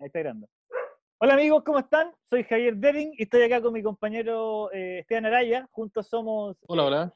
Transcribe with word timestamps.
Ahí 0.00 0.06
está 0.06 0.20
grabando. 0.20 0.48
Hola 1.18 1.34
amigos, 1.34 1.64
¿cómo 1.64 1.80
están? 1.80 2.12
Soy 2.30 2.44
Javier 2.44 2.76
Dering 2.76 3.12
y 3.18 3.24
estoy 3.24 3.42
acá 3.42 3.60
con 3.60 3.72
mi 3.72 3.82
compañero 3.82 4.72
eh, 4.72 5.00
Esteban 5.00 5.26
Araya. 5.26 5.68
Juntos 5.72 6.06
somos 6.06 6.56
Hola, 6.68 6.84
hola. 6.84 7.14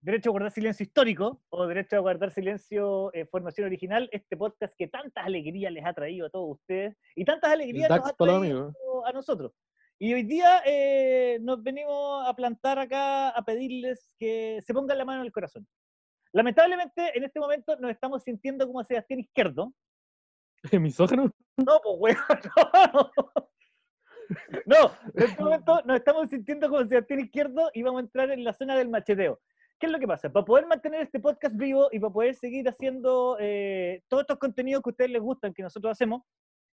Derecho 0.00 0.30
a 0.30 0.32
Guardar 0.32 0.52
Silencio 0.52 0.84
Histórico 0.84 1.42
o 1.50 1.66
Derecho 1.66 1.96
a 1.96 1.98
Guardar 1.98 2.30
Silencio 2.30 3.12
eh, 3.12 3.26
Formación 3.26 3.66
Original, 3.66 4.08
este 4.10 4.38
podcast 4.38 4.74
que 4.74 4.88
tantas 4.88 5.26
alegrías 5.26 5.70
les 5.70 5.84
ha 5.84 5.92
traído 5.92 6.28
a 6.28 6.30
todos 6.30 6.52
ustedes 6.52 6.96
y 7.14 7.26
tantas 7.26 7.52
alegrías 7.52 7.90
nos 7.90 8.08
ha 8.08 8.12
traído 8.14 8.72
a 9.04 9.12
nosotros. 9.12 9.52
Y 9.98 10.14
hoy 10.14 10.22
día 10.22 10.62
eh, 10.64 11.38
nos 11.42 11.62
venimos 11.62 12.26
a 12.26 12.34
plantar 12.34 12.78
acá 12.78 13.28
a 13.28 13.44
pedirles 13.44 14.14
que 14.18 14.62
se 14.64 14.72
pongan 14.72 14.96
la 14.96 15.04
mano 15.04 15.20
en 15.20 15.26
el 15.26 15.32
corazón. 15.32 15.66
Lamentablemente, 16.32 17.14
en 17.14 17.24
este 17.24 17.38
momento 17.38 17.76
nos 17.76 17.90
estamos 17.90 18.22
sintiendo 18.22 18.66
como 18.66 18.82
Sebastián 18.82 19.20
Izquierdo, 19.20 19.74
¿Misógeno? 20.80 21.30
No, 21.56 21.80
pues, 21.82 21.96
weón, 21.98 22.16
no. 22.94 23.10
No, 24.66 24.92
en 25.14 25.22
este 25.24 25.42
momento 25.42 25.82
nos 25.84 25.96
estamos 25.96 26.30
sintiendo 26.30 26.68
como 26.68 26.86
Sebastián 26.86 27.20
Izquierdo 27.20 27.70
y 27.74 27.82
vamos 27.82 28.00
a 28.00 28.04
entrar 28.04 28.30
en 28.30 28.44
la 28.44 28.52
zona 28.52 28.76
del 28.76 28.88
macheteo. 28.88 29.40
¿Qué 29.78 29.86
es 29.86 29.92
lo 29.92 29.98
que 29.98 30.06
pasa? 30.06 30.30
Para 30.30 30.44
poder 30.44 30.66
mantener 30.66 31.00
este 31.00 31.18
podcast 31.18 31.56
vivo 31.56 31.88
y 31.90 31.98
para 31.98 32.12
poder 32.12 32.34
seguir 32.34 32.68
haciendo 32.68 33.36
eh, 33.40 34.02
todos 34.08 34.22
estos 34.22 34.38
contenidos 34.38 34.82
que 34.82 34.90
a 34.90 34.92
ustedes 34.92 35.10
les 35.10 35.22
gustan, 35.22 35.52
que 35.54 35.62
nosotros 35.62 35.92
hacemos, 35.92 36.22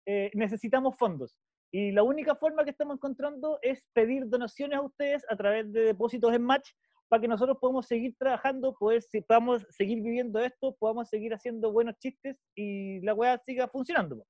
eh, 0.05 0.31
necesitamos 0.33 0.97
fondos. 0.97 1.37
Y 1.71 1.91
la 1.91 2.03
única 2.03 2.35
forma 2.35 2.63
que 2.63 2.71
estamos 2.71 2.95
encontrando 2.95 3.59
es 3.61 3.85
pedir 3.93 4.27
donaciones 4.27 4.77
a 4.77 4.81
ustedes 4.81 5.23
a 5.29 5.35
través 5.35 5.71
de 5.71 5.81
depósitos 5.81 6.33
en 6.33 6.43
Match 6.43 6.71
para 7.07 7.21
que 7.21 7.27
nosotros 7.27 7.57
podamos 7.59 7.87
seguir 7.87 8.15
trabajando, 8.17 8.75
poder, 8.75 9.01
si 9.01 9.21
podamos 9.21 9.65
seguir 9.69 10.01
viviendo 10.01 10.39
esto, 10.39 10.75
podamos 10.79 11.09
seguir 11.09 11.33
haciendo 11.33 11.71
buenos 11.71 11.97
chistes 11.99 12.37
y 12.55 12.99
la 13.01 13.13
weá 13.13 13.37
siga 13.37 13.67
funcionando. 13.67 14.25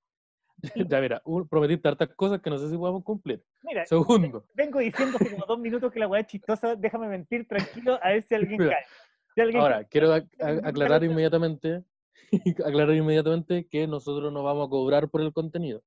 ya, 0.90 1.02
mira, 1.02 1.22
prometiste 1.50 1.88
hartas 1.88 2.10
cosas 2.16 2.42
que 2.42 2.50
no 2.50 2.58
sé 2.58 2.70
si 2.70 2.78
podemos 2.78 3.04
cumplir. 3.04 3.44
Mira, 3.64 3.86
Segundo, 3.86 4.46
vengo 4.54 4.80
diciendo 4.80 5.18
hace 5.20 5.32
como 5.32 5.46
dos 5.46 5.60
minutos 5.60 5.92
que 5.92 6.00
la 6.00 6.08
weá 6.08 6.22
es 6.22 6.28
chistosa, 6.28 6.76
déjame 6.76 7.08
mentir 7.08 7.48
tranquilo 7.48 8.00
a 8.02 8.10
ver 8.10 8.24
si 8.24 8.36
alguien 8.36 8.60
Mira, 8.60 8.72
cae. 8.72 8.86
Si 9.34 9.42
alguien 9.42 9.62
ahora, 9.62 9.76
cae. 9.78 9.88
quiero 9.88 10.14
aclarar 10.64 11.04
inmediatamente, 11.04 11.84
aclarar 12.66 12.96
inmediatamente 12.96 13.68
que 13.68 13.88
nosotros 13.88 14.32
no 14.32 14.44
vamos 14.44 14.68
a 14.68 14.70
cobrar 14.70 15.10
por 15.10 15.22
el 15.22 15.34
contenido. 15.34 15.82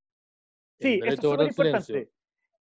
Sí, 0.81 1.01
eso 1.03 1.15
es 1.15 1.21
súper 1.21 1.49
importante. 1.49 2.11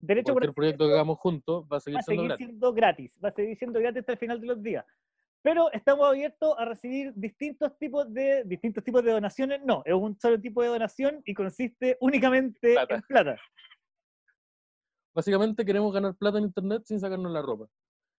Derecho 0.06 0.32
guardar 0.32 0.54
proyecto 0.54 0.86
que 0.86 0.92
hagamos 0.92 1.18
juntos 1.18 1.64
va 1.72 1.76
a 1.78 1.80
seguir 1.80 2.00
siendo 2.02 2.22
seguir 2.22 2.28
gratis. 2.28 2.46
siendo 2.46 2.72
gratis, 2.72 3.12
va 3.24 3.28
a 3.28 3.32
seguir 3.32 3.56
siendo 3.58 3.80
gratis 3.80 4.00
hasta 4.00 4.12
el 4.12 4.18
final 4.18 4.40
de 4.40 4.46
los 4.46 4.62
días. 4.62 4.84
Pero 5.42 5.70
estamos 5.72 6.08
abiertos 6.08 6.54
a 6.58 6.64
recibir 6.64 7.12
distintos 7.14 7.76
tipos 7.78 8.12
de 8.12 8.42
distintos 8.44 8.82
tipos 8.82 9.04
de 9.04 9.12
donaciones. 9.12 9.60
No, 9.64 9.82
es 9.84 9.94
un 9.94 10.18
solo 10.18 10.40
tipo 10.40 10.62
de 10.62 10.68
donación 10.68 11.22
y 11.24 11.34
consiste 11.34 11.96
únicamente 12.00 12.72
Plata. 12.72 12.94
en 12.96 13.02
plata. 13.02 13.36
Básicamente 15.14 15.64
queremos 15.64 15.92
ganar 15.92 16.14
plata 16.14 16.38
en 16.38 16.44
internet 16.44 16.82
sin 16.84 17.00
sacarnos 17.00 17.32
la 17.32 17.42
ropa. 17.42 17.66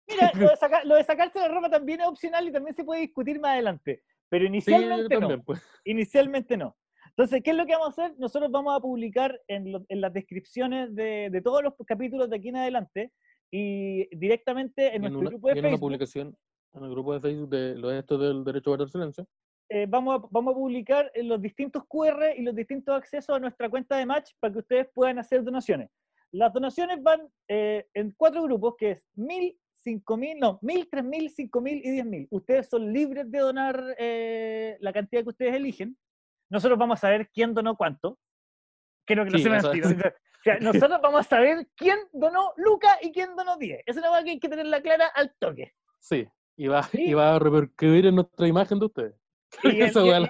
Mira, 0.08 0.32
lo 0.36 0.50
de, 0.50 0.56
saca- 0.56 0.84
lo 0.84 0.96
de 0.96 1.04
sacarse 1.04 1.40
la 1.40 1.48
ropa 1.48 1.70
también 1.70 2.02
es 2.02 2.08
opcional 2.08 2.48
y 2.48 2.52
también 2.52 2.76
se 2.76 2.84
puede 2.84 3.02
discutir 3.02 3.40
más 3.40 3.52
adelante. 3.52 4.04
Pero 4.30 4.44
Sí, 4.44 4.48
inicialmente 4.48 5.20
no. 5.20 5.44
pues. 5.44 5.62
Inicialmente 5.86 6.58
no. 6.58 6.76
Entonces, 7.18 7.42
¿qué 7.44 7.50
es 7.52 7.58
lo 7.58 7.66
que 7.66 7.74
vamos 7.74 7.98
a 7.98 8.04
hacer? 8.06 8.20
Nosotros 8.20 8.52
vamos 8.52 8.76
a 8.76 8.80
publicar 8.80 9.42
en, 9.48 9.72
lo- 9.72 9.86
en 9.90 10.02
las 10.02 10.14
descripciones 10.14 10.94
de, 10.94 11.30
de 11.32 11.42
todos 11.42 11.64
los 11.64 11.74
capítulos 11.88 12.30
de 12.30 12.36
aquí 12.36 12.50
en 12.50 12.58
adelante 12.58 13.12
y 13.52 14.08
directamente 14.16 14.96
en 14.96 15.02
nuestro 15.02 15.22
una, 15.22 15.30
grupo 15.32 15.48
de 15.48 15.54
en 15.54 15.60
una 15.60 15.68
Facebook 15.70 15.80
publicación 15.82 16.38
en 16.76 16.84
el 16.84 16.90
grupo 16.92 17.14
de 17.14 17.20
Facebook 17.22 17.50
de 17.50 17.76
los 17.76 17.94
estos 17.94 18.20
del 18.22 18.44
derecho 18.44 18.70
a 18.70 18.72
guardar 18.72 18.90
silencio. 18.90 19.26
eh, 19.70 19.88
vamos, 19.90 20.20
a, 20.22 20.28
vamos 20.30 20.54
a 20.54 20.58
publicar 20.58 21.12
los 21.16 21.42
distintos 21.42 21.84
QR 21.88 22.36
y 22.38 22.44
los 22.44 22.54
distintos 22.56 22.96
accesos 22.96 23.36
a 23.36 23.40
nuestra 23.40 23.68
cuenta 23.70 23.98
de 23.98 24.06
Match 24.06 24.32
para 24.40 24.54
que 24.54 24.60
ustedes 24.60 24.88
puedan 24.94 25.18
hacer 25.18 25.44
donaciones. 25.44 25.90
Las 26.32 26.54
donaciones 26.54 27.02
van 27.02 27.22
eh, 27.48 27.88
en 27.96 28.12
cuatro 28.16 28.44
grupos, 28.44 28.76
que 28.78 28.92
es 28.92 29.04
mil, 29.16 29.58
cinco 29.80 30.18
mil, 30.18 30.38
no, 30.38 30.60
mil, 30.62 30.88
tres 30.92 31.04
mil, 31.04 31.30
cinco 31.32 31.62
mil 31.62 31.78
y 31.84 31.90
diez 31.90 32.06
mil. 32.06 32.28
Ustedes 32.30 32.68
son 32.70 32.94
libres 32.94 33.32
de 33.32 33.40
donar 33.40 33.82
eh, 33.98 34.78
la 34.82 34.94
cantidad 34.94 35.24
que 35.24 35.30
ustedes 35.30 35.56
eligen. 35.56 35.98
Nosotros 36.50 36.78
vamos 36.80 37.00
a 37.00 37.02
saber 37.02 37.30
quién 37.34 37.54
donó 37.54 37.76
cuánto. 37.76 38.18
Creo 39.06 39.24
que 39.26 39.32
no 39.32 39.38
Sí, 39.38 39.44
se 39.44 39.50
me 39.50 39.58
o 39.60 39.62
sea, 40.44 40.58
nosotros 40.62 41.00
vamos 41.02 41.22
a 41.22 41.24
saber 41.30 41.68
quién 41.76 41.98
donó 42.14 42.54
Luca 42.58 42.98
y 43.02 43.12
quién 43.12 43.36
donó 43.36 43.58
10. 43.58 43.82
Esa 43.86 43.92
es 43.92 43.98
una 43.98 44.10
cosa 44.10 44.24
que 44.24 44.30
hay 44.32 44.40
que 44.40 44.50
tenerla 44.50 44.82
clara 44.82 45.08
al 45.08 45.34
toque. 45.40 45.74
Sí, 46.00 46.28
y 46.56 46.68
va, 46.68 46.84
Sí. 46.84 47.04
y 47.10 47.14
va 47.14 47.36
a 47.36 47.40
repercutir 47.40 48.06
en 48.06 48.16
nuestra 48.16 48.48
imagen 48.48 48.80
de 48.80 48.86
ustedes. 48.86 49.16
Y 49.64 49.68
en- 49.70 49.92
y 50.06 50.10
en- 50.10 50.24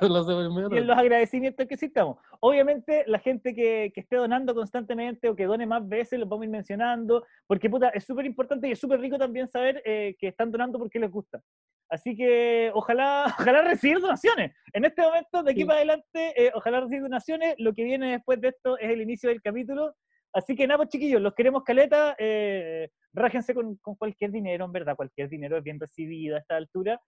y 0.75 0.77
en 0.77 0.87
los 0.87 0.97
agradecimientos 0.97 1.67
que 1.67 1.73
existamos. 1.73 2.17
Obviamente, 2.39 3.03
la 3.07 3.17
gente 3.19 3.55
que, 3.55 3.91
que 3.93 4.01
esté 4.01 4.15
donando 4.15 4.53
constantemente 4.53 5.27
o 5.29 5.35
que 5.35 5.45
done 5.45 5.65
más 5.65 5.87
veces, 5.87 6.19
los 6.19 6.29
vamos 6.29 6.43
a 6.43 6.45
ir 6.45 6.51
mencionando, 6.51 7.25
porque 7.47 7.67
puta, 7.69 7.89
es 7.89 8.05
súper 8.05 8.25
importante 8.27 8.67
y 8.67 8.71
es 8.73 8.79
súper 8.79 8.99
rico 8.99 9.17
también 9.17 9.47
saber 9.47 9.81
eh, 9.85 10.15
que 10.19 10.27
están 10.27 10.51
donando 10.51 10.77
porque 10.77 10.99
les 10.99 11.11
gusta. 11.11 11.41
Así 11.89 12.15
que 12.15 12.71
ojalá, 12.73 13.25
ojalá 13.55 13.61
recibir 13.61 13.99
donaciones. 13.99 14.55
En 14.73 14.85
este 14.85 15.01
momento, 15.01 15.43
de 15.43 15.51
aquí 15.51 15.61
Sí. 15.61 15.65
para 15.65 15.77
adelante, 15.77 16.33
eh, 16.45 16.51
ojalá 16.53 16.81
recibir 16.81 17.01
donaciones. 17.03 17.55
Lo 17.57 17.73
que 17.73 17.83
viene 17.83 18.11
después 18.11 18.39
de 18.41 18.49
esto 18.49 18.77
es 18.77 18.89
el 18.89 19.01
inicio 19.01 19.29
del 19.29 19.41
capítulo. 19.41 19.95
Así 20.33 20.55
que 20.55 20.67
nada, 20.67 20.77
pues 20.79 20.89
chiquillos, 20.89 21.21
los 21.21 21.33
queremos 21.33 21.63
caleta. 21.63 22.15
Eh, 22.19 22.89
rájense 23.13 23.53
con, 23.55 23.77
con 23.77 23.95
cualquier 23.95 24.31
dinero, 24.31 24.65
en 24.65 24.71
verdad, 24.71 24.95
cualquier 24.95 25.29
dinero 25.29 25.57
es 25.57 25.63
bien 25.63 25.79
recibido 25.79 26.35
a 26.35 26.39
esta 26.39 26.57
altura. 26.57 26.99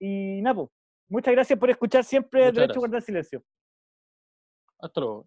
Y 0.00 0.40
nada, 0.42 0.54
pues, 0.56 0.68
muchas 1.08 1.34
gracias 1.34 1.58
por 1.58 1.70
escuchar 1.70 2.04
siempre 2.04 2.40
Muchas 2.40 2.54
Derecho 2.54 2.78
a. 2.78 2.80
Guardar 2.80 3.02
Silencio. 3.02 3.42
Hasta 4.80 5.00
luego. 5.00 5.26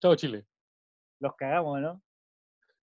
Chao, 0.00 0.16
Chile. 0.16 0.46
Los 1.20 1.36
cagamos, 1.36 1.80
¿no? 1.80 2.02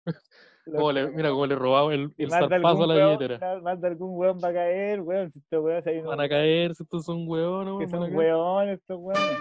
Le- 0.71 1.07
mira 1.11 1.29
cómo 1.29 1.45
le 1.45 1.55
robamos 1.55 1.93
el, 1.93 2.11
el 2.17 2.29
zarpazo 2.29 2.83
a 2.83 2.87
la 2.87 2.95
weón- 2.95 3.17
billetera. 3.17 3.59
más- 3.61 3.79
de 3.81 3.87
algún 3.87 4.17
weón 4.17 4.37
va 4.43 4.49
a 4.49 4.53
caer, 4.53 5.01
weón. 5.01 5.31
Si 5.31 5.39
estos 5.39 5.63
weones 5.63 5.87
ahí 5.87 6.01
no- 6.01 6.09
Van 6.09 6.19
a 6.21 6.29
caer, 6.29 6.75
si 6.75 6.83
estos 6.83 7.05
son 7.05 7.23
que 7.25 7.31
weón, 7.31 7.67
a 7.83 7.87
son 7.89 8.13
weones, 8.15 8.79
estos 8.79 8.99
weones. 8.99 9.37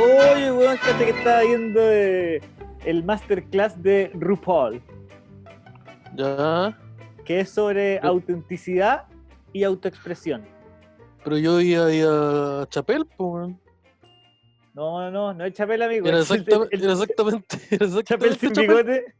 Oye, 0.00 0.52
weón, 0.52 0.76
fíjate 0.78 1.04
que 1.04 1.10
estaba 1.10 1.40
viendo 1.42 1.80
eh, 1.82 2.40
el 2.84 3.04
masterclass 3.04 3.80
de 3.82 4.10
RuPaul, 4.14 4.80
Ya, 6.16 6.76
que 7.24 7.40
es 7.40 7.50
sobre 7.50 7.98
autenticidad 8.00 9.04
y 9.52 9.64
autoexpresión. 9.64 10.42
pero 11.24 11.38
yo 11.38 11.60
iba 11.60 11.86
ahí 11.86 12.02
a 12.04 12.66
Chapel, 12.68 13.06
pues, 13.16 13.30
weón. 13.30 13.60
No, 14.74 15.10
no, 15.10 15.34
no, 15.34 15.44
es 15.44 15.52
Chapel, 15.54 15.82
amigo. 15.82 16.08
Era, 16.08 16.20
es 16.20 16.30
el- 16.30 16.40
exacta- 16.40 16.68
el- 16.70 16.82
era 16.82 16.92
exactamente, 16.92 17.56
era 17.70 17.86
Chapel 18.02 18.32
exactamente 18.32 18.38
sin 18.40 18.48
Chapel. 18.52 18.68
bigote. 18.68 19.14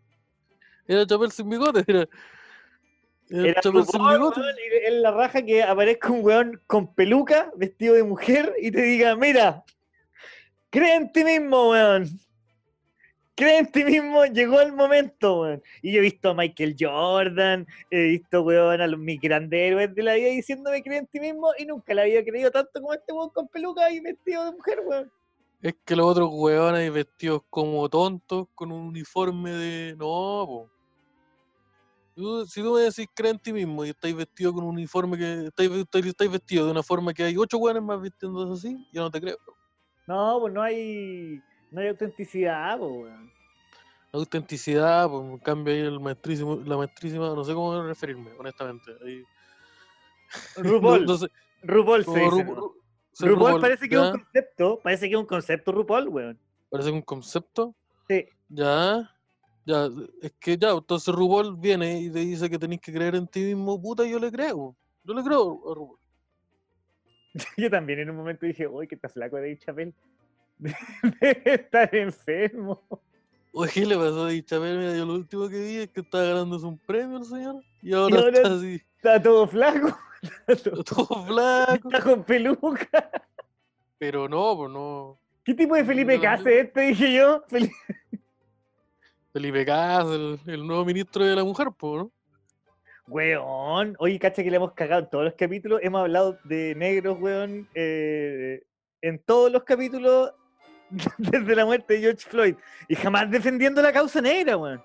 Era 0.89 1.07
Chapel 1.07 1.31
sin 1.33 1.49
bigote, 1.51 1.85
era. 1.87 2.09
Era, 3.31 3.49
Era 3.49 3.61
Chapel 3.61 3.85
sin 3.85 4.09
bigote. 4.09 4.41
en 4.87 5.03
la 5.03 5.11
raja 5.11 5.43
que 5.43 5.63
aparezca 5.63 6.11
un 6.11 6.25
weón 6.25 6.61
con 6.67 6.95
peluca, 6.95 7.51
vestido 7.57 7.95
de 7.95 8.03
mujer, 8.03 8.55
y 8.61 8.71
te 8.71 8.83
diga, 8.83 9.15
mira, 9.17 9.63
cree 10.71 10.97
en 10.97 11.13
ti 11.13 11.23
mismo, 11.25 11.71
weón. 11.71 12.09
Cree 13.35 13.59
en 13.59 13.73
ti 13.73 13.83
mismo, 13.85 14.25
llegó 14.27 14.61
el 14.61 14.73
momento, 14.73 15.41
weón. 15.41 15.63
Y 15.83 15.93
yo 15.93 15.99
he 15.99 16.03
visto 16.03 16.31
a 16.31 16.35
Michael 16.35 16.77
Jordan, 16.79 17.67
he 17.91 18.03
visto, 18.05 18.43
weón, 18.43 18.81
a 18.81 18.87
los 18.87 19.01
mis 19.01 19.21
grandes 19.21 19.59
héroes 19.61 19.95
de 19.95 20.03
la 20.03 20.15
vida 20.15 20.29
diciéndome 20.29 20.83
cree 20.83 20.99
en 20.99 21.07
ti 21.07 21.21
mismo, 21.21 21.51
y 21.59 21.65
nunca 21.67 21.95
la 21.95 22.03
había 22.03 22.23
creído 22.25 22.51
tanto 22.51 22.81
como 22.81 22.93
este 22.95 23.13
weón 23.13 23.31
con 23.31 23.49
peluca 23.49 23.91
y 23.91 24.01
vestido 24.01 24.45
de 24.47 24.53
mujer, 24.53 24.81
weón. 24.85 25.11
Es 25.63 25.75
que 25.85 25.95
los 25.95 26.07
otros 26.07 26.29
huevones 26.33 26.93
vestidos 26.93 27.43
como 27.49 27.89
tontos 27.89 28.47
con 28.55 28.73
un 28.73 28.89
uniforme 28.89 29.53
de. 29.53 29.95
No, 29.97 30.07
po. 30.47 30.71
Tú- 32.15 32.45
si 32.47 32.61
tú 32.63 32.75
me 32.75 32.81
decís 32.83 33.07
cree 33.15 33.31
en 33.31 33.39
ti 33.39 33.53
mismo 33.53 33.85
y 33.85 33.91
estáis 33.91 34.15
vestido 34.15 34.53
con 34.53 34.65
un 34.65 34.75
uniforme 34.75 35.17
que. 35.17 35.47
Estáis, 35.47 35.71
estáis- 35.71 36.07
estáis 36.07 36.31
vestido 36.33 36.67
de 36.67 36.73
una 36.73 36.83
forma 36.83 37.15
que 37.15 37.23
hay 37.23 37.37
ocho 37.37 37.59
hueones 37.59 37.83
más 37.83 38.01
vistiéndose 38.03 38.53
así, 38.69 38.77
yo 38.93 39.03
no 39.03 39.11
te 39.11 39.21
creo. 39.21 39.39
No, 40.07 40.39
pues 40.41 40.53
no 40.53 40.61
hay, 40.63 41.41
no 41.71 41.81
hay 41.81 41.89
autenticidad, 41.89 42.77
pues, 42.79 42.91
weón. 42.91 43.33
Autenticidad, 44.15 45.09
pues 45.09 45.23
en 45.23 45.39
cambio 45.39 45.73
ahí 45.73 45.81
el 45.81 46.01
maestrísimo, 46.01 46.57
la 46.57 46.77
maestrísima, 46.77 47.29
no 47.35 47.45
sé 47.45 47.55
cómo 47.55 47.81
referirme, 47.83 48.33
honestamente. 48.33 48.91
Ahí, 49.07 49.23
no- 50.57 50.63
RuPaul, 50.71 51.07
no 51.07 51.17
sé, 51.17 51.29
RuPaul 51.63 52.05
se 52.05 52.11
como 52.11 52.17
dice, 52.19 52.45
Ru- 52.47 52.57
¿no? 52.57 52.82
Sí, 53.13 53.27
RuPaul 53.27 53.45
RuPaul, 53.45 53.61
parece 53.61 53.89
que 53.89 53.95
es 53.95 54.01
un 54.01 54.11
concepto, 54.13 54.81
parece 54.83 55.09
que 55.09 55.15
es 55.15 55.21
un 55.21 55.27
concepto 55.27 55.73
RuPaul, 55.73 56.09
weón. 56.09 56.39
parece 56.71 56.91
un 56.91 57.03
concepto. 57.03 57.75
Sí. 58.09 58.27
Ya, 58.49 59.11
ya, 59.67 59.89
es 60.23 60.33
que 60.41 60.57
ya, 60.57 60.71
entonces 60.71 61.15
RuPaul 61.15 61.57
viene 61.57 62.01
y 62.01 62.11
te 62.11 62.21
dice 62.21 62.49
que 62.49 62.59
tenés 62.59 62.81
que 62.81 62.93
creer 62.93 63.15
en 63.15 63.27
ti 63.27 63.41
mismo, 63.41 63.81
puta, 63.81 64.05
yo 64.07 64.19
le 64.19 64.31
creo. 64.33 64.75
Yo 65.05 65.15
le 65.15 65.23
creo 65.23 65.61
a 65.71 65.75
RuPaul. 65.75 65.99
Yo 67.57 67.71
también 67.71 67.99
en 68.01 68.11
un 68.11 68.17
momento 68.17 68.45
dije, 68.45 68.67
uy, 68.67 68.87
que 68.87 68.95
está 68.95 69.09
flaco 69.09 69.37
de 69.37 69.57
Chapel. 69.59 69.95
Debe 70.59 71.55
estar 71.55 71.95
enfermo. 71.95 72.83
Oye, 73.55 73.71
¿qué 73.73 73.87
le 73.87 73.97
pasó 73.97 74.25
a 74.25 74.29
Dichabel? 74.29 74.79
Mira, 74.79 74.97
yo 74.97 75.05
lo 75.05 75.15
último 75.15 75.49
que 75.49 75.61
vi 75.63 75.77
es 75.77 75.89
que 75.91 76.01
estaba 76.01 76.25
ganándose 76.25 76.65
un 76.67 76.79
premio 76.79 77.19
el 77.19 77.25
señor. 77.25 77.63
Y 77.83 77.93
ahora, 77.93 78.17
ahora- 78.19 78.37
está 78.39 78.55
así, 78.55 78.83
Está 78.97 79.23
todo 79.23 79.47
flaco. 79.47 79.97
Todo- 80.85 81.25
flaco. 81.27 81.89
Está 81.89 82.01
con 82.03 82.25
peluca. 82.25 83.11
Pero 83.99 84.29
no, 84.29 84.57
pues 84.57 84.71
no. 84.71 85.19
¿Qué 85.45 85.55
tipo 85.55 85.75
de 85.75 85.85
Felipe 85.85 86.17
No, 86.17 86.23
Case 86.23 86.61
este? 86.61 86.81
Dije 86.83 87.13
yo. 87.15 87.45
Fel- 87.49 87.71
Felipe 89.33 89.65
Cas, 89.65 90.07
el, 90.07 90.39
el 90.47 90.67
nuevo 90.67 90.85
ministro 90.85 91.25
de 91.25 91.35
la 91.35 91.43
mujer, 91.45 91.69
pues, 91.77 92.03
¿no? 92.05 92.13
Weón. 93.09 93.97
Oye, 93.99 94.19
cacha 94.19 94.43
que 94.43 94.51
le 94.51 94.57
hemos 94.57 94.73
cagado 94.73 95.03
en 95.03 95.11
todos 95.11 95.25
los 95.25 95.35
capítulos. 95.35 95.81
Hemos 95.83 96.03
hablado 96.03 96.39
de 96.45 96.75
negros, 96.77 97.19
weón. 97.21 97.69
eh, 97.75 98.63
en 99.01 99.19
todos 99.19 99.51
los 99.51 99.65
capítulos 99.65 100.33
desde 101.19 101.57
la 101.57 101.65
muerte 101.65 101.95
de 101.95 102.01
George 102.01 102.29
Floyd. 102.29 102.55
Y 102.89 102.95
jamás 102.95 103.31
defendiendo 103.31 103.83
la 103.83 103.93
causa 103.93 104.21
negra, 104.21 104.57
weón. 104.57 104.83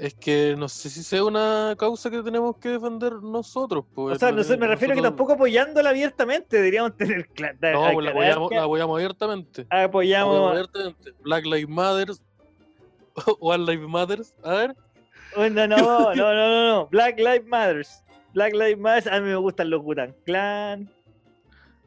Es 0.00 0.14
que 0.14 0.54
no 0.56 0.68
sé 0.68 0.90
si 0.90 1.02
sea 1.02 1.24
una 1.24 1.74
causa 1.76 2.08
que 2.08 2.22
tenemos 2.22 2.56
que 2.58 2.68
defender 2.68 3.14
nosotros, 3.14 3.84
O 3.84 3.94
pues. 3.94 4.18
sea, 4.20 4.30
lo 4.30 4.36
no 4.36 4.42
sé, 4.44 4.50
tenemos- 4.50 4.60
me 4.68 4.74
refiero 4.74 4.92
a 4.92 4.96
que 4.96 5.02
tampoco 5.02 5.32
apoyándola 5.32 5.90
abiertamente. 5.90 6.56
Deberíamos 6.56 6.96
tener 6.96 7.28
cla- 7.34 7.58
da- 7.58 7.72
No, 7.72 7.92
pues 7.94 8.04
la 8.04 8.10
apoyamos, 8.12 8.52
la 8.52 8.62
apoyamos 8.62 8.94
abiertamente. 8.96 9.66
Apoyamos 9.68 10.36
apoyamos. 10.36 10.50
abiertamente. 10.52 11.12
Black 11.20 11.44
Lives 11.46 11.68
Matter. 11.68 12.08
One 13.40 13.64
Lives 13.66 13.88
Matter. 13.88 14.20
A 14.44 14.54
ver. 14.54 14.76
Bueno, 15.34 15.66
no, 15.66 15.76
no, 16.14 16.14
no, 16.14 16.34
no, 16.34 16.68
no. 16.68 16.86
Black 16.86 17.18
Lives 17.18 17.46
Matters. 17.46 18.04
Black 18.34 18.52
Lives 18.52 18.78
Matter. 18.78 19.12
A 19.12 19.20
mí 19.20 19.26
me 19.28 19.36
gustan 19.36 19.68
los 19.68 19.82
Gutan 19.82 20.14
Clan. 20.24 20.88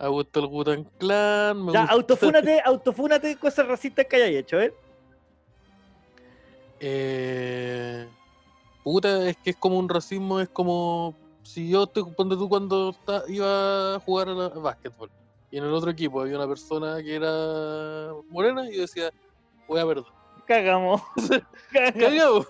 Me 0.01 0.07
gusta 0.09 0.39
el 0.41 0.47
Gutan 0.47 0.83
Clan. 0.97 1.63
Me 1.65 1.71
Ya, 1.71 1.79
gusta- 1.81 1.93
autofúnate, 1.93 2.61
autofúnate 2.65 3.35
cosas 3.37 3.67
racistas 3.67 4.05
que 4.07 4.17
hayas 4.17 4.31
hecho, 4.41 4.59
¿eh? 4.59 4.73
Eh, 6.83 8.07
puta, 8.83 9.29
es 9.29 9.37
que 9.43 9.51
es 9.51 9.57
como 9.57 9.77
un 9.77 9.87
racismo, 9.87 10.39
es 10.39 10.49
como 10.49 11.15
si 11.43 11.69
yo 11.69 11.85
te 11.87 12.03
ponte 12.03 12.35
tú 12.35 12.49
cuando 12.49 12.95
iba 13.27 13.95
a 13.95 13.99
jugar 13.99 14.29
a, 14.29 14.33
la- 14.33 14.45
a 14.47 14.59
básquetbol 14.59 15.09
y 15.51 15.57
en 15.57 15.65
el 15.65 15.73
otro 15.73 15.91
equipo 15.91 16.21
había 16.21 16.37
una 16.37 16.47
persona 16.47 16.97
que 17.03 17.15
era 17.15 18.11
morena 18.29 18.67
y 18.69 18.75
yo 18.75 18.81
decía, 18.81 19.11
voy 19.67 19.79
a 19.79 19.85
perder. 19.85 20.05
Cagamos. 20.47 21.01
Cagamos. 21.93 22.47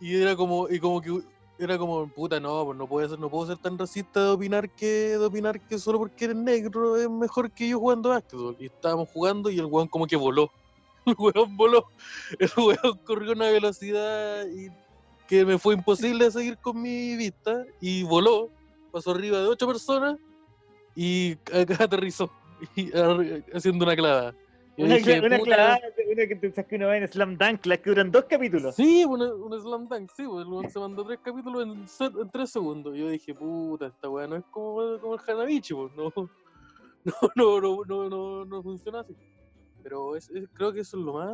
Y 0.00 0.16
era 0.20 0.34
como, 0.36 0.68
y 0.70 0.78
como 0.78 1.00
que 1.00 1.10
era 1.58 1.78
como, 1.78 2.06
puta, 2.12 2.38
no, 2.38 2.64
pues 2.66 2.76
no 2.78 2.86
puede 2.88 3.08
ser, 3.08 3.18
no 3.18 3.30
puedo 3.30 3.46
ser 3.46 3.58
tan 3.58 3.78
racista 3.78 4.22
de 4.24 4.30
opinar 4.30 4.70
que, 4.70 4.86
de 5.18 5.24
opinar 5.24 5.60
que 5.60 5.78
solo 5.78 5.98
porque 5.98 6.26
eres 6.26 6.36
negro 6.36 6.96
es 6.96 7.08
mejor 7.08 7.50
que 7.52 7.68
yo 7.68 7.78
jugando 7.80 8.10
básquetbol. 8.10 8.56
Y 8.58 8.66
estábamos 8.66 9.08
jugando 9.10 9.50
y 9.50 9.58
el 9.58 9.64
weón 9.66 9.88
como 9.88 10.06
que 10.06 10.16
voló. 10.16 10.50
El 11.06 11.14
weón 11.18 11.56
voló. 11.56 11.86
El 12.38 12.50
weón 12.56 12.98
corrió 13.04 13.30
a 13.30 13.34
una 13.34 13.50
velocidad 13.50 14.44
y 14.48 14.68
que 15.28 15.44
me 15.44 15.58
fue 15.58 15.74
imposible 15.74 16.30
seguir 16.30 16.58
con 16.58 16.80
mi 16.80 17.16
vista. 17.16 17.64
Y 17.80 18.02
voló. 18.02 18.50
Pasó 18.92 19.12
arriba 19.12 19.38
de 19.40 19.46
ocho 19.46 19.66
personas 19.66 20.16
y 20.94 21.36
aterrizó. 21.80 22.30
Y, 22.74 22.90
haciendo 23.54 23.84
una 23.84 23.94
clavada. 23.96 24.34
Una, 24.78 24.96
dije, 24.96 25.20
una 25.20 25.38
"Puta, 25.38 25.54
clavada, 25.54 25.78
una 26.12 26.26
que 26.26 26.36
te 26.36 26.66
que 26.66 26.76
uno 26.76 26.88
ve 26.88 26.98
en 26.98 27.08
Slam 27.08 27.38
Dunk, 27.38 27.64
las 27.64 27.78
que 27.78 27.90
duran 27.90 28.10
dos 28.10 28.24
capítulos. 28.28 28.74
Sí, 28.74 29.06
una, 29.06 29.32
una 29.34 29.58
slam 29.58 29.88
dunk, 29.88 30.10
sí, 30.14 30.24
pues, 30.26 30.70
se 30.70 30.78
mandó 30.78 31.02
tres 31.06 31.18
capítulos 31.24 31.62
en, 31.66 31.88
se- 31.88 32.04
en 32.04 32.30
tres 32.30 32.50
segundos. 32.50 32.94
Yo 32.94 33.08
dije, 33.08 33.32
puta, 33.32 33.86
esta 33.86 34.10
weá 34.10 34.26
no 34.26 34.36
es 34.36 34.44
como, 34.50 34.98
como 35.00 35.14
el 35.14 35.20
Hanabichi, 35.26 35.72
pues, 35.72 35.92
no, 35.96 36.12
no, 37.04 37.14
no, 37.36 37.60
no, 37.60 37.84
no, 37.86 38.08
no, 38.10 38.44
no 38.44 38.62
funciona 38.62 39.00
así. 39.00 39.14
Pero 39.86 40.16
es, 40.16 40.28
es- 40.30 40.48
creo 40.52 40.72
que 40.72 40.80
eso 40.80 40.98
es 40.98 41.04
lo 41.04 41.12
más. 41.14 41.30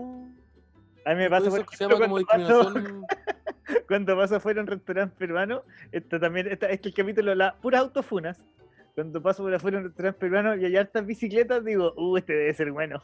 A 1.06 1.10
mí 1.14 1.16
me 1.16 1.30
pasa, 1.30 1.48
por 1.48 1.64
se 1.74 1.84
llama 1.84 1.98
como 1.98 2.22
cuando 2.26 2.64
paso, 2.64 2.74
cuando 3.88 4.14
paso 4.16 4.36
afuera 4.36 4.60
a 4.60 4.64
un 4.64 4.66
restaurante 4.66 5.16
peruano, 5.16 5.62
esto 5.90 6.20
también, 6.20 6.48
esta, 6.48 6.66
este 6.66 6.90
es 6.90 6.94
el 6.94 7.02
capítulo, 7.02 7.34
la 7.34 7.54
puras 7.56 7.80
autofunas. 7.80 8.38
Cuando 8.94 9.22
paso 9.22 9.42
por 9.42 9.54
afuera 9.54 9.78
a 9.78 9.80
un 9.80 9.86
restaurante 9.86 10.18
peruano 10.20 10.54
y 10.54 10.66
hay 10.66 10.76
hartas 10.76 11.06
bicicletas, 11.06 11.64
digo, 11.64 11.94
uh, 11.96 12.18
este 12.18 12.34
debe 12.34 12.52
ser 12.52 12.70
bueno. 12.72 13.02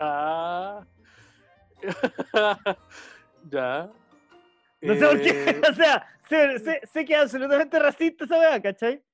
Ah. 0.00 0.84
ya. 3.48 3.90
No 4.82 4.94
sé 4.94 5.06
por 5.06 5.20
qué, 5.20 5.30
Eh, 5.50 5.60
o 5.70 5.74
sea, 5.74 6.04
sé, 6.28 6.58
sé- 6.58 6.80
sé 6.92 7.04
que 7.04 7.14
es 7.14 7.20
absolutamente 7.20 7.78
racista 7.78 8.24
esa 8.24 8.38
weá, 8.40 8.60
¿cachai? 8.60 9.04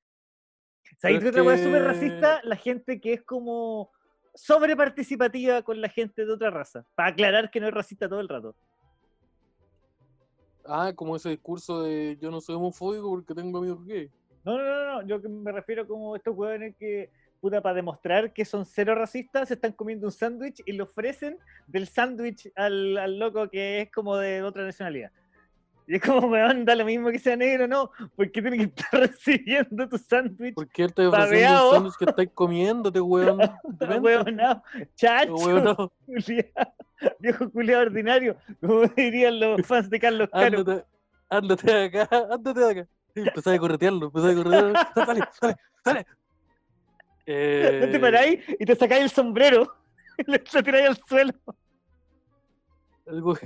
¿Sabéis 0.97 1.19
Pero 1.21 1.21
que 1.21 1.27
es 1.29 1.33
otra 1.33 1.43
weá 1.43 1.55
es 1.57 1.63
súper 1.63 1.83
que- 1.83 1.87
racista? 1.89 2.41
La 2.45 2.57
gente 2.57 2.99
que 3.01 3.13
es 3.13 3.23
como 3.23 3.91
sobreparticipativa 4.37 5.63
con 5.63 5.81
la 5.81 5.89
gente 5.89 6.25
de 6.25 6.33
otra 6.33 6.51
raza. 6.51 6.85
Para 6.95 7.11
aclarar 7.11 7.51
que 7.51 7.61
no 7.61 7.69
es 7.69 7.75
racista 7.75 8.09
todo 8.09 8.21
el 8.21 8.29
rato. 8.29 8.55
Ah, 10.65 10.93
como 10.95 11.17
ese 11.17 11.31
discurso 11.31 11.83
de 11.83 12.19
yo 12.21 12.31
no 12.31 12.41
soy 12.41 12.57
homofóbico 12.57 13.09
porque 13.09 13.35
tengo 13.35 13.59
amigos 13.59 13.85
gay. 13.85 14.11
No, 14.45 14.59
no, 14.59 14.65
no, 14.65 15.03
no. 15.03 15.07
Yo 15.07 15.29
me 15.29 15.53
refiero 15.53 15.87
como 15.87 16.17
estos 16.17 16.37
hueones 16.37 16.75
que, 16.77 17.11
puta, 17.41 17.61
para 17.61 17.77
demostrar 17.77 18.33
que 18.33 18.45
son 18.45 18.65
cero 18.67 18.95
racistas, 18.95 19.49
se 19.49 19.55
están 19.55 19.73
comiendo 19.73 20.07
un 20.07 20.13
sándwich 20.13 20.63
y 20.67 20.73
le 20.73 20.83
ofrecen 20.83 21.39
del 21.67 21.87
sándwich 21.87 22.53
al, 22.57 22.97
al 22.99 23.19
loco 23.19 23.49
que 23.49 23.83
es 23.83 23.91
como 23.91 24.17
de 24.17 24.43
otra 24.43 24.65
nacionalidad. 24.65 25.11
Y 25.87 25.97
es 25.97 26.03
como, 26.03 26.27
weón, 26.29 26.65
da 26.65 26.75
lo 26.75 26.85
mismo 26.85 27.11
que 27.11 27.19
sea 27.19 27.37
negro, 27.37 27.69
no, 27.69 27.91
porque 28.17 28.43
tiene 28.43 28.57
que 28.57 28.65
estar 28.65 29.01
recibiendo 29.01 29.89
tu 29.89 29.99
sándwich. 29.99 30.55
¿Por 30.55 30.69
qué 30.69 30.85
estás 30.85 31.07
ofreciendo 31.07 31.65
el 31.67 31.71
sándwich 31.75 31.97
que 31.99 32.05
estáis 32.07 32.31
comiéndote, 32.35 33.01
weón? 33.01 33.39
Weón, 34.03 34.37
no, 34.37 34.63
chacho, 34.97 35.35
weón, 35.35 35.65
no. 35.65 35.93
culiao, 36.07 36.47
viejo 37.21 37.51
culiao 37.51 37.83
ordinario, 37.83 38.37
como 38.61 38.87
dirían 38.89 39.39
los 39.39 39.67
fans 39.67 39.89
de 39.89 40.01
Carlos 40.01 40.29
Caro. 40.33 40.59
Ándate, 40.61 40.85
ándate 41.31 41.73
de 41.73 41.85
acá, 41.85 42.09
ándate 42.31 42.61
de 42.61 42.71
acá. 42.71 42.89
Y 43.15 43.21
empezás 43.21 43.55
a 43.55 43.59
corretearlo, 43.59 44.07
empezás 44.07 44.31
a 44.31 44.35
corretearlo. 44.35 44.73
Dale, 45.07 45.21
dale, 45.41 45.57
dale. 45.85 46.07
Eh, 47.27 47.81
No 47.85 47.91
te 47.91 47.99
paráis 47.99 48.45
y 48.59 48.65
te 48.65 48.75
sacáis 48.77 49.03
el 49.05 49.11
sombrero 49.11 49.75
lo 50.27 50.63
tiráis 50.63 50.89
al 50.89 50.97
suelo. 51.07 51.33
algo 53.07 53.37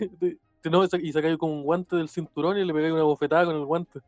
no, 0.69 0.85
y 0.85 1.12
sacáis 1.12 1.39
como 1.39 1.53
un 1.55 1.62
guante 1.62 1.97
del 1.97 2.09
cinturón 2.09 2.59
y 2.59 2.65
le 2.65 2.75
pegáis 2.75 2.93
una 2.93 3.05
bofetada 3.05 3.47
con 3.47 3.57
el 3.57 3.65
guante. 3.65 4.01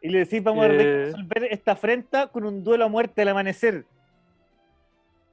Y 0.00 0.10
le 0.10 0.18
decís, 0.20 0.42
vamos 0.44 0.64
a 0.64 0.68
Eh. 0.68 1.06
resolver 1.06 1.44
esta 1.50 1.72
afrenta 1.72 2.28
con 2.28 2.44
un 2.44 2.62
duelo 2.62 2.84
a 2.84 2.88
muerte 2.88 3.22
al 3.22 3.28
amanecer. 3.28 3.84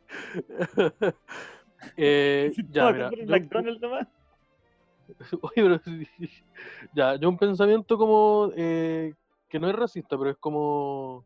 Eh, 1.98 2.54
ya, 2.72 2.92
mira. 2.92 3.10
yo-. 3.12 4.00
Oye, 5.42 5.52
pero 5.56 5.80
ya, 6.94 7.16
yo 7.18 7.28
un 7.28 7.38
pensamiento 7.38 7.98
como 7.98 8.52
eh, 8.56 9.14
que 9.50 9.60
no 9.60 9.70
es 9.70 9.76
racista, 9.76 10.18
pero 10.18 10.30
es 10.32 10.38
como 10.38 11.26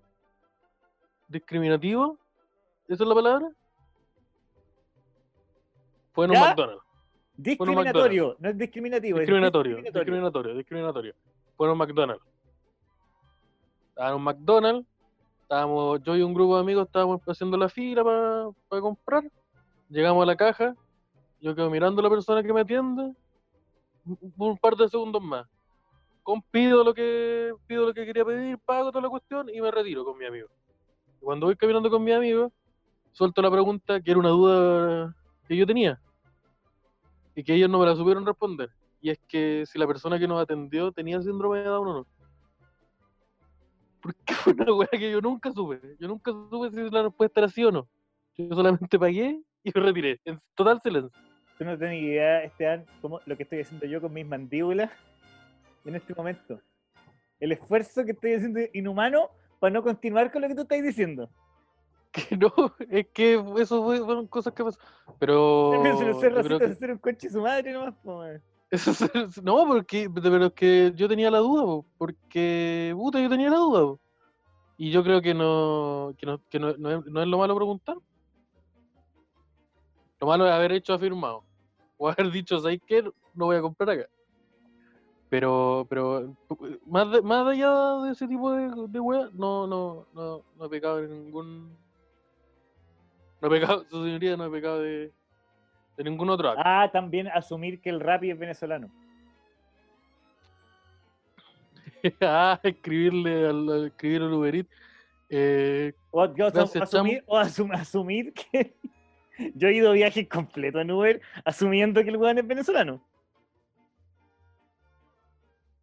discriminativo. 1.28 2.18
¿Esa 2.88 3.04
es 3.04 3.08
la 3.08 3.14
palabra? 3.16 3.50
Fue 6.14 6.26
en 6.26 6.32
un. 6.32 6.40
McDonald's. 6.40 6.84
Discriminatorio, 7.38 8.36
no 8.40 8.50
es 8.50 8.58
discriminativo. 8.58 9.18
es 9.18 9.22
Discriminatorio, 9.22 9.76
discriminatorio. 9.78 10.04
discriminatorio, 10.04 10.56
discriminatorio. 10.56 11.14
Fue 11.56 11.68
en 11.68 11.72
un 11.74 11.78
McDonald's. 11.78 12.24
Estaba 13.90 14.10
en 14.10 14.16
un 14.16 14.24
McDonald's. 14.24 14.88
Estábamos, 15.44 16.02
yo 16.04 16.16
y 16.18 16.22
un 16.24 16.34
grupo 16.34 16.56
de 16.56 16.62
amigos 16.62 16.88
estábamos 16.88 17.22
haciendo 17.28 17.56
la 17.58 17.70
fila 17.70 18.04
para 18.04 18.82
comprar. 18.82 19.24
Llegamos 19.90 20.24
a 20.24 20.26
la 20.26 20.36
caja. 20.36 20.76
Yo 21.40 21.56
quedo 21.56 21.70
mirando 21.70 22.02
a 22.02 22.04
la 22.04 22.10
persona 22.10 22.44
que 22.44 22.52
me 22.52 22.62
atiende. 22.62 23.14
un- 24.06 24.34
Un 24.38 24.58
par 24.58 24.76
de 24.76 24.88
segundos 24.90 25.22
más. 25.22 25.46
Con 26.24 26.42
pido 26.42 26.84
lo 26.84 26.94
que 26.94 27.54
pido 27.68 27.86
lo 27.88 27.94
que 27.94 28.06
quería 28.06 28.26
pedir, 28.26 28.58
pago 28.60 28.90
toda 28.92 29.02
la 29.04 29.10
cuestión 29.10 29.48
y 29.54 29.62
me 29.62 29.70
retiro 29.72 30.04
con 30.04 30.18
mi 30.18 30.26
amigo. 30.26 30.48
Y 31.22 31.24
cuando 31.26 31.46
voy 31.46 31.56
caminando 31.56 31.90
con 31.90 32.04
mi 32.04 32.12
amigo, 32.12 32.52
suelto 33.12 33.42
la 33.42 33.52
pregunta 33.52 34.02
que 34.02 34.12
era 34.12 34.20
una 34.20 34.30
duda 34.30 35.16
que 35.48 35.56
yo 35.56 35.66
tenía 35.66 36.00
y 37.38 37.44
que 37.44 37.54
ellos 37.54 37.70
no 37.70 37.78
me 37.78 37.86
la 37.86 37.96
supieron 37.96 38.26
responder. 38.26 38.72
Y 39.00 39.12
es 39.12 39.20
que 39.28 39.64
si 39.68 39.78
la 39.78 39.86
persona 39.86 40.18
que 40.18 40.28
nos 40.28 40.42
atendió 40.42 40.92
tenía 40.92 41.22
síndrome 41.22 41.60
de 41.60 41.66
Down 41.66 41.88
o 41.88 41.94
no. 41.94 42.08
Porque 44.02 44.18
fue 44.34 44.54
una 44.54 44.74
weá 44.74 44.90
que 44.90 45.12
yo 45.12 45.22
nunca 45.22 45.52
supe. 45.52 45.80
Yo 46.00 46.08
nunca 46.08 46.32
supe 46.32 46.72
si 46.72 46.90
la 46.90 47.04
respuesta 47.04 47.42
era 47.42 47.48
sí 47.48 47.64
o 47.64 47.72
no. 47.72 47.88
Yo 48.36 48.56
solamente 48.56 48.98
pagué 48.98 49.40
y 49.64 49.72
me 49.74 49.82
retiré. 49.82 50.20
En 50.26 50.42
total 50.56 50.82
silencio. 50.82 51.12
Tú 51.60 51.64
no 51.64 51.78
tienes 51.78 52.02
idea, 52.02 52.44
Esteban, 52.44 52.88
cómo 53.04 53.22
lo 53.28 53.38
que 53.38 53.44
estoy 53.44 53.62
haciendo 53.62 53.86
yo 53.86 54.02
con 54.02 54.12
mis 54.14 54.26
mandíbulas 54.26 54.90
en 55.86 55.96
este 55.96 56.16
momento. 56.16 56.60
El 57.40 57.52
esfuerzo 57.52 58.04
que 58.04 58.14
estoy 58.14 58.34
haciendo 58.34 58.62
inhumano 58.74 59.30
para 59.60 59.72
no 59.72 59.84
continuar 59.84 60.32
con 60.32 60.42
lo 60.42 60.48
que 60.48 60.56
tú 60.56 60.62
estás 60.62 60.82
diciendo. 60.82 61.30
Que 62.12 62.36
no, 62.38 62.52
es 62.90 63.08
que 63.14 63.34
eso 63.60 63.84
fue- 63.84 64.00
fueron 64.04 64.28
cosas 64.28 64.54
que 64.54 64.64
pasaron. 64.64 64.88
Pero. 65.20 65.72
Un 66.94 66.98
coche 67.00 67.30
su 67.30 67.42
madre 67.42 67.74
nomás, 67.74 67.94
eso 68.70 68.92
es- 68.92 69.42
no, 69.44 69.66
porque, 69.66 70.10
pero 70.10 70.46
es 70.48 70.54
que 70.54 70.92
yo 70.96 71.08
tenía 71.08 71.32
la 71.32 71.38
duda, 71.40 71.64
po, 71.64 71.86
porque, 71.98 72.94
puta, 72.98 73.20
yo 73.22 73.30
tenía 73.30 73.50
la 73.50 73.58
duda. 73.58 73.82
po. 73.82 74.00
Y 74.78 74.92
yo 74.92 75.04
creo 75.04 75.22
que 75.22 75.34
no, 75.34 76.14
que 76.18 76.26
no, 76.26 76.40
que 76.50 76.60
no, 76.60 76.74
no 76.78 76.92
es, 76.92 77.06
no 77.06 77.22
es 77.22 77.28
lo 77.28 77.38
malo 77.38 77.56
preguntar. 77.56 77.98
Lo 80.20 80.28
malo 80.28 80.46
es 80.46 80.52
haber 80.52 80.72
hecho 80.72 80.94
afirmado. 80.94 81.44
O 81.98 82.10
haber 82.10 82.30
dicho, 82.32 82.60
¿sabes 82.60 82.80
qué? 82.86 83.04
No 83.34 83.46
voy 83.46 83.56
a 83.56 83.62
comprar 83.62 83.90
acá. 83.90 84.08
Pero, 85.30 85.86
pero 85.90 86.36
más, 86.86 87.12
de- 87.12 87.22
más 87.22 87.48
allá 87.48 87.98
de 88.04 88.12
ese 88.12 88.28
tipo 88.28 88.52
de, 88.52 88.72
de 88.88 89.00
weas, 89.00 89.34
no, 89.34 89.68
no, 89.68 90.06
no, 90.14 90.44
no 90.58 90.66
he 90.66 90.70
pecado 90.70 91.00
en 91.04 91.26
ningún. 91.26 91.76
No 93.42 93.48
he 93.48 93.60
pecado, 93.60 93.86
su 93.90 94.04
señoría 94.04 94.36
no 94.36 94.46
he 94.46 94.50
pecado 94.50 94.82
de, 94.82 95.12
de 95.98 96.04
ningún 96.04 96.30
otro 96.30 96.50
acto. 96.50 96.64
Ah, 96.66 96.90
también 96.92 97.28
asumir 97.28 97.80
que 97.82 97.90
el 97.90 98.00
Rappi 98.00 98.32
es 98.32 98.40
venezolano. 98.40 98.90
ah, 102.22 102.60
escribirle 102.64 103.48
al, 103.48 103.70
al 103.70 103.86
escribir 103.88 104.22
al 104.22 104.34
Uber 104.34 104.56
Eats, 104.56 104.70
eh, 105.30 105.94
O, 106.12 106.28
Gracias, 106.28 106.76
asumir, 106.78 107.24
o 107.28 107.38
asum- 107.38 107.74
asumir 107.74 108.34
que 108.52 108.76
yo 109.56 109.68
he 109.68 109.74
ido 109.76 109.92
viajes 109.94 110.28
completos 110.28 110.82
en 110.82 110.92
Uber 110.92 111.22
asumiendo 111.46 112.04
que 112.04 112.10
el 112.10 112.18
weón 112.18 112.40
es 112.40 112.48
venezolano. 112.48 113.02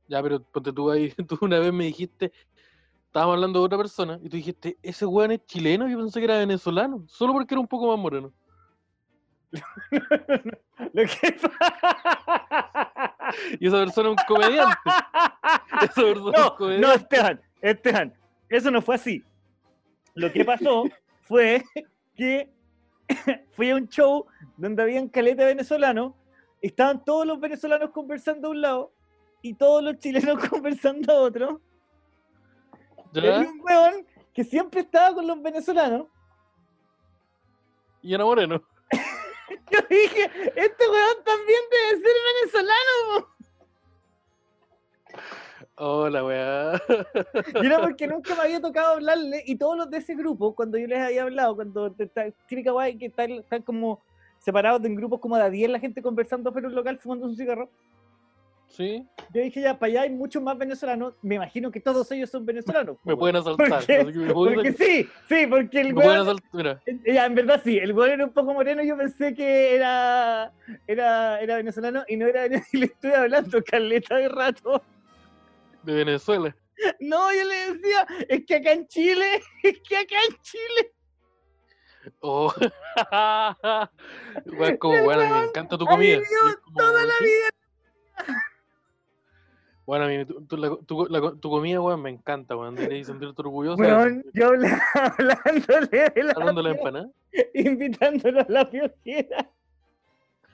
ya, 0.09 0.23
pero 0.23 0.43
ponte 0.43 0.73
tú 0.73 0.91
ahí, 0.91 1.11
tú 1.29 1.39
una 1.41 1.59
vez 1.59 1.73
me 1.73 1.85
dijiste, 1.85 2.33
estábamos 3.15 3.35
hablando 3.35 3.61
de 3.61 3.67
otra 3.67 3.79
persona, 3.79 4.19
y 4.25 4.29
tú 4.29 4.37
dijiste, 4.37 4.77
ese 4.83 5.07
weón 5.07 5.31
es 5.31 5.47
chileno, 5.47 5.89
yo 5.89 5.99
pensé 5.99 6.19
que 6.19 6.25
era 6.25 6.39
venezolano, 6.39 7.05
solo 7.07 7.33
porque 7.33 7.55
era 7.55 7.61
un 7.61 7.69
poco 7.69 7.87
más 7.87 7.97
moreno. 7.97 8.33
Lo 10.93 11.03
que 11.05 11.11
Y 13.61 13.69
esa 13.69 13.77
persona 13.79 14.09
es 14.09 14.17
un 14.19 14.25
comediante. 14.27 14.77
Esa 15.81 15.89
persona 15.95 16.11
es 16.11 16.17
un 16.17 16.33
No, 16.33 16.57
comediante. 16.57 16.87
no, 16.89 16.93
Esteban, 16.93 17.41
Esteban, 17.63 18.13
eso 18.49 18.73
no 18.73 18.83
fue 18.83 18.97
así. 18.97 19.23
Lo 20.15 20.33
que 20.33 20.45
pasó 20.45 20.83
fue 21.23 21.63
que 22.17 22.51
fui 23.53 23.71
a 23.71 23.77
un 23.77 23.89
show 23.89 24.27
donde 24.57 24.83
habían 24.83 25.09
caleta 25.09 25.45
venezolanos, 25.45 26.15
estaban 26.61 27.05
todos 27.05 27.25
los 27.29 27.39
venezolanos 27.39 27.91
conversando 27.91 28.49
a 28.49 28.51
un 28.51 28.61
lado 28.61 28.93
y 29.41 29.55
todos 29.55 29.85
los 29.85 30.01
chilenos 30.01 30.49
conversando 30.49 31.13
a 31.13 31.21
otro. 31.21 31.61
Había 33.21 33.51
un 33.51 33.61
weón 33.61 34.07
que 34.33 34.45
siempre 34.45 34.81
estaba 34.81 35.15
con 35.15 35.27
los 35.27 35.41
venezolanos. 35.43 36.07
Y 38.03 38.13
era 38.15 38.25
moreno. 38.25 38.63
Yo 39.71 39.79
dije, 39.89 40.31
este 40.57 40.89
weón 40.89 41.25
también 41.25 41.61
debe 41.71 42.03
ser 42.03 42.15
venezolano. 42.43 43.29
Hola, 45.77 46.25
weá. 46.25 46.83
Y 47.61 47.67
era 47.67 47.81
porque 47.81 48.07
nunca 48.07 48.35
me 48.37 48.43
había 48.43 48.61
tocado 48.61 48.95
hablarle 48.95 49.43
y 49.47 49.57
todos 49.57 49.77
los 49.77 49.91
de 49.91 49.99
ese 49.99 50.15
grupo, 50.15 50.55
cuando 50.55 50.79
yo 50.79 50.87
les 50.87 51.01
había 51.01 51.23
hablado, 51.25 51.57
cuando 51.57 51.91
te- 51.93 52.07
ta- 52.07 52.31
típica 52.47 52.71
guay 52.71 52.97
que 52.97 53.07
están, 53.07 53.33
están 53.33 53.63
como 53.63 54.01
separados 54.39 54.83
de 54.83 54.89
en 54.89 54.95
grupos 54.95 55.19
como 55.21 55.37
de 55.37 55.43
a 55.43 55.51
10 55.51 55.71
la 55.71 55.81
gente 55.81 56.01
conversando 56.03 56.51
de 56.53 56.67
un 56.67 56.75
local 56.75 56.99
fumando 56.99 57.27
un 57.27 57.37
cigarro, 57.37 57.69
Sí, 58.77 59.07
yo 59.33 59.41
dije 59.41 59.61
ya, 59.61 59.79
para 59.79 59.89
allá 59.91 60.03
hay 60.03 60.11
muchos 60.11 60.43
más 60.43 60.59
venezolanos, 60.59 61.15
me 61.23 61.37
imagino 61.37 61.71
que 61.71 61.79
todos 61.79 62.11
ellos 62.11 62.29
son 62.29 62.45
venezolanos. 62.45 62.97
me 63.05 63.17
pueden 63.17 63.37
asaltar. 63.37 63.69
¿Por 63.69 63.87
qué? 63.87 64.05
me 64.05 64.33
pueden- 64.35 64.55
Porque 64.57 64.73
sí, 64.73 65.09
sí, 65.29 65.47
porque 65.47 65.81
el 65.81 65.95
weón, 65.95 66.41
ya, 67.07 67.27
en 67.27 67.35
verdad 67.37 67.61
sí, 67.63 67.79
el 67.79 67.93
weón 67.93 68.11
era 68.11 68.25
un 68.25 68.33
poco 68.33 68.53
moreno, 68.53 68.83
yo 68.83 68.97
pensé 68.97 69.33
que 69.33 69.77
era, 69.77 70.53
era, 70.89 71.41
era 71.41 71.57
venezolano 71.57 72.03
y 72.09 72.17
no 72.17 72.27
era 72.27 72.43
venezolano, 72.43 72.67
y 72.73 72.79
le 72.79 72.87
estuve 72.87 73.15
hablando 73.15 73.63
caleta 73.63 74.17
de 74.17 74.29
rato. 74.29 74.83
de 75.85 75.95
Venezuela. 75.95 76.57
No, 76.99 77.33
yo 77.33 77.45
le 77.45 77.75
decía, 77.75 78.07
es 78.29 78.45
que 78.45 78.57
acá 78.57 78.73
en 78.73 78.89
Chile, 78.89 79.41
es 79.63 79.81
que 79.89 79.97
acá 79.99 80.17
en 80.29 80.37
Chile. 80.43 80.93
Oh. 82.19 82.53
Weón, 84.47 84.77
como, 84.79 85.05
bueno, 85.05 85.31
me 85.33 85.45
encanta 85.45 85.79
tu 85.79 85.87
comida. 85.87 86.19
como, 86.65 86.77
toda 86.77 87.05
la 87.05 87.13
¿qué? 87.21 88.35
Bueno, 89.87 90.07
a 90.07 90.09
mí 90.09 90.25
tu, 90.25 90.41
tu- 90.47 90.57
la- 90.57 90.77
tu- 90.87 91.07
la- 91.11 91.33
tu 91.41 91.51
comida, 91.51 91.81
weón, 91.81 92.01
me 92.01 92.11
encanta, 92.11 92.57
weón. 92.57 92.75
Deberías 92.75 93.07
sentirte 93.33 93.43
orgulloso. 93.43 93.83
Weón, 93.83 94.25
yo 94.33 94.47
habla- 94.49 94.83
hablándole 95.19 96.11
de 96.15 96.23
la 96.23 96.33
Hablando 96.33 96.63
de 96.63 96.71
empanada. 96.71 97.11
invitándolo 97.55 98.41
a 98.41 98.47
la 98.49 98.71
piojera. 98.71 99.51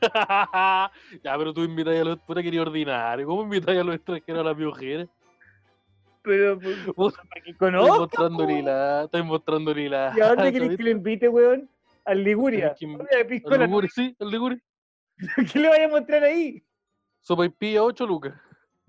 ya, 1.23 1.37
pero 1.39 1.53
tú 1.53 1.63
invitas 1.63 1.95
a 2.01 2.05
los 2.05 2.19
puta 2.21 2.43
quería 2.43 2.63
ordinario. 2.63 3.27
¿Cómo 3.27 3.43
invitas 3.43 3.77
a 3.77 3.85
los 3.85 3.95
extranjeros 3.95 4.41
a 4.41 4.45
la 4.45 4.55
piojera? 4.55 5.07
Pero 6.23 6.59
pues, 6.59 6.77
Puta, 6.95 7.23
para 7.29 7.41
que 7.43 7.51
Estoy 7.51 7.55
conozca. 7.71 7.99
mostrando 7.99 8.47
po. 8.47 8.51
la. 8.63 9.03
Estoy 9.05 9.23
mostrando 9.23 9.75
la. 9.75 10.13
¿Y 10.17 10.21
a 10.21 10.29
dónde 10.29 10.53
querés 10.53 10.77
que 10.77 10.83
lo 10.83 10.91
invite, 10.91 11.29
weón? 11.29 11.69
Al 12.05 12.25
Liguria. 12.25 12.75
Tenés 12.75 12.79
que 12.79 12.87
inv- 12.87 13.01
Oye, 13.09 13.19
de 13.19 13.25
piscola, 13.27 13.67
Liguri, 13.67 13.89
sí, 13.89 14.17
el 14.19 14.29
Liguri. 14.29 14.61
¿Qué 15.53 15.59
le 15.59 15.69
vaya 15.69 15.85
a 15.85 15.89
mostrar 15.89 16.25
ahí? 16.25 16.63
Sopa 17.21 17.45
y 17.45 17.51
pilla 17.51 17.83
8 17.85 18.07
lucas. 18.07 18.33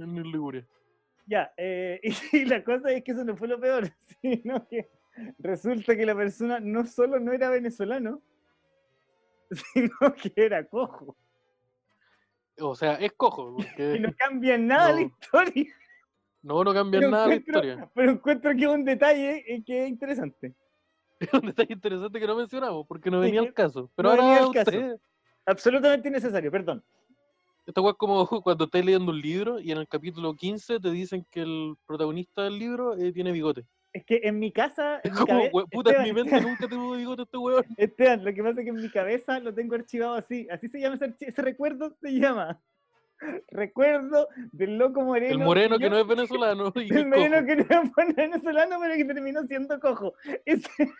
En 0.04 0.32
Liguria. 0.32 0.66
Ya, 1.28 1.54
eh, 1.58 2.02
y, 2.34 2.46
la 2.46 2.64
cosa 2.64 2.92
es 2.92 3.04
que 3.04 3.12
eso 3.12 3.24
no 3.24 3.36
fue 3.38 3.48
lo 3.48 3.60
peor, 3.60 3.90
sino 4.22 4.68
que 4.68 4.90
resulta 5.40 5.96
que 5.96 6.06
la 6.06 6.16
persona 6.16 6.60
no 6.60 6.86
solo 6.86 7.20
no 7.20 7.32
era 7.32 7.50
venezolano, 7.50 8.22
sino 9.74 10.14
que 10.22 10.34
era 10.36 10.66
cojo. 10.66 11.16
O 12.60 12.76
sea, 12.76 12.96
es 12.96 13.14
cojo. 13.14 13.56
Y 13.78 14.00
no 14.00 14.14
cambia 14.16 14.58
nada 14.58 14.94
la 14.94 15.02
historia. 15.02 15.74
no, 16.42 16.64
no 16.64 16.74
cambia 16.74 17.00
Pero 17.00 17.12
nada 17.12 17.28
la 17.28 17.36
historia. 17.36 17.90
pero 17.94 18.12
encuentro 18.12 18.52
que 18.56 18.64
es 18.64 18.68
un 18.68 18.84
detalle 18.84 19.44
eh, 19.48 19.64
que 19.66 19.84
es 19.84 19.90
interesante. 19.90 20.54
Es 21.20 21.34
un 21.34 21.42
detalle 21.42 21.74
interesante 21.74 22.20
que 22.20 22.28
no 22.28 22.36
mencionamos 22.36 22.86
porque 22.88 23.10
no 23.10 23.20
Sí, 23.20 23.28
venía 23.28 23.42
que 23.42 23.48
al 23.48 23.54
caso. 23.54 23.92
Pero 23.96 24.10
no 24.10 24.16
venía 24.18 24.40
ahora 24.40 24.64
caso. 24.64 24.78
usted. 24.78 25.00
Absolutamente 25.46 26.10
innecesario, 26.10 26.52
perdón. 26.52 26.84
Esta 27.66 27.82
weá 27.82 27.92
es 27.92 27.98
como 27.98 28.28
cuando 28.44 28.66
estás 28.66 28.84
leyendo 28.86 29.12
un 29.12 29.22
libro 29.22 29.60
y 29.60 29.72
en 29.72 29.78
el 29.78 29.88
capítulo 29.88 30.34
15 30.36 30.80
te 30.80 30.92
dicen 30.92 31.26
que 31.30 31.42
el 31.42 31.76
protagonista 31.86 32.44
del 32.44 32.58
libro 32.60 32.96
eh, 32.98 33.12
tiene 33.12 33.32
bigote. 33.32 33.66
Es 33.94 34.06
que 34.06 34.22
en 34.24 34.40
mi 34.40 34.52
casa, 34.52 35.02
en 35.04 35.12
Es 35.14 35.20
mi 35.20 35.26
como, 35.26 35.44
we- 35.52 35.66
puta, 35.72 35.92
en 35.92 36.04
mi 36.04 36.10
Esteban, 36.10 36.30
mente 36.32 36.42
nunca 36.50 36.68
tuvo 36.68 36.96
bigote 36.96 37.24
este 37.24 37.38
weón. 37.38 37.66
Esteban, 37.78 38.24
lo 38.26 38.34
que 38.34 38.42
pasa 38.44 38.60
es 38.62 38.64
que 38.66 38.70
en 38.70 38.76
mi 38.76 38.90
cabeza 38.90 39.40
lo 39.40 39.54
tengo 39.54 39.76
archivado 39.76 40.16
así. 40.16 40.48
Así 40.50 40.68
se 40.70 40.80
llama 40.80 40.96
ese, 40.96 41.14
ese 41.20 41.42
recuerdo, 41.42 41.96
se 42.02 42.12
llama. 42.12 42.60
Recuerdo 43.50 44.28
del 44.52 44.78
loco 44.80 45.02
moreno. 45.02 45.34
El 45.34 45.40
moreno 45.40 45.78
que 45.78 45.84
yo- 45.84 45.90
no 45.92 45.98
es 46.00 46.08
venezolano 46.08 46.74
y 46.76 46.92
El 46.92 47.06
moreno 47.08 47.36
cojo. 47.36 47.46
que 47.46 47.56
no 47.58 47.64
es 48.10 48.16
venezolano, 48.16 48.78
pero 48.80 48.96
que 48.96 49.06
terminó 49.06 49.44
siendo 49.44 49.80
cojo. 49.80 50.14
Ese- 50.46 50.92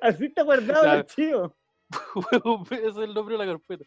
así 0.00 0.26
está 0.26 0.44
guardado 0.44 0.84
el 0.84 0.90
archivo. 0.90 1.54
Ese 2.70 2.86
es 2.88 2.96
el 2.96 3.12
nombre 3.12 3.36
de 3.36 3.44
la 3.44 3.52
carpeta. 3.52 3.84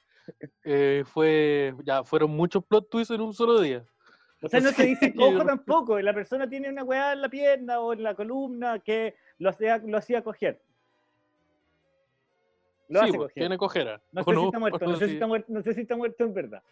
Eh, 0.64 1.04
fue, 1.06 1.74
ya, 1.84 2.04
fueron 2.04 2.32
muchos 2.32 2.64
plot 2.66 2.90
twists 2.90 3.14
en 3.14 3.22
un 3.22 3.34
solo 3.34 3.62
día. 3.62 3.86
O 4.42 4.50
sea, 4.50 4.60
no 4.60 4.70
se 4.72 4.86
dice 4.86 5.14
cojo 5.14 5.46
tampoco. 5.46 6.00
La 6.00 6.14
persona 6.14 6.50
tiene 6.50 6.70
una 6.70 6.84
weá 6.84 7.14
en 7.14 7.22
la 7.22 7.30
pierna 7.30 7.80
o 7.80 7.94
en 7.94 8.04
la 8.04 8.16
columna 8.16 8.80
que 8.80 9.16
lo 9.38 9.50
hacía, 9.50 9.78
lo 9.78 9.98
hacía 9.98 10.24
coger. 10.24 10.62
Lo 12.88 13.00
sí, 13.00 13.06
hace 13.10 13.18
coger. 13.18 13.34
tiene 13.34 13.58
cojera. 13.58 14.02
No 14.12 14.22
¿o 14.22 14.24
sé, 14.26 14.36
si 14.40 14.46
está 14.46 14.60
muerto, 14.60 14.86
¿O 14.86 14.90
no, 14.90 14.96
sé 14.96 15.06
si 15.06 15.10
sí? 15.10 15.14
está 15.16 15.28
muerto, 15.28 15.52
no 15.52 15.62
sé 15.62 15.74
si 15.74 15.82
está 15.82 15.96
muerto 15.96 16.24
en 16.24 16.34
verdad. 16.34 16.64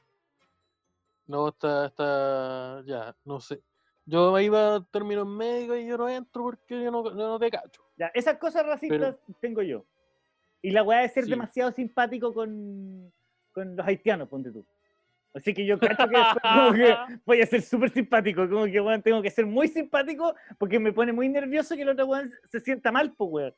No, 1.26 1.48
está, 1.50 1.86
está, 1.86 2.84
ya, 2.86 3.16
no 3.24 3.40
sé. 3.40 3.62
Yo 4.06 4.38
iba 4.40 4.76
a 4.76 4.84
términos 4.86 5.26
médicos 5.26 5.78
y 5.78 5.88
yo 5.88 5.98
no 5.98 6.10
entro 6.10 6.44
porque 6.44 6.84
yo 6.84 6.92
no, 6.92 7.04
yo 7.06 7.16
no 7.16 7.40
te 7.40 7.50
cacho. 7.50 7.82
Ya, 7.98 8.08
esas 8.14 8.38
cosas 8.38 8.66
racistas 8.66 9.16
tengo 9.40 9.62
yo. 9.62 9.86
Y 10.62 10.72
la 10.72 10.84
weá 10.84 11.02
de 11.02 11.10
ser 11.10 11.24
Sí. 11.24 11.30
demasiado 11.30 11.72
simpático 11.72 12.34
con, 12.34 13.12
con 13.54 13.76
los 13.76 13.86
haitianos, 13.88 14.28
ponte 14.28 14.52
tú. 14.52 14.66
Así 15.34 15.54
que 15.54 15.66
yo 15.66 15.80
cacho 15.80 16.08
que 16.08 16.16
como 16.42 16.74
que 16.74 16.96
voy 17.26 17.42
a 17.42 17.46
ser 17.46 17.62
súper 17.62 17.90
simpático, 17.90 18.48
como 18.48 18.66
que 18.66 18.80
weón, 18.80 19.02
tengo 19.02 19.22
que 19.22 19.32
ser 19.32 19.46
muy 19.46 19.68
simpático 19.68 20.36
porque 20.60 20.80
me 20.80 20.92
pone 20.94 21.12
muy 21.12 21.28
nervioso 21.30 21.76
que 21.76 21.82
el 21.82 21.90
otro 21.90 22.06
weón 22.06 22.32
se 22.52 22.60
sienta 22.60 22.92
mal, 22.92 23.14
pues 23.14 23.30
weón. 23.32 23.56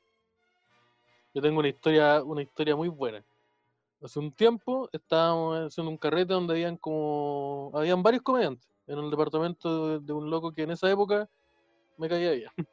Yo 1.33 1.41
tengo 1.41 1.59
una 1.59 1.67
historia, 1.67 2.23
una 2.23 2.41
historia 2.43 2.75
muy 2.75 2.87
buena. 2.87 3.23
Hace 4.01 4.19
un 4.19 4.31
tiempo 4.31 4.89
estábamos 4.93 5.67
haciendo 5.67 5.89
un 5.91 5.97
carrete 5.97 6.33
donde 6.33 6.53
habían 6.53 6.77
como, 6.77 7.71
habían 7.73 8.01
varios 8.03 8.21
comediantes 8.23 8.69
en 8.87 8.99
el 8.99 9.09
departamento 9.09 9.99
de, 9.99 10.05
de 10.05 10.13
un 10.13 10.29
loco 10.29 10.51
que 10.53 10.61
en 10.63 10.71
esa 10.71 10.89
época 10.89 11.27
me 11.97 12.07
caía 12.09 12.31
bien. 12.31 12.49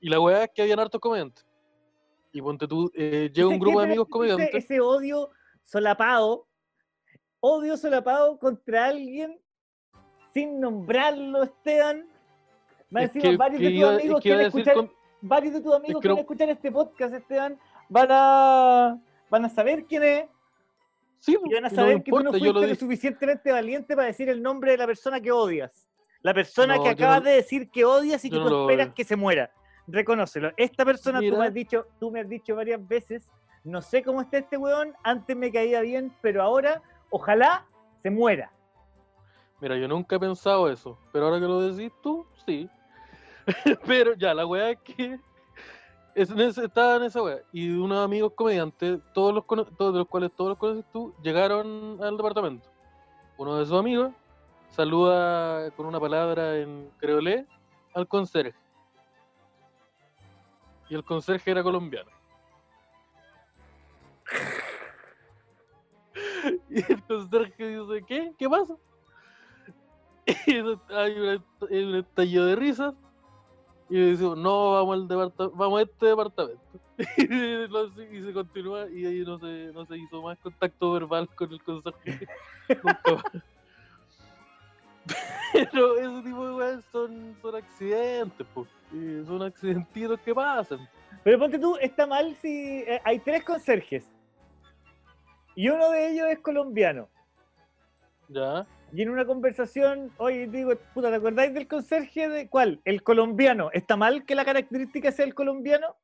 Y 0.00 0.10
la 0.10 0.20
weá 0.20 0.44
es 0.44 0.50
que 0.54 0.60
habían 0.60 0.80
hartos 0.80 1.00
comediantes. 1.00 1.46
Y 2.30 2.42
ponte 2.42 2.66
tú, 2.68 2.90
eh, 2.94 3.30
llega 3.32 3.48
un 3.48 3.58
grupo 3.58 3.80
de 3.80 3.86
amigos 3.86 4.06
ese- 4.06 4.12
comediantes. 4.12 4.54
Ese 4.64 4.80
odio 4.80 5.30
solapado, 5.64 6.46
odio 7.40 7.76
solapado 7.76 8.38
contra 8.38 8.86
alguien 8.86 9.38
sin 10.32 10.60
nombrarlo, 10.60 11.42
Esteban. 11.44 12.06
Más 12.90 13.04
Es 13.04 13.16
encima, 13.16 13.30
que- 13.32 13.36
varios 13.36 13.60
que 13.60 13.68
de 13.68 13.72
tus 13.80 13.82
es 13.82 13.98
amigos 13.98 14.20
que 14.20 14.28
quieren 14.28 14.46
escuchar, 14.46 14.74
con- 14.74 14.92
varios 15.20 15.54
de 15.54 15.60
tus 15.60 15.74
amigos 15.74 16.00
que 16.00 16.08
quieren 16.08 16.16
no- 16.16 16.20
escuchar 16.20 16.48
este 16.50 16.72
podcast, 16.72 17.14
Esteban, 17.14 17.58
van 17.88 18.08
a, 18.10 19.00
van 19.30 19.44
a 19.44 19.48
saber 19.48 19.84
quién 19.86 20.02
es 20.04 20.24
Sí, 21.18 21.38
y 21.42 21.54
van 21.54 21.64
a 21.64 21.68
no 21.70 21.74
saber 21.74 22.02
que 22.02 22.10
tú 22.10 22.20
no 22.20 22.32
yo 22.36 22.38
fuiste 22.52 22.68
lo 22.68 22.74
suficientemente 22.74 23.50
valiente 23.50 23.96
para 23.96 24.08
decir 24.08 24.28
el 24.28 24.42
nombre 24.42 24.72
de 24.72 24.78
la 24.78 24.86
persona 24.86 25.20
que 25.20 25.32
odias. 25.32 25.88
La 26.20 26.34
persona 26.34 26.76
No, 26.76 26.82
que 26.82 26.90
acabas 26.90 27.24
de 27.24 27.30
decir 27.32 27.70
que 27.70 27.84
odias 27.84 28.22
y 28.26 28.30
que 28.30 28.36
tú 28.36 28.60
esperas 28.68 28.92
que 28.94 29.04
se 29.04 29.16
muera. 29.16 29.50
Reconócelo. 29.86 30.52
Esta 30.56 30.84
persona 30.84 31.20
tú 31.20 31.36
me 31.36 31.46
has 31.46 31.54
dicho, 31.54 31.86
tú 31.98 32.10
me 32.10 32.20
has 32.20 32.28
dicho 32.28 32.54
varias 32.54 32.86
veces, 32.86 33.30
no 33.64 33.80
sé 33.80 34.02
cómo 34.02 34.20
está 34.20 34.38
este 34.38 34.58
weón, 34.58 34.94
antes 35.02 35.34
me 35.36 35.50
caía 35.50 35.80
bien, 35.80 36.14
pero 36.20 36.42
ahora 36.42 36.82
ojalá 37.10 37.66
se 38.02 38.10
muera. 38.10 38.52
Mira, 39.60 39.76
yo 39.78 39.88
nunca 39.88 40.16
he 40.16 40.20
pensado 40.20 40.70
eso, 40.70 40.98
pero 41.12 41.24
ahora 41.24 41.40
que 41.40 41.46
lo 41.46 41.60
decís 41.62 41.90
tú, 42.02 42.26
sí. 42.44 42.68
pero 43.86 44.14
ya, 44.14 44.34
la 44.34 44.46
weá 44.46 44.70
es 44.70 44.78
que 44.80 45.18
estaba 46.14 46.96
en 46.96 47.04
esa 47.04 47.22
weá. 47.22 47.40
Y 47.52 47.70
unos 47.70 48.04
amigos 48.04 48.32
comediantes, 48.34 49.00
todos 49.14 49.34
los, 49.34 49.46
todos 49.46 49.94
de 49.94 49.98
los 50.00 50.08
cuales 50.08 50.30
todos 50.36 50.50
los 50.50 50.58
conoces 50.58 50.84
tú, 50.92 51.14
llegaron 51.22 51.98
al 52.02 52.16
departamento. 52.18 52.68
Uno 53.38 53.56
de 53.56 53.64
sus 53.64 53.78
amigos 53.78 54.12
saluda 54.68 55.70
con 55.72 55.86
una 55.86 55.98
palabra 55.98 56.58
en 56.58 56.90
creolé 56.98 57.46
al 57.94 58.06
conserje. 58.06 58.58
Y 60.90 60.94
el 60.94 61.04
conserje 61.04 61.50
era 61.50 61.62
colombiano. 61.62 62.13
Y 66.68 66.92
el 66.92 67.02
conserje 67.04 67.68
dice, 67.68 68.04
¿qué? 68.06 68.32
¿Qué 68.38 68.48
pasa? 68.48 68.76
Y 70.46 70.56
hay 70.92 71.40
un 71.84 71.94
estallido 71.96 72.46
de 72.46 72.56
risas. 72.56 72.94
Y 73.90 73.94
le 73.94 74.06
decimos, 74.06 74.38
no, 74.38 74.72
vamos 74.72 74.94
al 74.94 75.08
departa- 75.08 75.50
vamos 75.54 75.80
a 75.80 75.82
este 75.82 76.06
departamento. 76.06 76.60
Y, 77.16 78.22
se 78.22 78.32
continúa 78.32 78.88
y 78.88 79.04
ahí 79.04 79.24
no 79.24 79.38
se, 79.38 79.70
no 79.74 79.84
se 79.84 79.98
hizo 79.98 80.22
más 80.22 80.38
contacto 80.38 80.92
verbal 80.92 81.28
con 81.34 81.52
el 81.52 81.62
conserje. 81.62 82.26
Pero 85.52 85.98
ese 85.98 86.22
tipo 86.22 86.46
de 86.46 86.54
weas 86.54 86.84
son, 86.90 87.36
son 87.42 87.56
accidentes, 87.56 88.46
po. 88.54 88.66
Son 89.26 89.42
accidentitos 89.42 90.18
que 90.20 90.34
pasan. 90.34 90.88
Pero 91.22 91.38
ponte 91.38 91.58
tú, 91.58 91.76
está 91.76 92.06
mal 92.06 92.34
si 92.40 92.78
eh, 92.86 93.00
hay 93.04 93.18
tres 93.18 93.44
conserjes. 93.44 94.08
Y 95.54 95.68
uno 95.68 95.90
de 95.90 96.08
ellos 96.10 96.26
es 96.30 96.38
colombiano. 96.40 97.08
¿Ya? 98.28 98.66
Y 98.92 99.02
en 99.02 99.10
una 99.10 99.24
conversación, 99.26 100.12
oye, 100.18 100.46
digo, 100.46 100.72
puta, 100.94 101.10
¿te 101.10 101.16
acordáis 101.16 101.52
del 101.52 101.66
conserje 101.68 102.28
de 102.28 102.48
cuál? 102.48 102.80
El 102.84 103.02
colombiano. 103.02 103.70
¿Está 103.72 103.96
mal 103.96 104.24
que 104.24 104.34
la 104.34 104.44
característica 104.44 105.10
sea 105.12 105.24
el 105.24 105.34
colombiano? 105.34 105.96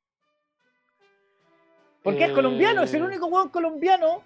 Porque 2.03 2.25
es 2.25 2.33
colombiano, 2.33 2.83
es 2.83 2.95
el 2.95 3.03
Eh, 3.03 3.07
único 3.07 3.27
hueón 3.27 3.49
colombiano. 3.51 4.23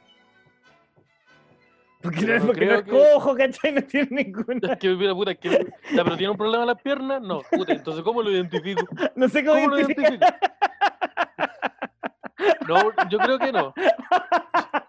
Porque 2.01 2.21
no, 2.27 2.39
no 2.39 2.47
porque 2.47 2.67
no 2.67 2.75
es 2.75 2.83
que- 2.85 2.91
cojo, 2.91 3.35
¿cachai? 3.35 3.73
No 3.73 3.83
tiene 3.83 4.25
ninguna. 4.25 4.73
Es 4.75 4.79
que, 4.79 4.89
mira, 4.91 5.15
puta, 5.15 5.31
es 5.33 5.39
que. 5.39 5.51
Ya, 5.95 6.05
pero 6.05 6.17
tiene 6.17 6.31
un 6.31 6.37
problema 6.37 6.63
en 6.65 6.69
las 6.69 6.83
piernas, 6.83 7.21
no. 7.23 7.41
Puta, 7.51 7.73
entonces, 7.73 8.03
¿cómo 8.05 8.23
lo 8.23 8.31
identifico? 8.31 8.87
No 9.17 9.29
sé 9.29 9.45
cómo, 9.45 9.57
¿Cómo 9.57 9.69
lo 9.71 9.79
identifico? 9.81 10.25
No, 12.69 12.91
yo 13.11 13.19
creo 13.19 13.39
que 13.39 13.53
no. 13.53 13.75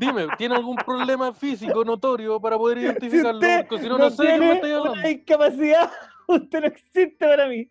Dime, 0.00 0.32
¿tiene 0.32 0.54
algún 0.54 0.78
problema 0.78 1.30
físico 1.34 1.84
notorio 1.84 2.40
para 2.40 2.56
poder 2.56 2.78
Si 2.78 2.84
identificarlo? 2.84 3.38
usted 3.38 3.66
Porque 3.68 3.82
si 3.82 3.88
no, 3.90 3.98
no, 3.98 4.04
no 4.04 4.10
sé 4.10 4.24
de 4.24 4.32
qué 4.32 4.38
me 4.38 4.38
tiene 4.38 4.54
estáis 4.54 4.72
una 4.74 4.90
hablando. 4.90 5.08
discapacidad, 5.08 5.92
usted 6.28 6.60
no 6.62 6.66
existe 6.68 7.26
para 7.28 7.46
mí. 7.48 7.70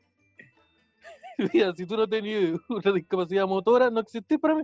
Mira, 1.53 1.73
si 1.73 1.87
tú 1.87 1.97
no 1.97 2.07
tenías 2.07 2.59
una 2.69 2.91
discapacidad 2.91 3.47
motora, 3.47 3.89
no 3.89 4.01
existís 4.01 4.37
para 4.37 4.55
mí. 4.55 4.63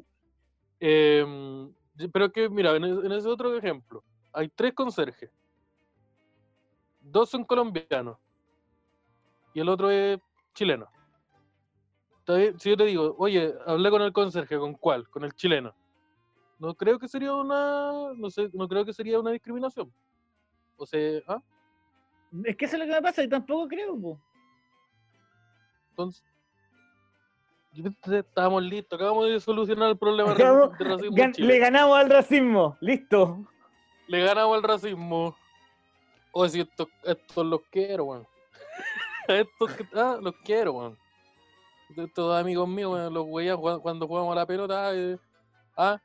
Y- 0.79 2.07
pero 2.13 2.25
es 2.25 2.31
que, 2.33 2.49
mira, 2.49 2.75
en, 2.75 2.83
en 2.83 3.11
ese 3.13 3.27
otro 3.29 3.57
ejemplo, 3.57 4.03
hay 4.31 4.47
tres 4.49 4.73
conserjes. 4.75 5.31
Dos 6.99 7.31
son 7.31 7.45
colombianos 7.45 8.19
y 9.55 9.59
el 9.59 9.69
otro 9.69 9.89
es 9.89 10.19
chileno. 10.53 10.87
Si 12.59 12.69
yo 12.69 12.77
te 12.77 12.85
digo, 12.85 13.15
oye, 13.17 13.55
hablé 13.65 13.89
con 13.89 14.03
el 14.03 14.13
conserje, 14.13 14.59
¿con 14.59 14.73
cuál? 14.75 15.09
Con 15.09 15.23
el 15.23 15.33
chileno. 15.33 15.73
No 16.59 16.73
creo 16.73 16.97
que 16.99 17.07
sería 17.07 17.33
una, 17.33 18.13
no 18.15 18.29
sé, 18.29 18.49
no 18.53 18.67
creo 18.67 18.85
que 18.85 18.93
sería 18.93 19.19
una 19.19 19.31
discriminación. 19.31 19.91
O 20.77 20.85
sea, 20.85 21.21
¿ah? 21.27 21.41
Es 22.43 22.55
que 22.55 22.65
eso 22.65 22.75
es 22.75 22.79
lo 22.81 22.85
que 22.85 22.91
me 22.93 23.01
pasa, 23.01 23.23
y 23.23 23.29
tampoco 23.29 23.67
creo, 23.67 23.99
po. 23.99 24.19
Entonces, 25.91 26.23
estábamos 28.11 28.63
listos, 28.63 28.97
acabamos 28.97 29.27
de 29.27 29.39
solucionar 29.39 29.89
el 29.91 29.97
problema 29.97 30.33
de 30.33 30.43
Acabamos- 30.43 30.69
raci- 30.71 30.77
de 30.77 30.83
racismo. 30.85 31.17
Gan- 31.17 31.37
le 31.37 31.59
ganamos 31.59 31.97
al 31.97 32.09
racismo, 32.09 32.77
listo. 32.81 33.45
Le 34.07 34.23
ganamos 34.23 34.57
al 34.57 34.63
racismo. 34.63 35.35
O 36.31 36.47
si 36.49 36.61
estos, 36.61 36.87
estos 37.03 37.45
los 37.45 37.61
quiero, 37.71 38.05
weón. 38.05 38.27
Estos 39.27 39.71
que, 39.73 39.85
ah, 39.95 40.17
los 40.21 40.35
quiero, 40.43 40.73
weón. 40.73 40.97
Estos 41.95 42.35
amigos 42.35 42.67
míos, 42.67 42.91
weón, 42.93 43.13
los 43.13 43.25
weías 43.27 43.57
cuando 43.81 44.07
jugamos 44.07 44.33
a 44.33 44.35
la 44.35 44.45
pelota. 44.45 44.93
eh, 44.93 45.17
ah, 45.77 45.97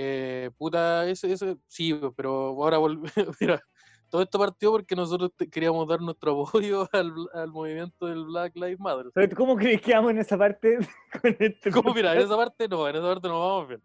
eh, 0.00 0.50
puta, 0.56 1.08
ese, 1.08 1.32
ese, 1.32 1.56
sí, 1.66 1.92
pues, 1.92 2.12
pero 2.16 2.30
ahora 2.62 2.78
volvemos. 2.78 3.12
Mira, 3.40 3.60
todo 4.08 4.22
esto 4.22 4.38
partió 4.38 4.70
porque 4.70 4.94
nosotros 4.94 5.32
queríamos 5.50 5.88
dar 5.88 6.00
nuestro 6.00 6.30
apoyo 6.48 6.88
al, 6.92 7.12
al 7.34 7.50
movimiento 7.50 8.06
del 8.06 8.24
Black 8.26 8.54
Lives 8.54 8.78
Matter. 8.78 9.06
Pero, 9.12 9.36
¿Cómo 9.36 9.56
crees 9.56 9.80
que 9.82 9.92
vamos 9.94 10.12
en 10.12 10.18
esa 10.18 10.38
parte 10.38 10.78
con 11.20 11.36
este 11.40 11.70
Como 11.72 11.92
mira, 11.92 12.14
en 12.14 12.20
esa 12.22 12.36
parte 12.36 12.68
no, 12.68 12.88
en 12.88 12.94
esa 12.96 13.06
parte 13.06 13.26
no 13.28 13.40
vamos 13.40 13.68
bien. 13.68 13.82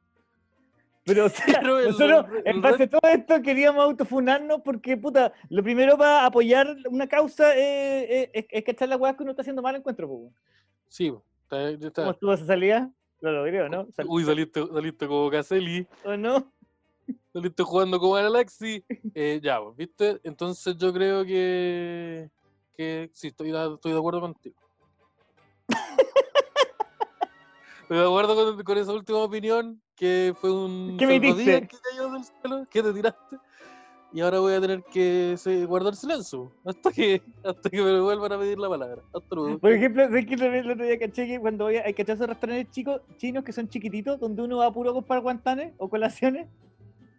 Pero, 1.06 1.26
o 1.26 1.30
sea, 1.30 1.60
Pero 1.60 1.80
el- 1.80 1.88
nosotros, 1.88 2.26
el- 2.32 2.48
en 2.48 2.56
el 2.58 2.62
base 2.62 2.84
a 2.84 2.90
todo 2.90 3.02
esto, 3.12 3.42
queríamos 3.42 3.84
autofunarnos 3.84 4.62
porque, 4.64 4.96
puta, 4.96 5.34
lo 5.50 5.62
primero 5.64 5.98
para 5.98 6.26
apoyar 6.28 6.78
una 6.90 7.08
causa 7.08 7.58
eh, 7.58 8.04
eh, 8.24 8.30
es, 8.34 8.46
es 8.50 8.64
cachar 8.64 8.88
la 8.88 8.96
weá 8.98 9.18
que 9.18 9.24
uno 9.24 9.32
está 9.32 9.42
haciendo 9.42 9.62
mal 9.64 9.76
encuentro, 9.76 10.08
weón. 10.08 10.34
Sí, 10.88 11.12
pues, 11.12 11.24
está- 11.44 11.70
está- 11.88 12.02
¿Cómo 12.04 12.12
estuvo 12.12 12.34
esa 12.34 12.46
salida? 12.46 12.90
Lo 13.24 13.32
logré, 13.32 13.62
¿o 13.62 13.70
no? 13.70 13.88
Sal- 13.96 14.06
Uy, 14.10 14.26
saliste, 14.26 14.68
saliste 14.68 15.08
como 15.08 15.32
Caselli. 15.32 15.88
¿O 16.04 16.18
no? 16.18 16.52
Saliste 17.34 17.64
jugando 17.64 17.98
como 17.98 18.16
Galaxy. 18.16 18.84
Eh, 19.16 19.40
ya, 19.42 19.62
pues, 19.62 19.78
¿viste? 19.78 20.20
Entonces 20.26 20.76
yo 20.78 20.92
creo 20.92 21.24
que, 21.24 22.30
que 22.76 23.10
sí, 23.14 23.28
estoy, 23.28 23.52
de- 23.52 23.74
estoy 23.76 23.94
de 23.94 23.98
acuerdo 23.98 24.20
contigo. 24.20 24.56
estoy 27.84 27.98
de 27.98 28.04
acuerdo 28.06 28.36
con, 28.36 28.62
con 28.64 28.78
esa 28.78 28.92
última 28.92 29.20
opinión, 29.20 29.82
que 29.96 30.34
fue 30.42 30.52
un 30.52 30.98
¿Qué 31.00 31.08
me 31.08 31.20
diste? 31.22 31.66
que 31.66 31.78
cayó 31.80 32.12
del 32.12 32.24
cielo, 32.26 32.68
que 32.70 32.84
te 32.84 32.94
tiraste. 32.94 33.38
Y 34.14 34.22
ahora 34.22 34.40
voy 34.40 34.54
a 34.54 34.62
tener 34.62 34.84
que 34.84 35.36
guardar 35.68 35.96
silencio 35.96 36.52
hasta 36.64 36.92
que 36.92 37.22
hasta 37.44 37.70
que 37.70 37.82
me 37.82 38.00
vuelvan 38.00 38.32
a 38.34 38.38
pedir 38.40 38.60
la 38.60 38.70
palabra. 38.70 39.02
Hasta 39.14 39.36
luego. 39.36 39.58
Por 39.60 39.72
ejemplo, 39.72 40.04
¿sabes 40.04 40.26
que 40.28 40.34
el 40.36 40.72
otro 40.72 40.86
día 40.86 41.00
caché 41.00 41.26
que 41.28 41.40
cuando 41.40 41.66
voy 41.66 41.78
a, 41.78 41.86
hay 41.86 41.94
cachazos 41.96 42.28
restaurantes 42.28 42.70
chicos, 42.72 43.02
chinos 43.18 43.44
que 43.44 43.52
son 43.52 43.68
chiquititos, 43.68 44.20
donde 44.20 44.44
uno 44.44 44.58
va 44.58 44.72
puro 44.72 44.92
a 44.92 44.94
comprar 44.94 45.22
guantanes 45.22 45.74
o 45.78 45.90
colaciones? 45.90 46.48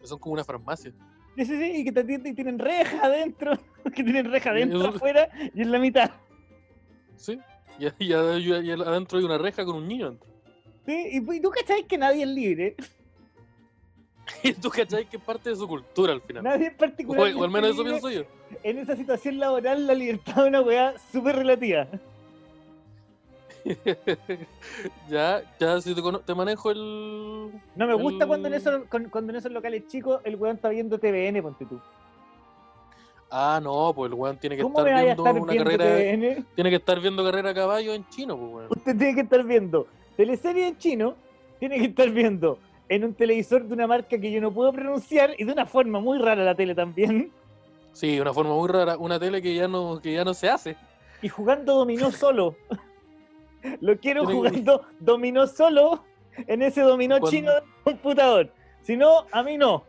Son 0.05 0.19
como 0.21 0.35
una 0.35 0.45
farmacia. 0.45 0.93
Sí, 1.37 1.45
sí, 1.47 1.59
sí, 1.59 1.73
y 1.81 1.85
que 1.85 1.91
te 1.91 2.01
atienden 2.01 2.33
y 2.33 2.37
tienen 2.37 2.59
reja 2.61 3.05
adentro, 3.07 3.59
que 3.95 4.05
tienen 4.05 4.31
reja 4.31 4.51
Y 4.51 4.53
adentro, 4.63 4.79
eso- 4.81 4.89
afuera 4.91 5.29
y 5.53 5.63
en 5.63 5.73
la 5.73 5.79
mitad. 5.81 6.11
Sí. 7.17 7.41
Y, 7.81 7.87
y 8.05 8.13
ad- 8.13 8.37
y 8.39 8.53
ad- 8.53 8.63
y 8.63 8.71
adentro 8.71 9.19
hay 9.19 9.25
una 9.25 9.37
reja 9.39 9.65
con 9.65 9.75
un 9.77 9.89
niño 9.89 10.11
dentro. 10.11 10.29
Sí, 10.87 11.09
y, 11.11 11.35
y 11.37 11.41
tú 11.41 11.51
cacháis 11.51 11.87
que 11.87 11.99
nadie 11.99 12.23
es 12.23 12.29
libre, 12.29 12.77
tú 14.63 14.71
cachai 14.71 15.07
que 15.07 15.17
es 15.17 15.23
parte 15.23 15.51
de 15.51 15.57
su 15.57 15.67
cultura 15.69 16.13
al 16.13 16.21
final. 16.21 16.45
nadie 16.45 16.69
en 16.69 16.77
particular. 16.77 17.33
o 17.35 17.45
al 17.45 17.51
menos 17.51 17.71
eso 17.71 17.85
pienso 17.85 18.11
yo. 18.11 18.23
En 18.63 18.79
esa 18.79 18.97
situación 18.97 19.39
laboral, 19.39 19.87
la 19.87 19.95
libertad 19.95 20.39
es 20.39 20.49
una 20.49 20.61
weá 20.61 20.95
súper 21.13 21.37
relativa. 21.37 21.87
ya, 25.09 25.43
ya, 25.59 25.81
si 25.81 25.95
te, 25.95 26.35
manejo 26.35 26.71
el. 26.71 27.51
No 27.75 27.87
me 27.87 27.95
gusta 27.95 28.27
cuando 28.27 28.49
en 28.49 28.55
esos, 28.55 28.85
con- 28.89 29.09
cuando 29.09 29.33
en 29.33 29.37
esos 29.37 29.51
locales 29.53 29.87
chicos 29.89 30.21
el 30.25 30.37
weón 30.37 30.57
está 30.57 30.69
viendo 30.69 30.99
TVN, 30.99 31.43
ponte 31.43 31.65
tú. 31.65 31.81
Ah, 33.31 33.61
no, 33.63 33.93
pues 33.95 34.13
el 34.13 34.19
weón 34.19 34.37
tiene 34.37 34.57
que 34.57 34.63
¿Cómo 34.63 34.79
estar 34.79 35.03
viendo 35.03 35.27
estar 35.27 35.43
una 35.43 35.53
viendo 35.53 35.71
carrera. 35.71 35.97
TVN? 35.97 36.47
Tiene 36.55 36.71
que 36.71 36.77
estar 36.77 37.01
viendo 37.01 37.25
carrera 37.25 37.51
a 37.51 37.55
caballo 37.55 37.95
en 37.95 38.07
chino, 38.11 38.37
pues 38.37 38.53
weón. 38.53 38.67
Usted 38.71 38.97
tiene 38.97 39.15
que 39.15 39.21
estar 39.23 39.43
viendo 39.45 39.87
teleserie 40.17 40.69
en 40.69 40.79
chino, 40.79 41.15
tiene 41.59 41.79
que 41.79 41.87
estar 41.87 42.11
viendo 42.11 42.59
en 42.95 43.05
un 43.05 43.15
televisor 43.15 43.65
de 43.67 43.75
una 43.75 43.87
marca 43.87 44.19
que 44.19 44.31
yo 44.31 44.41
no 44.41 44.53
puedo 44.53 44.73
pronunciar 44.73 45.35
y 45.39 45.45
de 45.45 45.53
una 45.53 45.67
forma 45.67 46.01
muy 46.01 46.19
rara 46.19 46.45
la 46.45 46.55
tele 46.55 46.75
también. 46.75 47.33
Sí, 47.93 48.19
una 48.21 48.33
forma 48.33 48.55
muy 48.55 48.69
rara, 48.69 48.97
una 48.99 49.19
tele 49.19 49.41
que 49.43 49.55
ya 49.55 49.69
no, 49.69 50.01
que 50.03 50.13
ya 50.13 50.25
no 50.25 50.35
se 50.35 50.49
hace. 50.49 50.77
Y 51.23 51.29
jugando 51.29 51.75
dominó 51.77 52.11
solo. 52.11 52.57
Lo 53.81 53.97
quiero 53.99 54.27
jugando 54.27 54.83
dominó 55.01 55.47
solo 55.47 56.05
en 56.37 56.63
ese 56.63 56.83
dominó 56.83 57.19
Cuando- 57.19 57.31
chino 57.31 57.53
del 57.55 57.63
computador. 57.85 58.53
Si 58.83 58.97
no, 58.97 59.25
a 59.33 59.43
mí 59.43 59.57
no. 59.57 59.85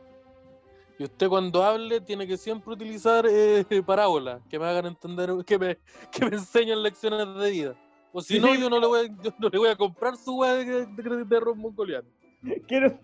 Y 0.98 1.04
usted 1.04 1.28
cuando 1.28 1.62
hable 1.64 2.00
tiene 2.00 2.26
que 2.26 2.38
siempre 2.38 2.72
utilizar 2.74 3.26
eh, 3.30 3.66
parábolas 3.86 4.42
que 4.50 4.58
me 4.58 4.66
hagan 4.66 4.86
entender, 4.86 5.30
que 5.46 5.60
me, 5.60 5.78
que 6.12 6.26
me 6.26 6.38
enseñen 6.38 6.82
lecciones 6.82 7.36
de 7.36 7.52
vida. 7.52 7.76
O 8.14 8.22
si 8.22 8.36
Sí, 8.36 8.40
no, 8.40 8.54
sí. 8.54 8.62
yo 8.62 8.70
no 8.70 8.80
le 8.80 8.88
voy 8.88 9.00
a, 9.08 9.22
yo 9.22 9.32
no 9.38 9.50
le 9.50 9.58
voy 9.58 9.70
a 9.70 9.76
comprar 9.76 10.16
su 10.16 10.38
weá 10.38 10.54
de, 10.54 10.86
de, 10.86 11.26
de. 11.26 11.42
Quiero, 12.68 13.00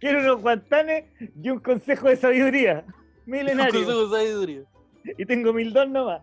quiero 0.00 0.20
unos 0.20 0.42
guantanes 0.42 1.04
y 1.42 1.50
un 1.50 1.60
consejo 1.60 2.08
de 2.08 2.16
sabiduría. 2.16 2.84
Un 3.26 3.32
Milenario. 3.32 3.72
consejo 3.72 4.06
de 4.08 4.18
sabiduría. 4.18 4.62
Y 5.16 5.26
tengo 5.26 5.52
mil 5.52 5.72
dos 5.72 5.88
nomás. 5.88 6.22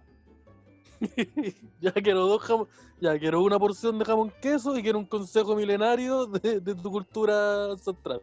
ya 1.81 1.91
quiero 1.91 2.25
dos 2.25 2.41
jamón, 2.41 2.67
ya 2.99 3.19
quiero 3.19 3.43
una 3.43 3.59
porción 3.59 3.99
de 3.99 4.05
jamón 4.05 4.31
queso 4.41 4.77
y 4.77 4.81
quiero 4.81 4.99
un 4.99 5.05
consejo 5.05 5.55
milenario 5.55 6.25
de, 6.25 6.59
de 6.61 6.75
tu 6.75 6.89
cultura 6.89 7.71
ancestral. 7.71 8.21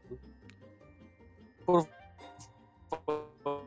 Por 1.64 1.86
favor. 3.04 3.62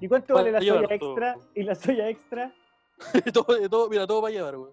¿Y 0.00 0.08
cuánto 0.08 0.34
vale 0.34 0.52
la 0.52 0.60
soya 0.60 0.98
todo. 0.98 1.10
extra? 1.10 1.36
¿Y 1.54 1.62
la 1.62 1.74
soya 1.74 2.08
extra? 2.08 2.54
todo, 3.34 3.68
todo, 3.68 3.88
mira, 3.88 4.06
todo 4.06 4.22
para 4.22 4.32
llevar, 4.32 4.56
weón. 4.56 4.72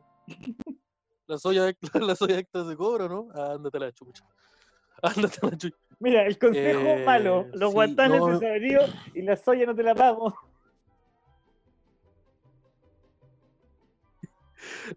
La 1.27 1.37
soya, 1.37 1.69
extra- 1.69 2.01
la 2.05 2.15
soya 2.15 2.39
extra 2.39 2.65
se 2.65 2.75
cobra, 2.75 3.07
¿no? 3.07 3.27
Ándate 3.33 3.77
a 3.77 3.81
la 3.81 3.91
chucha. 3.91 4.23
Ándate 5.01 5.39
a 5.41 5.45
la 5.49 5.57
chucha. 5.57 5.77
Mira, 5.99 6.25
el 6.25 6.37
consejo 6.37 6.79
Eh, 6.79 7.03
malo, 7.05 7.47
los 7.53 7.69
sí, 7.69 7.73
guantanes 7.73 8.19
no, 8.19 8.27
de 8.27 8.39
saberío 8.39 8.79
y 9.13 9.21
la 9.23 9.35
soya 9.35 9.65
no 9.65 9.75
te 9.75 9.83
la 9.83 9.95
pago. 9.95 10.35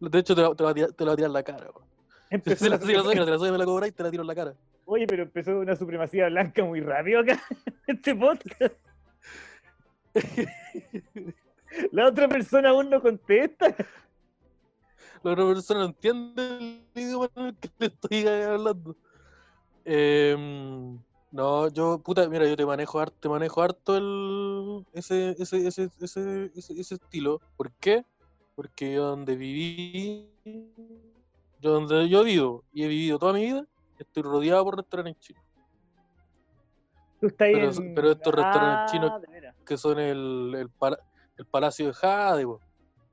De 0.00 0.18
hecho, 0.18 0.34
te, 0.34 0.42
te, 0.54 0.62
la 0.62 0.72
va 0.72 0.80
a 0.80 0.92
tirar 0.92 1.20
en 1.20 1.32
la 1.32 1.42
cara, 1.42 1.68
Si 2.56 2.68
la, 2.68 2.78
si 2.78 2.92
la 2.92 3.02
soya, 3.02 3.24
la 3.24 3.38
soya 3.38 3.52
me 3.52 3.58
la 3.58 3.64
cobra 3.64 3.88
y 3.88 3.92
te 3.92 4.02
la 4.02 4.10
tiro 4.10 4.22
en 4.22 4.26
la 4.28 4.34
cara. 4.34 4.54
Oye, 4.84 5.06
pero 5.06 5.24
empezó 5.24 5.58
una 5.58 5.74
supremacía 5.76 6.28
blanca 6.28 6.64
muy 6.64 6.80
rápido 6.80 7.20
acá, 7.20 7.40
en 7.86 7.96
este 7.96 8.14
podcast. 8.14 8.74
La 11.92 12.06
otra 12.06 12.28
persona 12.28 12.70
aún 12.70 12.90
no 12.90 13.00
contesta. 13.00 13.74
La 15.22 15.32
otra 15.32 15.46
persona 15.46 15.80
no 15.80 15.86
entiende 15.86 16.56
el 16.56 16.82
idioma 16.94 17.28
en 17.36 17.46
el 17.46 17.56
que 17.56 17.70
le 17.78 17.86
estoy 17.86 18.26
hablando. 18.26 18.96
Em, 19.84 20.98
no, 21.30 21.68
yo, 21.68 21.98
puta, 21.98 22.28
mira, 22.28 22.46
yo 22.46 22.56
te 22.56 22.64
manejo 22.66 22.98
harto, 23.00 23.16
te 23.20 23.28
manejo 23.28 23.62
harto 23.62 23.96
el, 23.96 24.86
ese, 24.92 25.30
ese, 25.38 25.66
ese, 25.66 25.90
ese, 26.00 26.50
ese, 26.54 26.80
ese 26.80 26.94
estilo. 26.94 27.40
¿Por 27.56 27.70
qué? 27.72 28.04
Porque 28.54 28.94
yo 28.94 29.04
donde 29.06 29.36
viví, 29.36 30.28
yo 31.60 31.70
donde 31.72 32.08
yo 32.08 32.24
vivo 32.24 32.64
y 32.72 32.84
he 32.84 32.88
vivido 32.88 33.18
toda 33.18 33.32
mi 33.34 33.42
vida, 33.44 33.66
estoy 33.98 34.22
rodeado 34.22 34.64
por 34.64 34.76
restaurantes 34.78 35.20
chinos, 35.20 35.42
Tú 37.20 37.26
estás 37.26 37.48
Pero- 37.52 37.70
en... 37.70 37.94
pero 37.94 38.10
estos 38.12 38.34
restaurantes 38.34 38.78
Ah, 38.80 38.86
chinos- 38.90 39.22
que 39.66 39.76
son 39.76 39.98
el, 39.98 40.54
el, 40.56 40.68
pala- 40.70 40.98
el 41.36 41.44
Palacio 41.44 41.86
de 41.88 41.92
Jade, 41.92 42.46
po. 42.46 42.60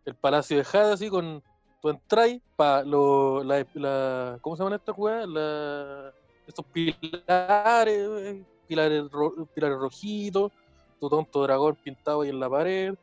el 0.06 0.16
Palacio 0.16 0.58
de 0.58 0.64
Jade, 0.64 0.94
así 0.94 1.10
con 1.10 1.44
tu 1.88 1.92
entras 1.92 2.38
para 2.56 2.84
la, 2.84 3.66
la- 3.74 4.38
¿cómo 4.42 4.56
se 4.56 4.64
llaman 4.64 4.80
estas? 4.80 5.28
La, 5.30 6.14
estos 6.46 6.66
pilares, 6.66 8.10
eh, 8.26 8.44
pilares, 8.68 9.10
ro- 9.10 9.48
pilares 9.54 9.78
rojitos, 9.78 10.52
tu 11.00 11.10
tonto 11.10 11.44
dragón 11.44 11.78
pintado 11.84 12.22
ahí 12.22 12.30
en 12.30 12.40
la 12.40 12.50
pared, 12.50 12.94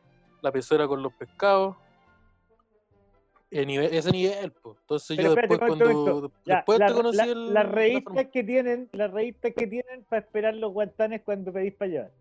la 0.41 0.51
pecera 0.51 0.87
con 0.87 1.01
los 1.01 1.13
pescados. 1.13 1.75
El 3.51 3.67
nivel- 3.67 3.93
ese 3.93 4.11
nivel, 4.11 4.51
pues. 4.51 4.77
Entonces 4.81 5.15
Pero 5.17 5.29
yo 5.29 5.33
espérate, 5.35 5.53
después 5.53 5.79
momento, 5.79 6.03
cuando 6.03 6.15
momento. 6.15 6.35
Ya, 6.45 6.55
después 6.57 6.79
la- 6.79 6.85
te 6.87 6.93
conocí 6.93 7.17
la- 7.17 7.23
el, 7.23 7.53
las 7.53 7.65
la 7.65 7.71
revistas 7.71 8.03
forma. 8.03 8.31
que 8.31 8.43
tienen, 8.43 8.89
las 8.91 9.11
revistas 9.11 9.53
que 9.55 9.67
tienen 9.67 10.03
para 10.09 10.21
esperar 10.21 10.55
los 10.55 10.73
guantanes 10.73 11.21
cuando 11.23 11.53
pedís 11.53 11.73
para 11.73 11.91
llevar. 11.91 12.11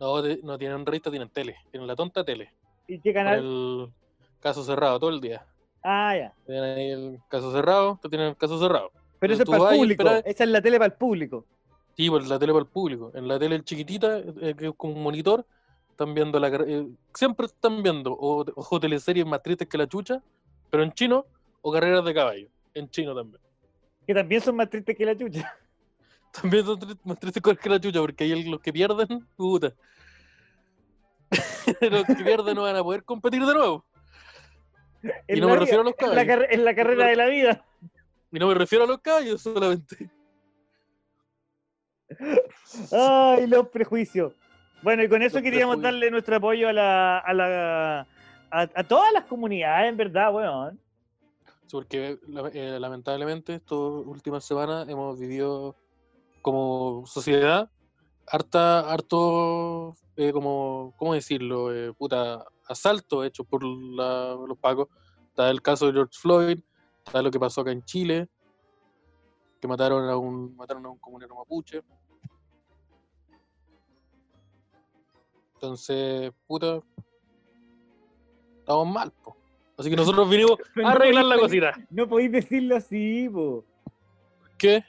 No, 0.00 0.22
no 0.22 0.58
tienen 0.58 0.84
revista, 0.86 1.10
tienen 1.10 1.28
tele, 1.30 1.56
tienen 1.70 1.86
la 1.86 1.96
tonta 1.96 2.24
tele. 2.24 2.52
¿Y 2.86 3.00
qué 3.00 3.12
canal? 3.12 3.92
Caso 4.40 4.64
cerrado 4.64 4.98
todo 4.98 5.10
el 5.10 5.20
día. 5.20 5.44
Ah, 5.82 6.16
ya. 6.16 6.34
Tienen 6.46 6.64
ahí 6.76 6.90
el 6.90 7.20
caso 7.28 7.52
cerrado, 7.52 7.98
te 8.02 8.08
tienen 8.08 8.28
el 8.28 8.36
caso 8.36 8.58
cerrado. 8.58 8.90
Pero 9.18 9.32
eso 9.32 9.42
es 9.42 9.46
tú 9.46 9.52
para 9.52 9.72
el 9.72 9.78
público. 9.78 10.08
Esa 10.24 10.44
es 10.44 10.50
la 10.50 10.62
tele 10.62 10.78
para 10.78 10.92
el 10.92 10.98
público. 10.98 11.44
Sí, 11.96 12.08
pues 12.08 12.28
la 12.28 12.38
tele 12.38 12.52
para 12.52 12.64
el 12.64 12.70
público. 12.70 13.10
En 13.14 13.26
la 13.26 13.38
tele 13.38 13.62
chiquitita, 13.64 14.18
eh, 14.18 14.54
que 14.56 14.68
es 14.68 14.74
como 14.76 14.94
un 14.94 15.02
monitor, 15.02 15.44
están 15.90 16.14
viendo 16.14 16.38
la 16.38 16.48
eh, 16.48 16.86
siempre 17.12 17.46
están 17.46 17.82
viendo 17.82 18.12
o, 18.12 18.44
o 18.54 18.80
teleseries 18.80 19.26
más 19.26 19.42
tristes 19.42 19.66
que 19.66 19.78
la 19.78 19.88
chucha, 19.88 20.22
pero 20.70 20.84
en 20.84 20.92
chino, 20.92 21.26
o 21.60 21.72
carreras 21.72 22.04
de 22.04 22.14
caballo, 22.14 22.48
en 22.74 22.88
chino 22.88 23.14
también. 23.14 23.42
Que 24.06 24.14
también 24.14 24.40
son 24.40 24.54
más 24.54 24.70
tristes 24.70 24.96
que 24.96 25.04
la 25.04 25.16
chucha. 25.16 25.52
También 26.30 26.64
son 26.64 26.78
más 27.04 27.18
tristes 27.18 27.42
que 27.42 27.68
la 27.70 27.80
chucha, 27.80 28.00
porque 28.00 28.24
ahí 28.24 28.44
los 28.44 28.60
que 28.60 28.72
pierden, 28.72 29.26
puta. 29.34 29.72
los 31.80 32.04
que 32.04 32.14
pierden 32.14 32.54
no 32.54 32.62
van 32.62 32.76
a 32.76 32.84
poder 32.84 33.02
competir 33.02 33.44
de 33.44 33.54
nuevo. 33.54 33.84
Y 35.28 35.40
no 35.40 35.48
me 35.48 35.56
refiero 35.56 35.82
a 35.82 35.84
los 35.84 35.94
en 35.98 36.14
la, 36.14 36.26
caballos. 36.26 36.46
en 36.50 36.64
la 36.64 36.74
carrera 36.74 37.06
de 37.06 37.16
la 37.16 37.26
vida. 37.26 37.64
Y 38.32 38.38
no 38.38 38.48
me 38.48 38.54
refiero 38.54 38.84
a 38.84 38.86
los 38.86 39.00
caballos 39.00 39.40
solamente. 39.42 40.10
Ay, 42.92 43.46
los 43.46 43.68
prejuicios. 43.68 44.32
Bueno, 44.82 45.02
y 45.02 45.08
con 45.08 45.22
eso 45.22 45.36
Los 45.36 45.42
queríamos 45.42 45.76
prejuicios. 45.76 45.82
darle 45.94 46.10
nuestro 46.10 46.36
apoyo 46.36 46.68
a 46.68 46.72
la, 46.72 47.18
a 47.18 47.34
la 47.34 48.00
a, 48.50 48.60
a 48.62 48.84
todas 48.84 49.12
las 49.12 49.24
comunidades, 49.24 49.90
en 49.90 49.96
verdad, 49.96 50.34
weón. 50.34 50.80
Sí, 51.66 51.72
porque 51.72 52.18
eh, 52.54 52.78
lamentablemente 52.80 53.54
estas 53.54 53.78
últimas 53.78 54.44
semanas 54.44 54.88
hemos 54.88 55.18
vivido 55.18 55.76
como 56.40 57.04
sociedad 57.06 57.68
harta, 58.26 58.80
harto, 58.90 59.94
eh, 60.16 60.32
como, 60.32 60.94
¿cómo 60.96 61.14
decirlo? 61.14 61.74
Eh, 61.74 61.92
puta, 61.92 62.44
asalto 62.68 63.24
hecho 63.24 63.44
por 63.44 63.64
la- 63.64 64.34
los 64.46 64.58
pacos. 64.58 64.88
Está 65.28 65.50
el 65.50 65.62
caso 65.62 65.86
de 65.86 65.92
George 65.92 66.18
Floyd, 66.18 66.58
está 67.04 67.22
lo 67.22 67.30
que 67.30 67.38
pasó 67.40 67.60
acá 67.62 67.70
en 67.72 67.84
Chile, 67.84 68.28
que 69.60 69.68
mataron 69.68 70.08
a 70.08 70.16
un, 70.16 70.54
mataron 70.56 70.84
a 70.86 70.90
un 70.90 70.98
comunero 70.98 71.34
mapuche. 71.36 71.82
Entonces, 75.54 76.32
puta, 76.46 76.80
estamos 78.60 78.86
mal, 78.86 79.12
po. 79.24 79.36
Así 79.76 79.90
que 79.90 79.96
nosotros 79.96 80.28
vinimos 80.28 80.58
a 80.84 80.90
arreglar 80.90 81.24
la 81.24 81.38
cosita. 81.38 81.72
No 81.90 82.08
podéis 82.08 82.32
decirlo 82.32 82.76
así, 82.76 83.28
po. 83.28 83.64
¿Qué? 84.56 84.84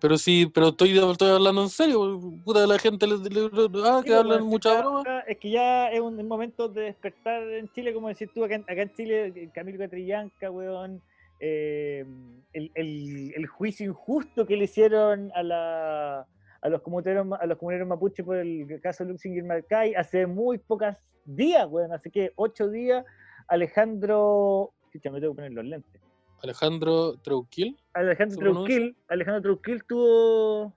Pero 0.00 0.16
sí, 0.18 0.46
pero 0.52 0.68
estoy, 0.68 0.98
estoy 0.98 1.30
hablando 1.30 1.62
en 1.62 1.68
serio. 1.68 2.18
Puta, 2.44 2.66
la 2.66 2.78
gente 2.78 3.06
le, 3.06 3.16
le- 3.18 3.48
le- 3.50 3.82
ah, 3.84 4.00
Sí, 4.02 4.06
que 4.08 4.12
po, 4.14 4.18
hablan 4.20 4.44
mucha 4.44 4.72
ya- 4.74 4.80
broma. 4.80 5.02
Es 5.26 5.38
que 5.38 5.50
ya 5.50 5.88
es 5.90 6.00
un 6.00 6.26
momento 6.26 6.68
de 6.68 6.82
despertar 6.84 7.42
en 7.42 7.68
Chile, 7.72 7.92
como 7.92 8.08
decís 8.08 8.28
tú, 8.34 8.44
acá, 8.44 8.54
en- 8.54 8.62
acá 8.62 8.82
en 8.82 8.92
Chile, 8.94 9.26
eh, 9.36 9.50
Camilo 9.54 9.78
Catrillanca, 9.78 10.50
weón. 10.50 11.02
eh, 11.42 12.04
el, 12.52 12.70
el- 12.74 13.32
el 13.34 13.46
juicio 13.46 13.86
injusto 13.86 14.44
que 14.46 14.56
le 14.56 14.64
hicieron 14.64 15.30
a 15.34 15.42
la 15.42 16.26
a 16.62 16.68
los 16.68 16.82
comuneros, 16.82 17.26
a 17.40 17.46
los 17.46 17.56
comuneros 17.56 17.88
mapuche 17.88 18.22
por 18.22 18.36
el 18.36 18.66
caso 18.82 19.04
Luxinger 19.04 19.44
Marcay 19.44 19.94
hace 19.94 20.26
muy 20.26 20.58
pocos 20.58 20.94
días, 21.24 21.66
weón, 21.70 21.94
hace 21.94 22.10
que 22.10 22.32
ocho 22.36 22.68
días, 22.68 23.02
Alejandro, 23.48 24.72
chucha, 24.92 25.10
me 25.10 25.20
tengo 25.20 25.32
que 25.32 25.36
poner 25.36 25.52
los 25.52 25.64
lentes. 25.64 26.02
Alejandro 26.42 27.14
Treuquil. 27.18 27.78
Alejandro. 27.94 28.38
Treuquil, 28.38 28.96
Alejandro 29.08 29.42
Treuquil 29.42 29.84
tuvo, 29.84 30.72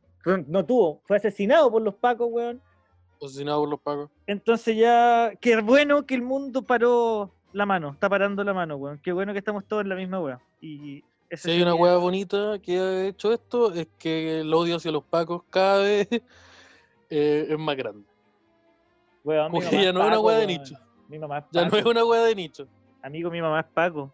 no 0.47 0.65
tuvo, 0.65 1.01
fue 1.05 1.17
asesinado 1.17 1.71
por 1.71 1.81
los 1.81 1.95
pacos, 1.95 2.27
weón. 2.31 2.61
asesinado 3.21 3.59
por 3.61 3.69
los 3.69 3.79
pagos. 3.81 4.09
Entonces 4.27 4.75
ya, 4.77 5.31
qué 5.39 5.61
bueno 5.61 6.05
que 6.05 6.15
el 6.15 6.21
mundo 6.21 6.63
paró 6.63 7.31
la 7.53 7.65
mano, 7.65 7.91
está 7.91 8.09
parando 8.09 8.43
la 8.43 8.53
mano, 8.53 8.75
weón. 8.77 8.99
Qué 9.03 9.11
bueno 9.11 9.31
que 9.33 9.39
estamos 9.39 9.65
todos 9.65 9.83
en 9.83 9.89
la 9.89 9.95
misma 9.95 10.19
weá. 10.19 10.41
Y 10.61 11.03
Si 11.31 11.51
hay 11.51 11.61
una 11.61 11.75
hueá 11.75 11.97
bonita 11.97 12.59
que 12.61 12.79
ha 12.79 13.05
hecho 13.07 13.31
esto, 13.33 13.71
es 13.73 13.87
que 13.99 14.39
el 14.41 14.53
odio 14.53 14.75
hacia 14.77 14.91
los 14.91 15.03
pacos 15.03 15.43
cada 15.49 15.79
vez 15.83 16.07
eh, 17.09 17.47
es 17.49 17.57
más 17.59 17.75
grande. 17.77 18.05
weón, 19.23 19.51
mi 19.51 19.59
Como 19.59 19.65
mamá 19.65 19.69
que 19.77 19.83
ya 19.83 19.93
no 19.93 19.99
es 20.01 20.05
una 20.07 20.15
Paco, 20.15 20.25
hueá 20.27 20.37
de 20.39 20.45
weón. 20.47 20.59
nicho. 20.61 20.75
Mi 21.09 21.19
mamá 21.19 21.37
es 21.39 21.45
Ya 21.51 21.61
no 21.61 21.67
es 21.67 21.73
Paco. 21.73 21.89
una 21.91 22.05
hueá 22.05 22.23
de 22.23 22.35
nicho. 22.35 22.67
Amigo, 23.01 23.29
mi 23.29 23.41
mamá 23.41 23.59
es 23.61 23.65
Paco. 23.67 24.11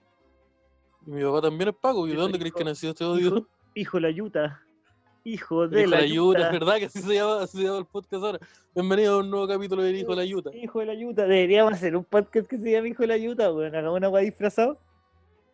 Y 1.05 1.11
mi 1.11 1.23
papá 1.23 1.41
también 1.41 1.69
es 1.69 1.75
Paco. 1.75 2.07
¿Y 2.07 2.11
de 2.11 2.17
dónde 2.17 2.39
crees 2.39 2.53
que 2.53 2.63
nació 2.63 2.89
este 2.91 3.05
odio? 3.05 3.27
Hijo, 3.27 3.47
hijo 3.75 3.99
la 3.99 4.11
yuta. 4.11 4.61
Hijo 5.23 5.67
de 5.67 5.81
hijo 5.81 5.89
la, 5.89 5.97
de 5.97 6.01
la 6.07 6.07
yuta, 6.07 6.39
yuta. 6.39 6.45
es 6.47 6.51
verdad 6.59 6.75
que 6.77 6.85
así 6.85 7.01
se 7.01 7.13
llama, 7.15 7.41
así 7.43 7.57
se 7.57 7.63
llama 7.65 7.77
el 7.79 7.85
podcast 7.85 8.23
ahora. 8.23 8.39
Bienvenido 8.73 9.15
a 9.15 9.17
un 9.19 9.29
nuevo 9.29 9.47
capítulo 9.47 9.83
del 9.83 9.95
hijo 9.97 10.11
de 10.11 10.15
la 10.17 10.25
yuta. 10.25 10.55
Hijo 10.55 10.79
de 10.79 10.85
la 10.85 10.93
yuta. 10.93 11.23
Deberíamos 11.23 11.73
hacer 11.73 11.95
un 11.95 12.03
podcast 12.05 12.47
que 12.47 12.57
se 12.57 12.71
llama 12.71 12.87
Hijo 12.87 13.03
de 13.03 13.07
la 13.07 13.17
yuta, 13.17 13.51
weón. 13.51 13.75
Hagamos 13.75 13.97
una 13.97 14.09
weá 14.09 14.23
disfrazado. 14.23 14.79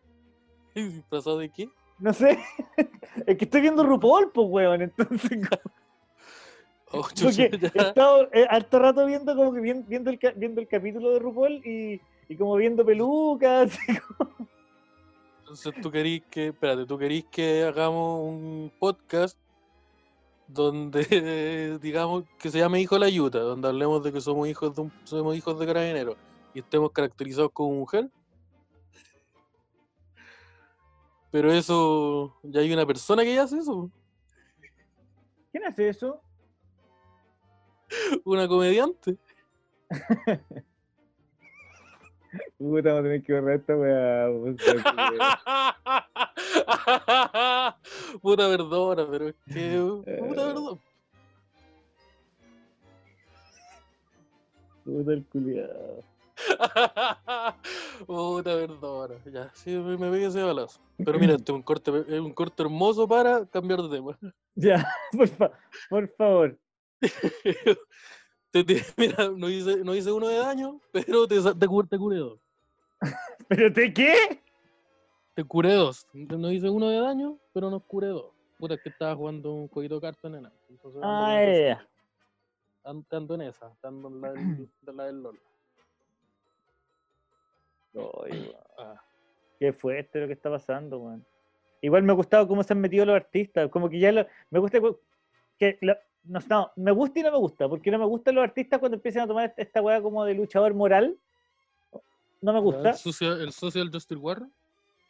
¿Disfrazado 0.74 1.38
de 1.38 1.48
qué? 1.50 1.68
No 1.98 2.12
sé. 2.12 2.38
es 3.26 3.36
que 3.36 3.44
estoy 3.44 3.60
viendo 3.62 3.82
RuPaul, 3.84 4.30
pues, 4.32 4.46
weón. 4.48 4.82
Entonces, 4.82 5.30
Oh, 6.92 7.02
Porque 7.20 7.50
he 7.74 7.78
estado 7.82 8.28
eh, 8.32 8.46
harto 8.48 8.78
rato 8.78 9.04
viendo 9.06 9.34
como 9.34 9.52
que 9.52 9.60
vien- 9.60 9.84
viendo 9.88 10.08
el, 10.08 10.20
viendo 10.36 10.60
el 10.60 10.68
capítulo 10.68 11.10
de 11.10 11.18
RuPaul 11.18 11.54
y, 11.66 12.00
y 12.28 12.36
como 12.36 12.54
viendo 12.54 12.86
pelucas. 12.86 13.76
Entonces 15.46 15.74
tú 15.80 15.92
querís 15.92 16.24
que, 16.28 16.48
espérate, 16.48 16.86
tú 16.86 16.98
querís 16.98 17.24
que 17.26 17.62
hagamos 17.62 18.20
un 18.20 18.72
podcast 18.80 19.38
donde 20.48 21.78
digamos 21.80 22.24
que 22.40 22.50
se 22.50 22.58
llame 22.58 22.80
Hijo 22.80 22.96
de 22.96 23.00
la 23.02 23.08
Yuta, 23.08 23.38
donde 23.38 23.68
hablemos 23.68 24.02
de 24.02 24.12
que 24.12 24.20
somos 24.20 24.48
hijos 24.48 24.74
de 24.74 24.82
un- 24.82 24.92
somos 25.04 25.36
hijos 25.36 25.56
de 25.60 25.66
carabineros 25.66 26.16
y 26.52 26.58
estemos 26.58 26.90
caracterizados 26.90 27.52
como 27.52 27.76
mujer. 27.76 28.10
Pero 31.30 31.52
eso, 31.52 32.36
ya 32.42 32.60
hay 32.60 32.72
una 32.72 32.84
persona 32.84 33.22
que 33.22 33.32
ya 33.34 33.44
hace 33.44 33.58
eso, 33.58 33.88
¿Quién 35.52 35.64
hace 35.64 35.88
eso? 35.90 36.20
una 38.24 38.48
comediante. 38.48 39.16
Puta, 42.58 42.88
vamos 42.88 43.00
a 43.00 43.02
tener 43.04 43.22
que 43.22 43.32
borrar 43.34 43.56
esta 43.56 43.76
weá. 43.76 44.28
Puta 48.22 48.48
perdona, 48.48 49.06
pero 49.10 49.28
es 49.28 49.34
que. 49.52 49.78
Puta 50.18 50.42
Eh. 50.42 50.46
perdón. 50.46 50.80
Puta 54.84 55.12
el 55.12 55.24
culiado. 55.26 56.02
Puta, 58.06 58.54
perdona. 58.54 59.14
Ya, 59.32 59.50
sí, 59.54 59.70
me, 59.76 59.96
me 59.96 60.10
pegué 60.10 60.26
ese 60.26 60.42
balazo. 60.42 60.80
Pero 61.04 61.18
mira, 61.18 61.34
este 61.34 61.52
es 61.52 61.56
un 61.56 61.62
corte, 61.62 61.90
un 61.90 62.32
corte 62.32 62.62
hermoso 62.62 63.08
para 63.08 63.46
cambiar 63.46 63.82
de 63.82 63.88
tema. 63.96 64.18
Ya, 64.58 64.86
por, 65.12 65.28
fa- 65.28 65.52
por 65.90 66.08
favor. 66.16 66.58
Te- 68.50 68.64
te- 68.64 68.82
mira, 68.96 69.28
no 69.30 69.48
hice, 69.48 69.76
no 69.84 69.94
hice 69.94 70.12
uno 70.12 70.28
de 70.28 70.36
daño, 70.38 70.80
pero 70.92 71.26
te, 71.26 71.36
te, 71.54 71.66
cu- 71.66 71.86
te 71.86 71.98
curé 71.98 72.18
dos. 72.18 72.40
¿Pero 73.48 73.72
te 73.72 73.92
qué? 73.92 74.42
Te 75.34 75.44
curé 75.44 75.74
dos. 75.74 76.06
No 76.12 76.50
hice 76.50 76.70
uno 76.70 76.88
de 76.88 76.98
daño, 77.00 77.38
pero 77.52 77.70
nos 77.70 77.82
curé 77.84 78.08
dos. 78.08 78.32
Puta, 78.58 78.74
es 78.74 78.80
que 78.82 78.88
estaba 78.88 79.14
jugando 79.14 79.52
un 79.52 79.68
jueguito 79.68 79.96
de 79.96 80.00
cartas, 80.00 80.30
nena. 80.30 80.50
Entonces 80.70 81.00
Ah, 81.04 81.38
ya, 81.44 81.88
ando 82.84 83.34
en 83.34 83.42
esa, 83.42 83.76
ando 83.82 84.08
en 84.08 84.20
la 84.22 84.32
del, 84.32 84.68
de 84.80 84.92
la 84.94 85.04
del 85.04 85.22
LOL. 85.22 85.40
Ay. 88.24 88.54
Ah, 88.78 89.00
Qué 89.58 89.72
fuerte 89.72 90.20
lo 90.20 90.26
que 90.26 90.34
está 90.34 90.50
pasando, 90.50 90.98
weón. 90.98 91.26
Igual 91.80 92.02
me 92.02 92.12
ha 92.12 92.16
gustado 92.16 92.46
cómo 92.48 92.62
se 92.62 92.72
han 92.72 92.80
metido 92.80 93.04
los 93.06 93.16
artistas. 93.16 93.70
Como 93.70 93.88
que 93.88 93.98
ya 93.98 94.12
lo- 94.12 94.26
me 94.50 94.58
gusta 94.58 94.78
que 95.58 95.78
lo- 95.80 95.96
no, 96.28 96.40
no, 96.48 96.70
me 96.76 96.90
gusta 96.92 97.20
y 97.20 97.22
no 97.22 97.30
me 97.32 97.38
gusta. 97.38 97.68
Porque 97.68 97.90
no 97.90 97.98
me 97.98 98.04
gustan 98.06 98.34
los 98.34 98.44
artistas 98.44 98.78
cuando 98.78 98.96
empiezan 98.96 99.22
a 99.22 99.26
tomar 99.26 99.46
esta- 99.50 99.62
esta 99.62 99.82
weá 99.82 100.00
como 100.02 100.24
de 100.24 100.34
luchador 100.34 100.74
moral. 100.74 101.16
No 102.42 102.52
me 102.52 102.60
gusta. 102.60 102.90
El 102.90 102.96
social, 102.96 103.40
el 103.40 103.52
social 103.52 103.90
Justice 103.92 104.20
Warrior. 104.20 104.48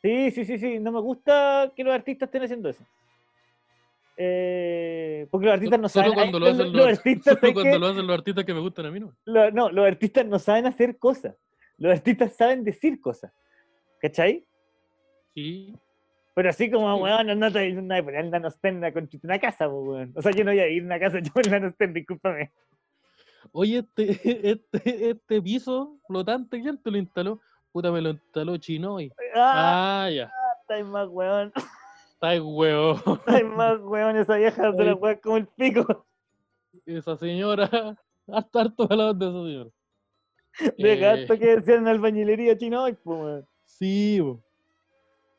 Sí, 0.02 0.30
sí, 0.30 0.44
sí, 0.44 0.58
sí. 0.58 0.78
No 0.78 0.92
me 0.92 1.00
gusta 1.00 1.72
que 1.74 1.82
los 1.84 1.94
artistas 1.94 2.28
estén 2.28 2.42
haciendo 2.44 2.68
eso. 2.68 2.84
Eh, 4.18 5.26
porque 5.30 5.46
los 5.46 5.54
artistas 5.54 5.78
no 5.80 5.88
Solo 5.88 6.04
saben. 6.04 6.14
cuando 6.18 6.38
lo 6.38 6.46
los, 6.46 6.54
hacen 6.54 6.72
los 6.72 6.74
los, 6.86 6.98
artistas, 6.98 7.24
solo 7.34 7.40
¿sabes 7.40 7.54
cuando 7.54 7.72
qué? 7.72 7.78
lo 7.78 7.86
hacen 7.86 8.06
los 8.06 8.18
artistas 8.18 8.44
que 8.44 8.54
me 8.54 8.60
gustan 8.60 8.86
a 8.86 8.90
mí, 8.90 9.00
¿no? 9.00 9.12
Lo- 9.26 9.50
no, 9.50 9.70
los 9.70 9.86
artistas 9.86 10.24
no 10.26 10.38
saben 10.38 10.66
hacer 10.66 10.96
cosas. 10.98 11.36
Los 11.76 11.92
artistas 11.92 12.34
saben 12.34 12.64
decir 12.64 13.00
cosas. 13.00 13.32
¿Cachai? 14.00 14.46
Sí. 15.34 15.74
Pero 16.36 16.50
así 16.50 16.70
como, 16.70 16.94
weón, 16.96 17.26
no, 17.38 17.50
te 17.50 17.72
no, 17.72 17.80
no, 17.80 18.04
pero 18.04 18.20
el 18.20 18.30
Nanosten 18.30 18.84
a 18.84 18.92
construir 18.92 19.22
una 19.24 19.38
casa, 19.38 19.70
pues, 19.70 19.88
weón. 19.88 20.12
O 20.14 20.20
sea, 20.20 20.32
yo 20.32 20.44
no 20.44 20.50
voy 20.50 20.60
a 20.60 20.68
ir 20.68 20.82
a 20.82 20.84
una 20.84 21.00
casa 21.00 21.18
yo 21.20 21.32
en 21.42 21.50
Nanosten, 21.50 21.94
discúlpame. 21.94 22.52
Oye, 23.52 23.78
este, 23.78 24.10
este, 24.50 25.10
este 25.10 25.40
piso 25.40 25.98
flotante, 26.06 26.60
¿quién 26.60 26.76
te 26.76 26.90
lo 26.90 26.98
instaló? 26.98 27.40
Puta, 27.72 27.90
me 27.90 28.02
lo 28.02 28.10
instaló 28.10 28.58
Chinoy. 28.58 29.10
Ah, 29.34 30.04
Ah, 30.04 30.10
ya. 30.10 30.30
está 30.60 30.84
más 30.84 31.08
weón. 31.08 31.52
Está 32.12 32.34
el 32.34 32.42
huevo. 32.42 32.94
Está 33.26 33.42
más 33.44 33.78
weón 33.80 34.16
esa 34.18 34.36
vieja 34.36 34.72
de 34.72 34.84
la 34.84 34.94
weón 34.94 35.18
como 35.22 35.36
el 35.38 35.46
pico. 35.46 36.06
Esa 36.84 37.16
señora. 37.16 37.96
Harto, 38.28 38.58
harto 38.58 38.82
hablado 38.90 39.14
de 39.14 39.26
esa 39.26 39.42
señora. 39.42 39.70
De 40.78 40.92
Eh, 40.92 40.96
gasto 40.96 41.38
que 41.38 41.56
decían 41.56 41.78
en 41.78 41.88
albañilería 41.88 42.58
chinoy, 42.58 42.92
pues, 43.02 43.18
weón. 43.20 43.48
Sí, 43.64 44.20
bo. 44.20 44.42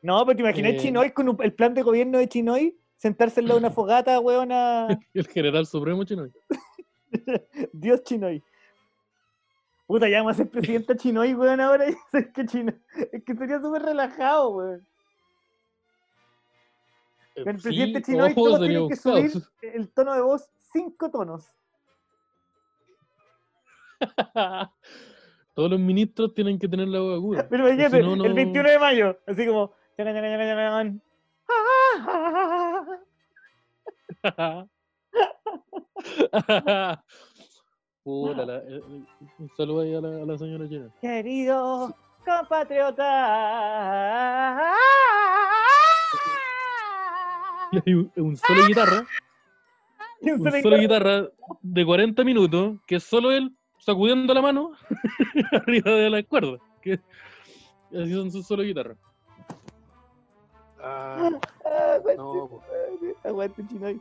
No, 0.02 0.24
pero 0.24 0.36
te 0.36 0.42
imaginas 0.42 0.74
Eh. 0.74 0.78
Chinoy 0.78 1.10
con 1.12 1.28
un- 1.28 1.42
el 1.42 1.52
plan 1.52 1.74
de 1.74 1.82
gobierno 1.82 2.18
de 2.18 2.28
Chinoy, 2.28 2.78
sentarse 2.96 3.40
al 3.40 3.46
lado 3.46 3.60
de 3.60 3.66
una 3.66 3.74
fogata, 3.74 4.20
weón, 4.20 4.50
el 5.14 5.26
general 5.28 5.66
supremo 5.66 6.04
Chinoy. 6.04 6.32
Dios 7.72 8.02
Chinoy. 8.04 8.42
Puta, 9.86 10.08
ya 10.08 10.18
vamos 10.18 10.32
a 10.32 10.36
ser 10.36 10.48
presidente 10.50 10.96
Chinoy, 10.96 11.32
weón, 11.34 11.60
ahora. 11.60 11.86
Es 11.86 11.96
que, 12.34 12.44
Chino- 12.44 12.74
es 13.12 13.24
que 13.24 13.34
sería 13.34 13.60
súper 13.60 13.82
relajado, 13.82 14.50
weón. 14.50 14.86
Eh, 17.34 17.42
El 17.46 17.56
sí, 17.56 17.62
presidente 17.62 18.02
Chinoy 18.02 18.32
ojo, 18.32 18.44
todos 18.44 18.60
tienen 18.60 18.88
que 18.88 18.96
subir 18.96 19.32
el 19.62 19.88
tono 19.90 20.14
de 20.14 20.20
voz 20.20 20.48
cinco 20.72 21.10
tonos. 21.10 21.46
Todos 25.54 25.70
los 25.70 25.80
ministros 25.80 26.34
tienen 26.34 26.58
que 26.58 26.68
tener 26.68 26.86
la 26.88 27.00
voz 27.00 27.14
aguda. 27.16 27.48
Pero 27.48 27.66
si 27.68 27.76
no, 27.76 28.12
el 28.12 28.18
no- 28.18 28.34
21 28.34 28.68
de 28.68 28.78
mayo, 28.78 29.18
así 29.26 29.46
como. 29.46 29.72
Puta, 38.04 38.44
la- 38.46 38.58
eh, 38.58 38.80
un 39.38 39.50
saludo 39.56 39.80
ahí 39.82 39.94
a 39.94 40.00
la, 40.00 40.22
a 40.22 40.26
la 40.26 40.38
señora 40.38 40.68
China. 40.68 40.88
Querido 41.00 41.94
compatriota. 42.24 43.04
Y 47.70 47.76
hay 47.84 47.92
un, 47.92 48.10
un 48.16 48.34
solo 48.34 48.66
guitarra, 48.66 49.04
Y 50.22 50.30
un 50.30 50.40
un 50.40 50.50
solo 50.50 50.62
solo 50.62 50.76
de 50.76 50.80
guitarra. 50.80 51.16
guitarra 51.20 51.32
de 51.60 51.84
40 51.84 52.24
minutos, 52.24 52.76
que 52.86 52.96
es 52.96 53.04
solo 53.04 53.30
él 53.30 53.54
sacudiendo 53.78 54.32
la 54.32 54.40
mano 54.40 54.72
arriba 55.52 55.90
de 55.90 56.08
la 56.08 56.22
cuerda. 56.22 56.56
Que 56.80 56.94
así 57.92 58.14
son 58.14 58.30
sus 58.32 58.46
solo 58.46 58.62
guitarras. 58.62 58.96
Ah, 60.80 61.30
Ah, 61.64 61.94
aguante, 61.94 62.16
no, 62.16 62.62
Aguante, 63.24 63.66
Chinoy. 63.66 64.00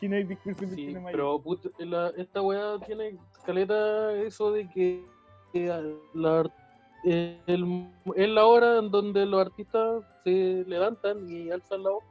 Chinoy, 0.00 0.24
discurso 0.24 0.66
Sí, 0.74 0.94
pero 1.10 1.38
puta, 1.40 1.68
la- 1.78 2.12
esta 2.16 2.42
weá 2.42 2.78
tiene 2.86 3.16
caleta 3.44 4.12
eso 4.14 4.50
de 4.52 4.68
que, 4.70 5.04
la, 6.14 6.44
el- 7.04 7.90
es 8.16 8.28
la 8.28 8.46
hora 8.46 8.78
en 8.78 8.90
donde 8.90 9.26
los 9.26 9.40
artistas 9.40 10.02
se 10.24 10.64
levantan 10.66 11.28
y 11.28 11.50
alzan 11.50 11.82
la 11.82 11.90
voz. 11.90 12.04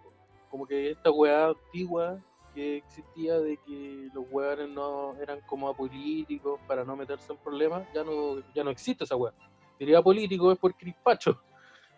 Como 0.49 0.65
que 0.67 0.91
esta 0.91 1.11
weá 1.11 1.47
antigua 1.47 2.19
que 2.53 2.77
existía 2.77 3.39
de 3.39 3.57
que 3.65 4.09
los 4.13 4.25
weones 4.29 4.69
no 4.69 5.15
eran 5.21 5.39
como 5.47 5.69
apolíticos 5.69 6.59
para 6.67 6.83
no 6.83 6.95
meterse 6.97 7.31
en 7.31 7.39
problemas, 7.39 7.87
ya 7.93 8.03
no, 8.03 8.39
ya 8.53 8.63
no 8.63 8.69
existe 8.69 9.05
esa 9.05 9.15
weá. 9.15 9.33
Diría 9.79 10.01
político 10.01 10.51
es 10.51 10.57
porque 10.59 10.85
eres 10.85 10.95
facho. 11.01 11.41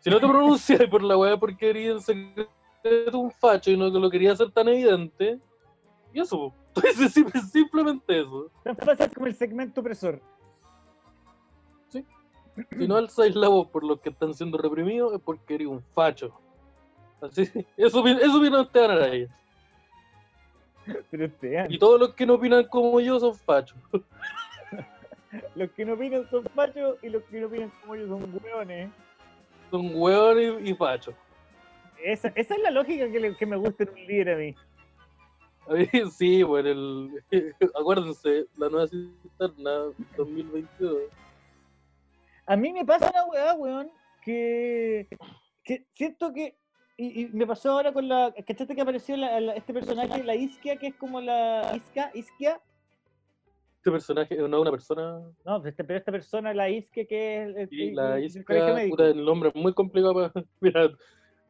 Si 0.03 0.09
no 0.09 0.19
te 0.19 0.27
pronuncias 0.27 0.83
por 0.89 1.01
la 1.01 1.15
weá 1.17 1.37
porque 1.37 1.69
eres 1.69 2.09
en 2.09 2.35
secreto 2.81 3.17
un 3.19 3.31
facho 3.31 3.71
y 3.71 3.77
no 3.77 3.87
lo 3.87 4.09
quería 4.09 4.33
hacer 4.33 4.51
tan 4.51 4.67
evidente, 4.67 5.39
y 6.13 6.19
eso. 6.19 6.53
Entonces, 6.75 7.13
sim- 7.13 7.31
simplemente 7.51 8.19
eso. 8.19 8.51
Fácil 8.83 9.09
como 9.13 9.27
el 9.27 9.35
segmento 9.35 9.79
opresor. 9.79 10.19
Si 11.89 12.87
no 12.87 12.97
alzáis 12.97 13.33
la 13.35 13.47
voz 13.47 13.67
por 13.69 13.83
los 13.83 13.99
que 14.01 14.09
están 14.09 14.33
siendo 14.33 14.57
reprimidos, 14.57 15.13
es 15.13 15.21
porque 15.21 15.55
eres 15.55 15.67
un 15.67 15.81
facho. 15.95 16.31
Así, 17.21 17.43
eso, 17.77 18.05
eso 18.05 18.37
opina 18.39 18.61
Esteban 18.61 18.91
Araya. 18.91 19.27
Pero 21.09 21.25
Esteban, 21.25 21.71
Y 21.71 21.79
todos 21.79 21.97
los 21.99 22.13
que 22.13 22.25
no 22.25 22.33
opinan 22.33 22.65
como 22.65 22.99
yo 22.99 23.19
son 23.21 23.33
fachos. 23.35 23.77
los 25.55 25.71
que 25.71 25.85
no 25.85 25.93
opinan 25.93 26.29
son 26.29 26.43
fachos 26.53 26.97
y 27.01 27.09
los 27.09 27.23
que 27.23 27.39
no 27.39 27.47
opinan 27.47 27.71
como 27.81 27.95
ellos 27.95 28.09
son 28.09 28.39
hueones. 28.43 28.89
Son 29.73 29.89
hueones 29.95 30.61
y, 30.63 30.69
y 30.69 30.73
fachos. 30.75 31.15
Esa, 32.03 32.27
esa 32.35 32.53
es 32.53 32.61
la 32.61 32.69
lógica 32.69 33.11
que, 33.11 33.19
le- 33.19 33.35
que 33.35 33.45
me 33.47 33.55
gusta 33.55 33.85
en 33.85 33.89
un 33.89 34.05
líder 34.05 34.29
a 34.29 34.37
mí. 34.37 34.55
A 35.67 35.73
mí, 35.73 35.87
sí, 36.15 36.43
bueno, 36.43 36.69
el, 36.69 37.23
acuérdense, 37.79 38.45
la 38.57 38.69
nueva 38.69 38.87
cisterna 38.87 39.71
2022. 40.15 40.95
A 42.45 42.55
mí 42.55 42.71
me 42.71 42.85
pasa 42.85 43.09
una 43.09 43.25
weá, 43.25 43.53
weón, 43.55 43.89
que, 44.23 45.07
que 45.63 45.87
siento 45.95 46.31
que. 46.31 46.55
Y, 46.97 47.23
y 47.23 47.27
me 47.29 47.47
pasó 47.47 47.71
ahora 47.71 47.91
con 47.93 48.07
la. 48.07 48.31
¿Cachaste 48.45 48.75
que 48.75 48.81
apareció 48.81 49.17
la- 49.17 49.39
la- 49.39 49.53
este 49.53 49.73
personaje, 49.73 50.23
la 50.23 50.35
Isquia, 50.35 50.75
que 50.77 50.87
es 50.89 50.95
como 50.95 51.19
la. 51.19 51.71
Isca, 51.75 52.11
Isquia? 52.13 52.61
Este 53.83 53.91
personaje 53.91 54.37
no 54.37 54.45
es 54.45 54.61
una 54.61 54.71
persona. 54.71 55.19
No, 55.43 55.59
pues 55.61 55.71
este- 55.73 55.83
pero 55.83 55.99
esta 55.99 56.11
persona, 56.13 56.53
la 56.53 56.69
Isquia, 56.69 57.05
que 57.05 57.43
es. 57.43 57.49
el- 57.49 57.57
el- 57.81 57.95
la 57.95 58.17
el 58.17 58.23
isca, 58.23 58.81
puta, 58.87 59.07
el 59.09 59.25
nombre 59.25 59.49
es 59.49 59.55
muy 59.55 59.73
complicado 59.73 60.13
para. 60.13 60.31
Mira, 60.61 60.83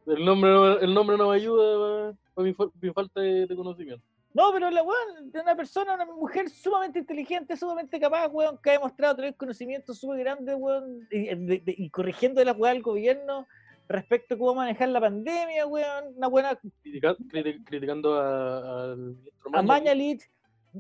el 0.08 0.26
nombre, 0.26 0.50
no- 0.50 0.80
el 0.80 0.94
nombre 0.96 1.16
no 1.16 1.30
me 1.30 1.36
ayuda 1.36 2.16
para, 2.34 2.48
mi, 2.48 2.54
fa- 2.56 2.72
mi 2.82 2.90
falta 2.92 3.22
de, 3.22 3.46
de 3.46 3.56
conocimiento. 3.56 4.04
No, 4.34 4.52
pero 4.52 4.72
la 4.72 4.82
weón, 4.82 5.32
de 5.32 5.42
una 5.42 5.56
persona, 5.56 5.94
una 5.94 6.08
mujer 6.08 6.50
sumamente 6.50 6.98
inteligente, 6.98 7.56
sumamente 7.56 8.00
capaz, 8.00 8.28
weón, 8.30 8.58
que 8.64 8.72
ha 8.72 8.74
demostrado 8.74 9.16
tener 9.16 9.36
conocimientos 9.36 10.00
súper 10.00 10.18
grandes, 10.22 10.56
weón, 10.58 11.08
y, 11.12 11.26
de- 11.36 11.60
de- 11.64 11.76
y 11.78 11.88
corrigiendo 11.92 12.44
las 12.44 12.58
weas 12.58 12.74
del 12.74 12.82
gobierno 12.82 13.46
respecto 13.88 14.34
a 14.34 14.38
cómo 14.40 14.56
manejar 14.56 14.90
la 14.90 15.00
pandemia, 15.02 15.68
weón, 15.68 16.16
una 16.18 16.28
buena 16.30 16.60
Critica- 16.82 17.16
criti- 17.30 17.64
criticando 17.64 18.20
al 18.20 18.98
ministro 18.98 19.50
a 19.54 19.62
Mañalich. 19.62 19.84
Mañalich, 19.84 20.24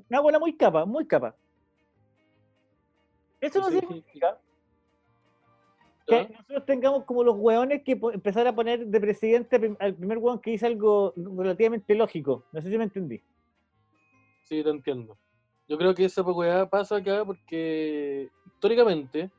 una 0.10 0.20
buena 0.20 0.40
muy 0.40 0.58
capa, 0.58 0.86
muy 0.86 1.06
capa. 1.06 1.36
Eso 3.44 3.60
no 3.60 3.70
Sí, 3.70 3.80
significa 3.80 4.40
que 6.08 6.30
nosotros 6.30 6.66
tengamos 6.66 7.06
como 7.06 7.24
los 7.24 7.36
weones 7.38 7.84
que 7.84 7.94
empezar 8.14 8.48
a 8.48 8.56
poner 8.56 8.86
de 8.88 9.00
presidente 9.02 9.76
al 9.80 9.96
primer 9.96 10.18
weón 10.18 10.40
que 10.40 10.52
dice 10.52 10.66
algo 10.68 11.14
relativamente 11.16 11.96
lógico. 11.96 12.46
No 12.52 12.62
sé 12.62 12.70
si 12.70 12.78
me 12.78 12.86
entendí. 12.86 13.22
Sí, 14.44 14.64
te 14.64 14.70
entiendo. 14.70 15.18
Yo 15.68 15.78
creo 15.78 15.94
que 15.94 16.06
esa 16.06 16.22
weá 16.22 16.70
pasa 16.70 16.98
acá 16.98 17.24
porque 17.26 18.30
históricamente 18.46 19.30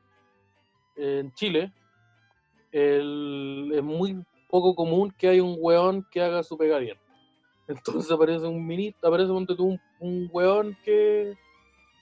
en 0.95 1.31
Chile 1.33 1.71
el- 2.71 3.71
es 3.73 3.83
muy 3.83 4.23
poco 4.49 4.75
común 4.75 5.13
que 5.17 5.29
haya 5.29 5.43
un 5.43 5.57
weón 5.59 6.05
que 6.11 6.21
haga 6.21 6.43
su 6.43 6.57
pega 6.57 6.77
bien. 6.77 6.97
Entonces 7.67 8.11
aparece 8.11 8.45
un 8.45 8.65
ministro, 8.65 9.09
aparece 9.09 9.31
un, 9.31 9.79
un 9.99 10.29
weón 10.31 10.77
que, 10.83 11.35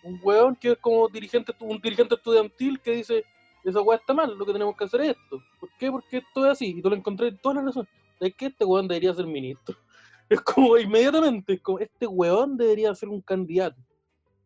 Un 0.03 0.19
weón 0.21 0.55
que 0.55 0.71
es 0.71 0.77
como 0.77 1.07
dirigente, 1.07 1.53
un 1.59 1.79
dirigente 1.79 2.15
estudiantil 2.15 2.79
que 2.81 2.91
dice, 2.91 3.23
esa 3.63 3.81
weá 3.81 3.97
está 3.97 4.13
mal, 4.13 4.37
lo 4.37 4.45
que 4.45 4.53
tenemos 4.53 4.75
que 4.75 4.83
hacer 4.83 5.01
es 5.01 5.09
esto. 5.09 5.41
¿Por 5.59 5.69
qué? 5.77 5.89
Porque 5.89 6.17
esto 6.17 6.45
es 6.45 6.51
así. 6.51 6.75
Y 6.77 6.81
tú 6.81 6.89
lo 6.89 6.95
encontré 6.95 7.31
toda 7.31 7.55
la 7.55 7.61
razón. 7.61 7.87
Es 8.19 8.35
que 8.35 8.47
este 8.47 8.65
weón 8.65 8.87
debería 8.87 9.13
ser 9.13 9.25
ministro. 9.25 9.75
Es 10.29 10.39
como 10.39 10.77
inmediatamente, 10.77 11.53
es 11.53 11.61
como, 11.61 11.79
este 11.79 12.07
weón 12.07 12.55
debería 12.55 12.95
ser 12.95 13.09
un 13.09 13.21
candidato. 13.21 13.79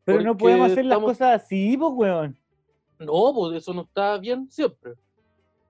Pero 0.04 0.22
no 0.22 0.36
podemos 0.36 0.72
hacer 0.72 0.86
las 0.86 1.00
cosas 1.00 1.44
así, 1.44 1.78
pues, 1.78 1.92
weón. 1.94 2.38
No, 3.00 3.32
pues 3.34 3.58
eso 3.58 3.74
no 3.74 3.84
está 3.84 4.18
bien 4.18 4.50
siempre. 4.50 4.94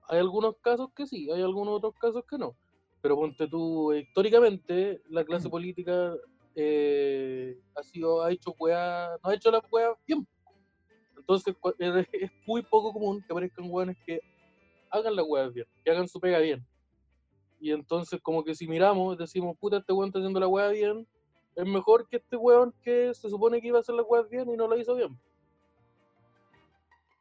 Hay 0.08 0.18
algunos 0.18 0.56
casos 0.62 0.88
que 0.96 1.06
sí, 1.06 1.30
hay 1.30 1.42
algunos 1.42 1.76
otros 1.76 1.94
casos 2.00 2.24
que 2.28 2.38
no. 2.38 2.56
Pero 3.02 3.16
ponte 3.16 3.46
tú, 3.46 3.92
históricamente, 3.92 5.02
la 5.10 5.24
clase 5.24 5.48
política 5.50 6.14
eh, 6.60 7.56
ha 7.76 7.82
sido, 7.84 8.20
ha 8.20 8.32
hecho 8.32 8.52
weá, 8.58 9.16
no 9.22 9.30
ha 9.30 9.34
hecho 9.34 9.50
las 9.52 9.62
weas 9.70 9.96
bien. 10.04 10.26
Entonces 11.16 11.54
es 12.12 12.30
muy 12.46 12.62
poco 12.62 12.92
común 12.92 13.22
que 13.22 13.32
aparezcan 13.32 13.66
weones 13.68 13.96
que 14.04 14.20
hagan 14.90 15.14
las 15.14 15.24
weas 15.28 15.54
bien, 15.54 15.66
que 15.84 15.90
hagan 15.92 16.08
su 16.08 16.18
pega 16.18 16.40
bien. 16.40 16.66
Y 17.60 17.70
entonces 17.70 18.20
como 18.20 18.42
que 18.42 18.56
si 18.56 18.66
miramos, 18.66 19.16
decimos, 19.16 19.56
puta, 19.58 19.76
este 19.76 19.92
weón 19.92 20.08
está 20.08 20.18
haciendo 20.18 20.40
la 20.40 20.48
wea 20.48 20.68
bien, 20.68 21.06
es 21.54 21.64
mejor 21.64 22.08
que 22.08 22.16
este 22.16 22.36
weón 22.36 22.74
que 22.82 23.14
se 23.14 23.28
supone 23.30 23.60
que 23.60 23.68
iba 23.68 23.78
a 23.78 23.80
hacer 23.80 23.94
las 23.94 24.06
weas 24.08 24.28
bien 24.28 24.50
y 24.50 24.56
no 24.56 24.66
lo 24.66 24.76
hizo 24.76 24.96
bien. 24.96 25.16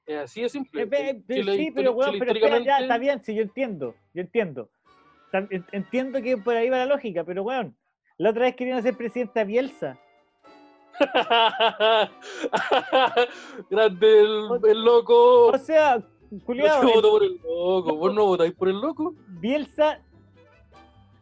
Es 0.08 0.17
así 0.17 0.41
de 0.41 0.50
simple. 0.50 0.89
Chile 1.28 1.58
sí, 1.58 1.71
pero, 1.76 1.91
weón, 1.91 2.17
pero 2.17 2.32
espera, 2.32 2.60
ya, 2.60 2.80
está 2.80 2.97
bien, 2.97 3.23
sí, 3.23 3.36
yo 3.36 3.43
entiendo, 3.43 3.93
yo 4.15 4.21
entiendo. 4.21 4.67
Entiendo 5.71 6.21
que 6.23 6.38
por 6.38 6.56
ahí 6.56 6.69
va 6.69 6.78
la 6.78 6.86
lógica, 6.88 7.23
pero, 7.23 7.43
weón, 7.43 7.76
la 8.17 8.30
otra 8.32 8.43
vez 8.45 8.56
querían 8.56 8.77
hacer 8.80 8.95
presidenta 8.97 9.41
a 9.41 9.43
Bielsa. 9.43 9.97
Grande 13.69 14.19
el, 14.21 14.47
el 14.67 14.84
loco. 14.84 15.47
O 15.47 15.58
sea, 15.58 15.97
Yo 16.32 16.39
culiado, 16.45 16.82
voto 16.84 17.12
por 17.12 17.23
el 17.23 17.34
loco. 17.43 17.95
¿Vos 17.95 18.13
no 18.13 18.25
votáis 18.25 18.53
por 18.53 18.69
el 18.69 18.80
loco? 18.80 19.13
Bielsa 19.27 19.99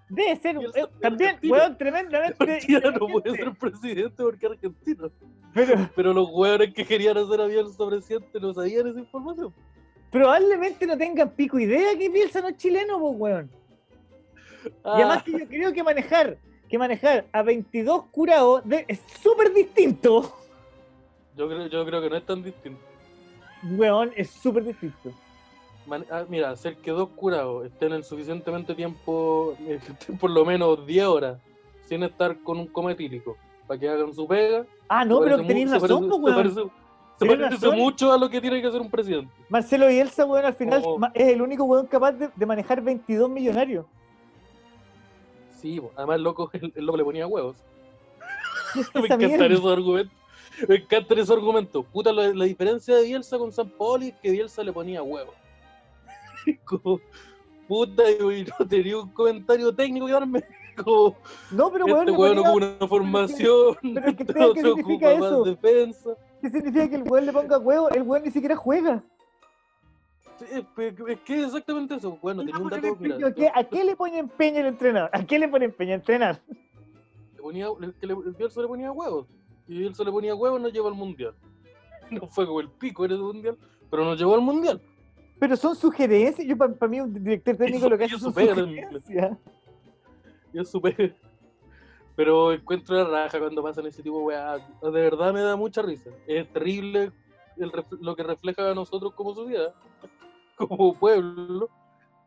debe 0.10 0.36
ser, 0.38 0.58
Bielsa 0.60 0.79
eh, 0.81 0.88
también, 1.01 1.38
weón, 1.43 1.77
tremendamente. 1.77 2.38
Partida 2.45 2.91
no 2.91 3.08
puede 3.08 3.31
ser 3.36 3.53
presidente 3.55 4.23
porque 4.23 4.45
argentino. 4.45 5.12
Pero 5.53 5.89
Pero 5.95 6.13
los 6.13 6.29
hueones 6.31 6.73
que 6.73 6.86
querían 6.86 7.17
hacer 7.17 7.41
a 7.41 7.45
Bielsa 7.45 7.86
presidente 7.88 8.39
no 8.39 8.53
sabían 8.53 8.88
esa 8.88 8.99
información. 8.99 9.53
probablemente 10.12 10.86
no 10.88 10.97
tengan 10.97 11.29
pico 11.31 11.60
idea 11.60 11.97
que 11.97 12.08
Bielsa 12.10 12.41
no 12.41 12.47
es 12.49 12.58
chileno, 12.58 12.99
pues, 12.99 13.13
weón. 13.17 13.51
Y 14.65 14.69
además 14.84 15.17
Ah, 15.19 15.23
que 15.25 15.31
yo 15.34 15.47
creo 15.47 15.73
que 15.73 15.84
manejar, 15.84 16.38
que 16.69 16.78
manejar 16.78 17.25
a 17.32 17.41
22 17.43 18.04
curados 18.12 18.62
de- 18.65 18.86
es 18.88 19.01
súper 19.21 19.54
distinto. 19.54 20.34
yo, 21.36 21.47
creo, 21.47 21.67
yo 21.67 21.86
creo 21.86 22.01
que 22.01 22.10
no 22.10 22.15
es 22.15 22.25
tan 22.25 22.41
distinto. 22.43 22.80
Weón, 23.63 24.12
es 24.15 24.30
súper 24.30 24.63
distinto. 24.63 25.12
Man- 25.88 26.06
ah, 26.12 26.23
mira, 26.28 26.49
hacer 26.51 26.78
que 26.78 26.91
dos 26.91 27.10
curados 27.15 27.65
estén 27.65 27.93
el 27.93 28.04
suficientemente 28.04 28.73
tiempo, 28.75 29.56
por 30.19 30.30
lo 30.32 30.45
menos 30.45 30.86
10 30.86 31.06
horas, 31.06 31.38
sin 31.86 32.04
estar 32.04 32.38
con 32.39 32.58
un 32.60 32.67
coma 32.67 32.91
etílico, 32.93 33.38
para 33.67 33.80
que 33.80 33.89
hagan 33.89 34.13
su 34.13 34.28
pega. 34.28 34.65
Ah, 34.89 35.06
no, 35.06 35.19
pero 35.21 35.38
tenéis 35.45 35.69
se 35.69 35.80
razón, 35.80 36.10
parece- 36.10 36.10
pues, 36.10 36.19
se 36.19 36.23
weón. 36.25 36.36
parece- 36.36 36.71
Se 37.17 37.25
parece 37.25 37.71
mucho 37.82 38.12
a 38.12 38.17
lo 38.17 38.30
que 38.30 38.41
tiene 38.41 38.62
que 38.62 38.67
hacer 38.67 38.82
un 38.82 38.89
presidente. 38.89 39.32
Marcelo 39.49 39.88
Bielsa, 39.88 40.25
weón, 40.25 40.45
al 40.45 40.54
final 40.56 40.82
Oh. 40.86 40.99
es 41.13 41.28
el 41.30 41.41
único 41.41 41.63
weón 41.63 41.86
capaz 41.88 42.12
de, 42.13 42.30
de 42.36 42.45
manejar 42.45 42.82
22 42.82 43.30
millonarios. 43.30 43.86
Sí, 45.65 45.82
además 45.95 46.17
el 46.17 46.21
loco, 46.23 46.47
el, 46.54 46.71
el 46.75 46.86
loco 46.86 46.97
le 46.97 47.04
ponía 47.04 47.25
huevos. 47.25 47.56
¿Qué 48.75 48.82
es 48.82 48.93
Me 48.93 49.08
encantan 49.08 49.51
esos 49.51 49.65
argumentos. 49.71 50.13
Me 50.67 50.75
encantan 50.75 51.17
esos 51.17 51.36
argumentos. 51.36 51.86
Puta, 51.91 52.13
la, 52.13 52.28
la 52.36 52.45
diferencia 52.45 52.95
de 52.95 53.04
Bielsa 53.04 53.39
con 53.39 53.51
San 53.51 53.67
Paoli 53.71 54.10
es 54.10 54.13
que 54.21 54.30
Bielsa 54.30 54.63
le 54.63 54.71
ponía 54.71 55.01
huevos. 55.01 55.34
Como, 56.65 56.99
puta, 57.67 58.04
y 58.12 58.45
no 58.60 58.67
tenía 58.67 58.99
un 58.99 59.10
comentario 59.10 59.73
técnico 59.73 60.06
que 60.06 60.12
darme. 60.13 60.43
Como, 60.84 61.15
No, 61.49 61.71
pero 61.71 61.86
weón, 61.86 61.99
este 62.08 62.12
weón 62.12 62.36
ponía- 62.36 62.49
ocupa 62.51 62.65
una 62.78 62.88
formación, 62.88 63.75
pero 63.82 64.08
es 64.08 64.15
que 64.17 64.23
este 64.23 64.34
¿sabes 64.34 64.54
qué 64.54 64.60
otro 64.60 64.75
significa 64.75 65.10
ocupa 65.13 65.25
eso? 65.28 65.38
más 65.39 65.45
defensa. 65.45 66.10
¿qué 66.41 66.49
significa 66.51 66.89
que 66.89 66.95
el 66.97 67.04
weón 67.10 67.25
le 67.25 67.34
ponga 67.34 67.58
huevo? 67.58 67.89
El 67.89 68.04
weón 68.04 68.23
ni 68.23 68.30
siquiera 68.32 68.56
juega. 68.56 69.04
Sí, 70.38 70.45
es, 70.52 70.63
es 71.08 71.19
que 71.21 71.39
es 71.39 71.45
exactamente 71.45 71.95
eso. 71.95 72.17
Bueno, 72.21 72.41
No, 72.43 72.45
tenía 72.48 72.58
un 72.62 72.69
porque 72.69 72.88
dato, 72.88 72.98
mira, 73.00 73.15
explico, 73.15 73.28
¿a 73.28 73.34
qué- 73.54 73.60
¿A 73.60 73.63
qué 73.63 73.84
le 73.86 73.95
pone 73.95 74.17
empeño 74.19 74.60
el 74.60 74.65
entrenador? 74.67 75.10
¿A 75.13 75.24
qué 75.26 75.39
le 75.39 75.48
pone 75.48 75.65
empeño 75.65 75.91
a 75.93 75.95
entrenar? 75.95 76.41
le 77.36 77.41
ponía, 77.41 77.67
le- 77.80 77.93
que 77.93 78.08
le, 78.08 78.13
el 78.13 78.34
Bielsa 78.34 78.62
le 78.62 78.67
ponía 78.67 78.91
huevos. 78.91 79.28
Y 79.67 79.78
Bielsa 79.80 80.04
le 80.04 80.12
ponía 80.12 80.36
huevos 80.36 80.60
no 80.62 80.69
llevó 80.69 80.88
al 80.89 80.95
mundial. 80.95 81.34
No 82.12 82.28
fue 82.28 82.45
como 82.45 82.60
el 82.60 82.69
pico 82.69 83.04
en 83.06 83.12
el 83.12 83.19
mundial, 83.19 83.58
pero 83.89 84.04
nos 84.06 84.17
llevó 84.19 84.36
al 84.36 84.41
mundial. 84.41 84.80
Pero 85.39 85.56
son 85.58 85.76
sugerencias. 85.76 86.48
Yo, 86.48 86.56
para 86.58 86.88
mí, 86.88 87.00
un 87.02 87.12
director 87.13 87.56
técnico 87.58 87.78
Eso- 87.80 87.89
lo 87.89 87.98
que 87.98 88.04
hace 88.06 88.19
son 88.19 88.34
sugerencias. 88.34 89.04
Yo 90.54 90.63
supe. 90.65 91.15
Pero 92.15 92.54
encuentro 92.54 92.95
la 92.95 93.04
raja 93.26 93.39
cuando 93.39 93.62
pasan 93.62 93.86
ese 93.88 94.02
tipo 94.02 94.19
de 94.19 94.24
weá. 94.26 94.58
De 94.58 94.89
verdad 94.91 95.34
me 95.34 95.41
da 95.41 95.56
mucha 95.58 95.82
risa. 95.82 96.10
Es 96.28 96.48
terrible 96.54 97.12
el 97.58 97.71
lo 98.02 98.15
que 98.15 98.24
refleja 98.24 98.71
a 98.71 98.74
nosotros 98.76 99.13
como 99.13 99.34
sociedad, 99.34 99.74
como 100.67 100.93
pueblo. 100.93 101.69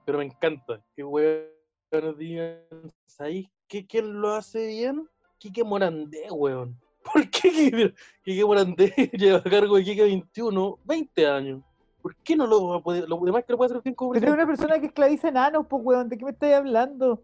Pero 0.04 0.18
me 0.18 0.24
encanta 0.24 0.80
que 0.94 1.04
weones 1.04 2.18
digan, 2.18 2.60
¿sabéis 3.06 3.48
qué, 3.66 3.86
quién 3.86 4.20
lo 4.20 4.34
hace 4.34 4.66
bien? 4.66 5.08
Quique 5.38 5.62
Morandé, 5.62 6.30
weón. 6.30 6.78
¿Por 7.12 7.30
qué 7.30 7.94
Quique, 8.22 8.44
Morandé 8.44 8.92
lleva 9.12 9.38
a 9.38 9.42
cargo 9.42 9.76
de 9.76 9.84
Quique 9.84 10.02
21 10.02 10.78
20 10.84 11.26
años? 11.26 11.62
¿Por 12.02 12.14
qué 12.16 12.36
no 12.36 12.46
lo 12.46 12.68
va 12.68 12.76
a 12.76 12.80
poder, 12.80 13.08
lo 13.08 13.18
demás 13.18 13.44
que 13.44 13.52
lo 13.52 13.58
puede 13.58 13.72
hacer 13.72 13.82
bien 13.82 13.94
como 13.94 14.12
Pero 14.12 14.28
es 14.28 14.32
una 14.32 14.46
persona 14.46 14.78
que 14.78 14.86
esclaviza 14.86 15.28
enanos, 15.28 15.66
pues, 15.68 15.82
weón. 15.84 16.08
¿De 16.08 16.16
qué 16.16 16.24
me 16.24 16.30
estáis 16.30 16.54
hablando? 16.54 17.22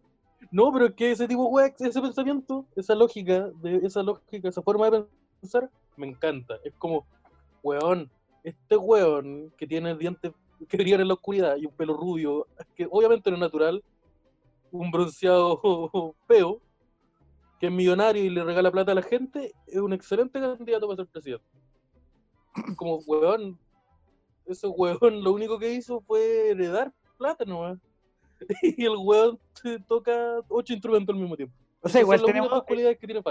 No, 0.50 0.72
pero 0.72 0.86
es 0.86 0.94
que 0.94 1.12
ese 1.12 1.26
tipo, 1.26 1.46
weá, 1.46 1.72
ese 1.78 2.00
pensamiento, 2.00 2.66
esa 2.76 2.94
lógica, 2.94 3.50
de, 3.62 3.76
esa 3.84 4.02
lógica, 4.02 4.48
esa 4.48 4.62
forma 4.62 4.90
de 4.90 5.04
pensar, 5.40 5.70
me 5.96 6.06
encanta. 6.06 6.58
Es 6.64 6.74
como, 6.74 7.06
weón, 7.62 8.10
este 8.42 8.76
weón 8.76 9.52
que 9.56 9.66
tiene 9.66 9.94
dientes 9.96 10.32
que 10.68 10.76
brillan 10.76 11.00
en 11.00 11.08
la 11.08 11.14
oscuridad 11.14 11.56
y 11.56 11.66
un 11.66 11.72
pelo 11.74 11.96
rubio, 11.96 12.46
que 12.74 12.86
obviamente 12.90 13.30
no 13.30 13.36
es 13.36 13.40
natural, 13.40 13.82
un 14.70 14.90
bronceado 14.90 15.60
feo, 16.26 16.60
que 17.60 17.66
es 17.66 17.72
millonario 17.72 18.24
y 18.24 18.30
le 18.30 18.44
regala 18.44 18.70
plata 18.72 18.92
a 18.92 18.96
la 18.96 19.02
gente, 19.02 19.52
es 19.66 19.76
un 19.78 19.92
excelente 19.92 20.40
candidato 20.40 20.86
para 20.86 20.96
ser 20.96 21.06
presidente. 21.06 21.44
Como, 22.76 22.98
weón, 23.06 23.58
ese 24.46 24.66
weón 24.66 25.22
lo 25.22 25.32
único 25.32 25.58
que 25.58 25.72
hizo 25.72 26.00
fue 26.02 26.50
heredar 26.50 26.92
plata 27.18 27.44
nomás. 27.44 27.78
Y 28.62 28.84
el 28.84 28.96
te 29.62 29.78
toca 29.80 30.40
ocho 30.48 30.72
instrumentos 30.72 31.14
al 31.14 31.20
mismo 31.20 31.36
tiempo. 31.36 31.54
O 31.80 31.88
sea, 31.88 32.00
igual 32.00 32.22
tenemos, 32.22 32.64
cualidades 32.64 32.98
que 32.98 33.06
tiene 33.06 33.22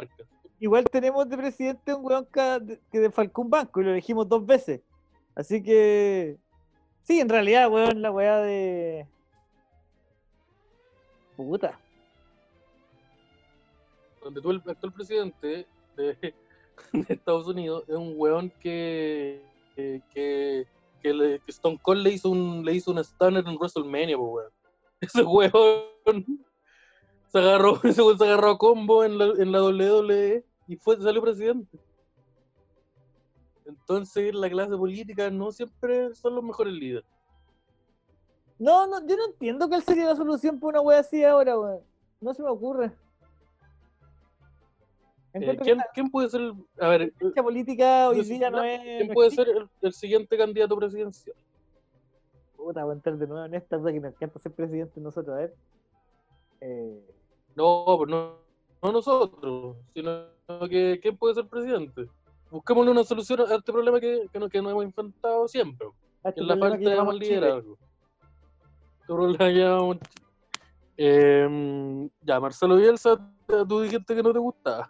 igual 0.60 0.86
tenemos 0.86 1.28
de 1.28 1.38
presidente 1.38 1.94
un 1.94 2.26
ca- 2.26 2.60
de- 2.60 2.80
que 2.92 3.00
defalcó 3.00 3.42
un 3.42 3.50
banco 3.50 3.82
y 3.82 3.84
lo 3.84 3.92
elegimos 3.92 4.28
dos 4.28 4.46
veces. 4.46 4.82
Así 5.36 5.62
que. 5.62 6.38
Sí, 7.04 7.20
en 7.20 7.30
realidad, 7.30 7.70
weón, 7.70 8.02
la 8.02 8.12
weá 8.12 8.38
de. 8.38 9.06
Puta. 11.36 11.80
Donde 14.24 14.42
tú, 14.42 14.52
el 14.52 14.62
actual 14.66 14.94
presidente 14.94 15.68
de, 15.98 16.34
Estados 17.10 17.48
Unidos, 17.48 17.84
es 17.88 17.96
un 17.96 18.14
weón 18.16 18.50
que, 18.62 19.42
que, 19.76 20.66
que, 21.02 21.14
le- 21.14 21.40
que 21.40 21.52
Stone 21.52 21.80
Cold 21.82 22.04
le 22.04 22.12
hizo 22.12 22.30
un 22.30 22.64
le 22.64 22.74
hizo 22.74 22.92
una 22.92 23.04
stunner 23.04 23.46
en 23.46 23.58
WrestleMania, 23.58 24.18
weón. 24.18 24.52
Ese 25.02 25.24
weón 25.24 26.26
se 27.34 27.40
agarró, 27.40 27.82
se 28.18 28.24
agarró 28.24 28.52
a 28.52 28.58
combo 28.58 29.04
en 29.04 29.18
la, 29.18 29.26
en 29.26 29.52
la 29.52 29.62
WWE 29.64 30.46
y 30.68 30.76
fue, 30.78 30.98
salió 31.02 31.22
presidente. 31.22 31.78
Entonces 33.66 34.34
la 34.36 34.50
clase 34.50 34.76
política 34.78 35.30
no 35.30 35.52
siempre 35.52 36.14
son 36.16 36.36
los 36.36 36.44
mejores 36.44 36.74
líderes. 36.74 37.06
No, 38.60 38.88
no, 38.88 39.06
yo 39.06 39.16
no 39.18 39.26
entiendo 39.28 39.68
cuál 39.68 39.84
sería 39.84 40.06
la 40.06 40.16
solución 40.16 40.60
para 40.60 40.80
una 40.80 40.82
weá 40.82 41.00
así 41.00 41.24
ahora, 41.24 41.58
weón. 41.60 41.82
No 42.22 42.34
se 42.34 42.44
me 42.44 42.50
ocurre. 42.50 42.92
Eh, 45.34 45.58
¿quién, 45.94 46.12
puede 46.12 46.30
ser, 46.30 46.42
el- 46.42 46.54
a 46.80 46.90
ver, 46.90 47.02
la 47.20 47.28
lucha 47.28 47.42
política 47.42 48.10
hoy 48.10 48.22
día 48.24 48.52
no 48.52 48.64
es. 48.64 48.80
quién 48.82 49.14
puede 49.14 49.32
ser 49.32 49.50
el, 49.50 49.68
el 49.82 49.92
siguiente 49.94 50.38
candidato 50.38 50.78
presidencial? 50.78 51.36
Puta, 52.56 52.84
voy 52.84 52.92
a 52.92 52.94
entrar 52.94 53.18
de 53.18 53.28
nuevo 53.28 53.44
en 53.46 53.56
esta, 53.56 53.78
que 53.84 54.00
nos 54.00 54.14
encanta 54.14 54.40
ser 54.40 54.52
presidente 54.52 55.02
nosotros, 55.02 55.36
a 55.36 55.40
ver. 55.40 55.56
Eh, 56.62 57.00
No, 57.56 57.84
pues 57.98 58.10
no, 58.12 58.38
no 58.84 58.92
nosotros, 58.92 59.78
sino 59.96 60.28
que 60.70 61.00
quién 61.02 61.18
puede 61.18 61.34
ser 61.34 61.48
presidente. 61.48 62.08
Busquémosle 62.54 62.92
una 62.92 63.04
solución 63.04 63.42
a 63.42 63.56
este 63.56 63.74
problema 63.74 64.00
que, 64.00 64.28
que, 64.32 64.38
nos 64.38 64.54
hemos 64.54 64.84
enfrentado 64.84 65.48
siempre, 65.48 65.88
este 66.24 66.42
es 66.42 66.46
la 66.46 66.56
falta 66.56 66.78
de 66.88 67.04
mal 67.04 67.18
liderazgo. 67.18 67.80
Este 69.02 69.08
problema 69.08 69.48
que 69.48 69.54
llamamos 69.54 69.98
Chile. 69.98 70.10
Em, 70.96 72.10
ya, 72.22 72.40
Marcelo 72.40 72.76
Bielsa, 72.76 73.20
tú 73.68 73.82
dijiste 73.82 74.16
que 74.16 74.22
no 74.22 74.32
te 74.32 74.38
gustaba. 74.38 74.88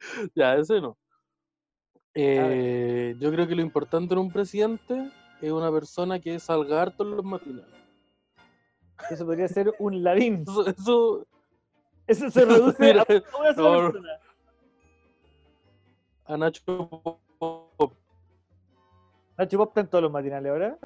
ya, 0.34 0.56
ese 0.56 0.80
no. 0.80 0.98
Eh, 2.12 3.14
yo 3.20 3.30
creo 3.30 3.46
que 3.46 3.54
lo 3.54 3.62
importante 3.62 4.14
en 4.14 4.18
un 4.18 4.32
presidente 4.32 5.12
es 5.40 5.52
una 5.52 5.70
persona 5.70 6.18
que 6.18 6.40
salga 6.40 6.82
harto 6.82 7.04
en 7.04 7.12
los 7.12 7.24
matinales. 7.24 7.72
Eso 9.10 9.24
podría 9.24 9.46
ser 9.46 9.72
un 9.78 10.02
Lavín. 10.02 10.42
Eso, 10.42 10.66
eso- 10.66 11.26
Eso 12.08 12.30
se 12.32 12.44
reduce 12.44 12.90
a 12.98 13.06
una 13.38 13.54
sola 13.54 13.76
no. 13.76 13.92
persona. 13.92 14.23
A 16.26 16.36
Nacho 16.36 16.62
Pop, 16.64 17.92
Nacho 19.36 19.58
Pop 19.58 19.68
está 19.68 19.80
en 19.80 19.88
todos 19.88 20.02
los 20.02 20.12
matinales 20.12 20.50
ahora. 20.50 20.78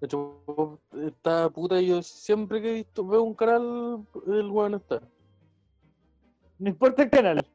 Nacho 0.00 0.42
Pop 0.46 0.80
está 0.94 1.48
puta. 1.50 1.80
Yo 1.80 2.02
siempre 2.02 2.60
que 2.60 2.70
he 2.70 2.74
visto, 2.74 3.06
veo 3.06 3.22
un 3.22 3.34
canal, 3.34 4.06
el 4.26 4.50
weón 4.50 4.74
está. 4.74 5.00
No 6.58 6.68
importa 6.68 7.02
el 7.02 7.10
canal. 7.10 7.46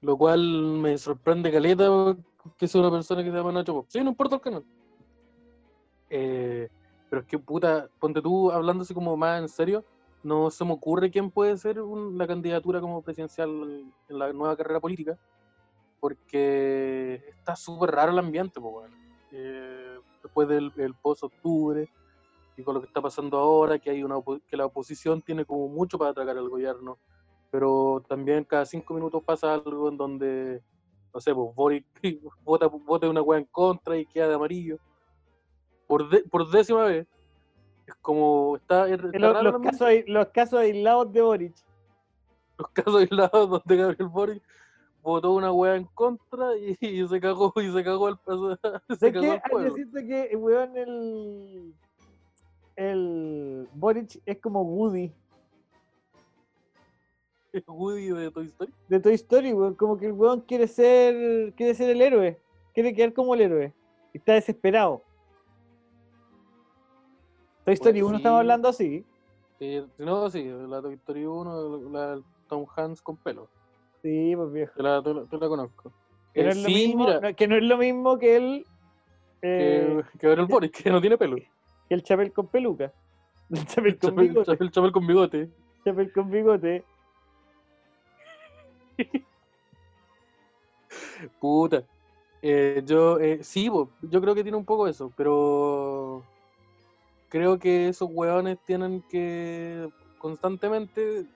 Lo 0.00 0.16
cual 0.16 0.40
me 0.40 0.96
sorprende 0.98 1.50
caleta 1.50 2.16
que 2.58 2.68
sea 2.68 2.80
una 2.80 2.90
persona 2.90 3.24
que 3.24 3.30
se 3.30 3.36
llama 3.36 3.52
Nacho 3.52 3.74
Pop. 3.74 3.86
Sí, 3.88 4.02
no 4.02 4.10
importa 4.10 4.36
el 4.36 4.40
canal. 4.40 4.64
Eh, 6.10 6.68
pero 7.10 7.22
es 7.22 7.28
que 7.28 7.38
puta, 7.38 7.88
ponte 7.98 8.22
tú 8.22 8.50
hablando 8.50 8.82
así 8.82 8.94
como 8.94 9.16
más 9.16 9.40
en 9.40 9.48
serio, 9.48 9.84
no 10.26 10.50
se 10.50 10.64
me 10.64 10.72
ocurre 10.72 11.10
quién 11.10 11.30
puede 11.30 11.56
ser 11.56 11.76
la 11.78 12.26
candidatura 12.26 12.80
como 12.80 13.00
presidencial 13.00 13.48
en 14.08 14.18
la 14.18 14.32
nueva 14.32 14.56
carrera 14.56 14.80
política, 14.80 15.16
porque 16.00 17.22
está 17.28 17.54
súper 17.54 17.92
raro 17.92 18.12
el 18.12 18.18
ambiente. 18.18 18.60
Eh, 19.30 19.98
después 20.22 20.48
del 20.48 20.72
el 20.76 20.94
post-octubre 20.94 21.88
y 22.56 22.62
con 22.62 22.74
lo 22.74 22.80
que 22.80 22.88
está 22.88 23.00
pasando 23.00 23.38
ahora, 23.38 23.78
que 23.78 23.90
hay 23.90 24.02
una 24.02 24.16
que 24.48 24.56
la 24.56 24.66
oposición 24.66 25.22
tiene 25.22 25.44
como 25.44 25.68
mucho 25.68 25.96
para 25.96 26.10
atacar 26.10 26.36
al 26.36 26.48
gobierno, 26.48 26.98
pero 27.50 28.02
también 28.08 28.44
cada 28.44 28.66
cinco 28.66 28.94
minutos 28.94 29.22
pasa 29.24 29.54
algo 29.54 29.88
en 29.88 29.96
donde, 29.96 30.62
no 31.14 31.20
sé, 31.20 31.32
pues 31.34 31.54
Boric 31.54 31.86
vota, 32.44 32.66
vota 32.66 33.08
una 33.08 33.22
weá 33.22 33.38
en 33.38 33.44
contra 33.44 33.96
y 33.96 34.06
queda 34.06 34.28
de 34.28 34.34
amarillo. 34.34 34.78
Por, 35.86 36.08
por 36.28 36.50
décima 36.50 36.84
vez. 36.84 37.06
Es 37.86 37.94
como, 38.02 38.56
está, 38.56 38.86
Los, 38.88 39.12
raro 39.12 39.42
los 39.42 39.62
casos, 39.62 39.88
los 40.06 40.26
casos 40.28 40.58
aislados 40.60 41.12
de 41.12 41.22
Boric. 41.22 41.54
los 42.58 42.68
casos 42.70 42.96
aislados 42.96 43.50
donde 43.50 43.76
Gabriel 43.76 44.08
Boric 44.08 44.42
votó 45.02 45.32
una 45.34 45.52
weá 45.52 45.76
en 45.76 45.84
contra 45.94 46.56
y, 46.56 46.76
y 46.80 47.06
se 47.06 47.20
cagó 47.20 47.52
y 47.56 47.70
se 47.72 47.84
cagó 47.84 48.08
el 48.08 48.16
paso 48.18 48.56
se 48.88 48.96
¿Sabes 48.96 49.14
cagó 49.14 49.32
el 49.34 49.40
pueblo. 49.50 49.74
que, 49.92 50.36
weón, 50.36 50.76
el. 50.76 51.74
El. 52.74 53.68
Boric 53.72 54.20
es 54.26 54.38
como 54.40 54.62
Woody 54.62 55.12
Woody 57.66 58.08
de 58.08 58.30
Toy 58.30 58.46
Story. 58.46 58.72
de 58.88 59.00
Toy 59.00 59.14
Story, 59.14 59.52
weón. 59.52 59.74
Como 59.74 59.96
que 59.96 60.06
el 60.06 60.12
weón 60.12 60.40
quiere 60.40 60.66
ser. 60.66 61.52
Quiere 61.54 61.74
ser 61.74 61.90
el 61.90 62.02
héroe. 62.02 62.38
Quiere 62.74 62.94
quedar 62.94 63.12
como 63.12 63.34
el 63.34 63.40
héroe. 63.42 63.72
Y 64.12 64.18
está 64.18 64.34
desesperado. 64.34 65.02
Toy 67.66 67.74
Story 67.74 68.00
1 68.00 68.16
estamos 68.16 68.38
hablando 68.40 68.68
así. 68.68 69.04
Sí, 69.58 69.82
no, 69.98 70.30
sí, 70.30 70.44
la 70.44 70.80
Toy 70.80 70.94
Story 70.94 71.26
1, 71.26 71.90
la 71.90 72.20
Tom 72.48 72.64
Hanks 72.76 73.02
con 73.02 73.16
pelo. 73.18 73.48
Sí, 74.02 74.34
pues 74.36 74.52
viejo. 74.52 74.72
Te 74.76 74.82
la, 74.82 75.02
te 75.02 75.12
la- 75.12 75.24
la 75.30 75.48
conozco. 75.48 75.92
Que 76.32 76.42
no, 76.44 76.48
Eh, 76.48 76.52
es 76.52 76.56
lo 76.62 76.68
sí, 76.68 76.74
mismo, 76.74 77.08
no- 77.08 77.34
que 77.34 77.48
no 77.48 77.56
es 77.56 77.62
lo 77.64 77.76
mismo 77.76 78.18
que 78.18 78.36
el. 78.36 78.66
eh, 79.42 80.02
que, 80.12 80.18
que 80.18 80.26
Gabriel 80.28 80.46
Boric, 80.46 80.82
que 80.82 80.90
no 80.90 81.00
tiene 81.00 81.18
pelo. 81.18 81.36
que 81.36 81.48
el 81.94 82.02
chapel 82.02 82.32
con 82.32 82.46
peluca. 82.48 82.92
El 83.50 83.64
chapel 83.66 83.98
con 83.98 84.10
Chapel, 84.10 84.28
bigote. 84.28 84.50
chapel- 84.52 84.70
chapel 84.70 84.92
con 84.92 85.06
bigote. 85.06 85.50
Chapel 85.84 86.12
con 86.12 86.30
bigote. 86.30 86.84
Puta. 91.40 91.82
Eh, 92.42 92.82
yo, 92.84 93.18
eh, 93.18 93.42
sí, 93.42 93.68
bo, 93.68 93.90
yo 94.02 94.20
creo 94.20 94.34
que 94.34 94.42
tiene 94.42 94.58
un 94.58 94.64
poco 94.64 94.86
eso, 94.86 95.12
pero 95.16 96.22
creo 97.28 97.58
que 97.58 97.88
esos 97.88 98.08
hueones 98.10 98.58
tienen 98.64 99.02
que 99.10 99.88
constantemente 100.18 101.26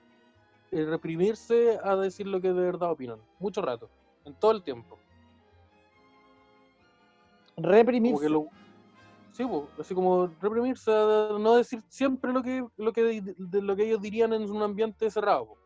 eh, 0.73 0.85
reprimirse 0.87 1.79
a 1.83 1.97
decir 1.97 2.27
lo 2.27 2.41
que 2.41 2.49
de 2.53 2.61
verdad 2.63 2.93
opinan. 2.93 3.21
Mucho 3.39 3.63
rato, 3.63 3.89
en 4.25 4.35
todo 4.35 4.53
el 4.53 4.63
tiempo. 4.63 4.99
Reprimirse. 7.57 8.29
lo, 8.29 8.47
sí, 9.33 9.45
así 9.79 9.95
como 9.95 10.29
reprimirse 10.41 10.91
a 10.93 11.37
no 11.39 11.57
decir 11.57 11.83
siempre 11.89 12.33
lo 12.33 12.43
que, 12.43 12.65
lo 12.77 12.93
que, 12.93 13.03
de- 13.03 13.35
de 13.37 13.63
lo 13.63 13.77
que 13.77 13.85
ellos 13.87 14.01
dirían 14.01 14.33
en 14.33 14.51
un 14.51 14.63
ambiente 14.63 15.11
cerrado. 15.11 15.57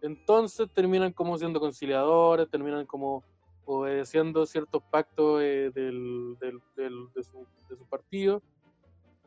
Entonces 0.00 0.68
terminan 0.72 1.12
como 1.12 1.36
siendo 1.38 1.58
conciliadores, 1.58 2.48
terminan 2.50 2.86
como 2.86 3.24
obedeciendo 3.64 4.46
ciertos 4.46 4.82
pactos 4.90 5.42
eh, 5.42 5.70
del, 5.74 6.36
del- 6.40 6.62
del- 6.76 7.12
de, 7.14 7.22
su, 7.24 7.46
de 7.68 7.76
su 7.76 7.84
partido. 7.86 8.40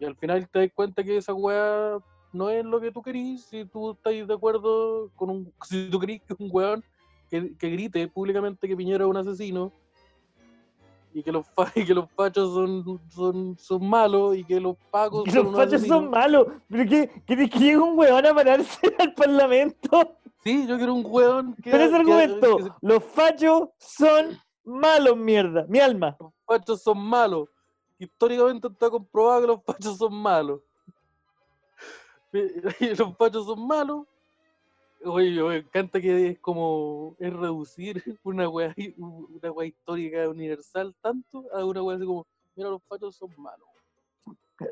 Y 0.02 0.06
al 0.06 0.16
final 0.16 0.50
te 0.50 0.60
das 0.60 0.70
cuenta 0.74 1.04
que 1.04 1.18
esa 1.18 1.32
weá 1.32 2.00
no 2.34 2.50
es 2.50 2.66
lo 2.66 2.82
que 2.82 2.92
tú 2.92 3.04
querís, 3.04 3.44
si 3.44 3.66
tú 3.66 3.92
estás 3.92 4.14
de 4.28 4.34
acuerdo 4.34 5.12
con 5.16 5.30
un. 5.30 5.54
Si 5.64 5.90
tú 5.92 6.00
querís 6.00 6.24
que 6.24 6.34
un 6.40 6.50
weón 6.52 6.84
que, 7.30 7.56
que 7.56 7.70
grite 7.70 8.08
públicamente 8.08 8.68
que 8.68 8.76
Piñera 8.76 9.04
es 9.04 9.10
un 9.12 9.18
asesino 9.18 9.72
y 11.14 11.22
que 11.22 11.32
los, 11.32 11.46
y 11.76 11.86
que 11.86 11.94
los 11.94 12.10
fachos 12.12 12.52
son, 12.52 13.00
son, 13.10 13.56
son 13.60 13.86
malos 13.88 14.36
y 14.38 14.44
que 14.44 14.60
los 14.60 14.76
pagos 14.90 15.24
Que 15.24 15.32
son 15.32 15.46
los 15.52 15.56
fachos 15.56 15.82
son 15.86 16.10
malos. 16.10 16.48
¿Pero 16.68 16.90
qué? 16.90 17.24
¿Querés 17.28 17.50
que 17.52 17.60
llegue 17.60 17.78
un 17.78 17.96
weón 17.96 18.26
a 18.26 18.34
pararse 18.34 18.80
al 19.00 19.14
parlamento? 19.14 20.18
Sí, 20.44 20.66
yo 20.68 20.78
quiero 20.78 20.96
un 20.96 21.06
weón 21.06 21.54
que. 21.62 21.70
Pero 21.70 21.84
ese 21.84 21.92
que- 21.92 21.98
argumento, 22.00 22.58
que 22.58 22.64
se- 22.64 22.70
los 22.82 23.04
fachos 23.04 23.70
son 23.78 24.36
malos, 24.64 25.16
mierda. 25.16 25.64
Mi 25.70 25.78
alma. 25.78 26.18
los 26.20 26.32
fachos 26.48 26.82
son 26.82 26.98
malos. 26.98 27.50
Históricamente 28.02 28.68
está 28.68 28.90
comprobado 28.90 29.42
que 29.42 29.48
los 29.48 29.64
fachos 29.64 29.98
son 30.00 30.16
malos. 30.16 30.60
Y 32.80 32.96
los 32.96 33.16
fachos 33.16 33.46
son 33.46 33.68
malos. 33.68 34.08
Oye, 35.06 35.44
me 35.44 35.58
encanta 35.58 36.02
que 36.02 36.30
es 36.30 36.40
como 36.40 37.16
es 37.20 37.32
reducir 37.32 38.02
una 38.24 38.50
weá, 38.50 38.74
una 38.98 39.52
weá 39.52 39.68
histórica 39.68 40.28
universal 40.28 40.96
tanto 41.00 41.46
a 41.54 41.64
una 41.64 41.84
weá 41.84 41.98
así 41.98 42.06
como, 42.08 42.26
mira, 42.56 42.72
los 42.72 42.82
fachos 42.86 43.16
son 43.18 43.30
malos. 43.38 43.68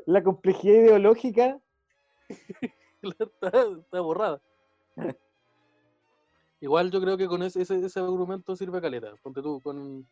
La 0.06 0.24
complejidad 0.24 0.74
ideológica. 0.74 1.60
está, 3.02 3.48
está 3.48 4.00
borrada. 4.00 4.42
Igual 6.60 6.90
yo 6.90 7.00
creo 7.00 7.16
que 7.16 7.28
con 7.28 7.44
ese, 7.44 7.62
ese, 7.62 7.84
ese 7.84 8.00
argumento 8.00 8.56
sirve 8.56 8.80
caleta. 8.80 9.14
Ponte 9.22 9.40
tú, 9.40 9.60
con, 9.60 10.04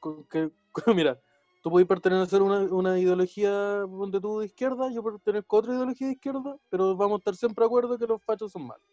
con 0.00 0.24
que, 0.24 0.50
con- 0.72 0.96
mira, 0.96 1.20
tú 1.66 1.70
puedes 1.72 1.88
pertenecer 1.88 2.40
a 2.40 2.44
una, 2.44 2.60
una 2.72 2.96
ideología, 2.96 3.82
ponte 3.88 4.20
tú, 4.20 4.38
de 4.38 4.46
izquierda, 4.46 4.88
yo 4.92 5.02
pertenezco 5.02 5.56
a 5.56 5.58
otra 5.58 5.74
ideología 5.74 6.06
de 6.06 6.12
izquierda, 6.12 6.56
pero 6.70 6.94
vamos 6.94 7.16
a 7.16 7.18
estar 7.18 7.34
siempre 7.34 7.64
de 7.64 7.66
acuerdo 7.66 7.98
que 7.98 8.06
los 8.06 8.22
fachos 8.22 8.52
son 8.52 8.68
malos. 8.68 8.86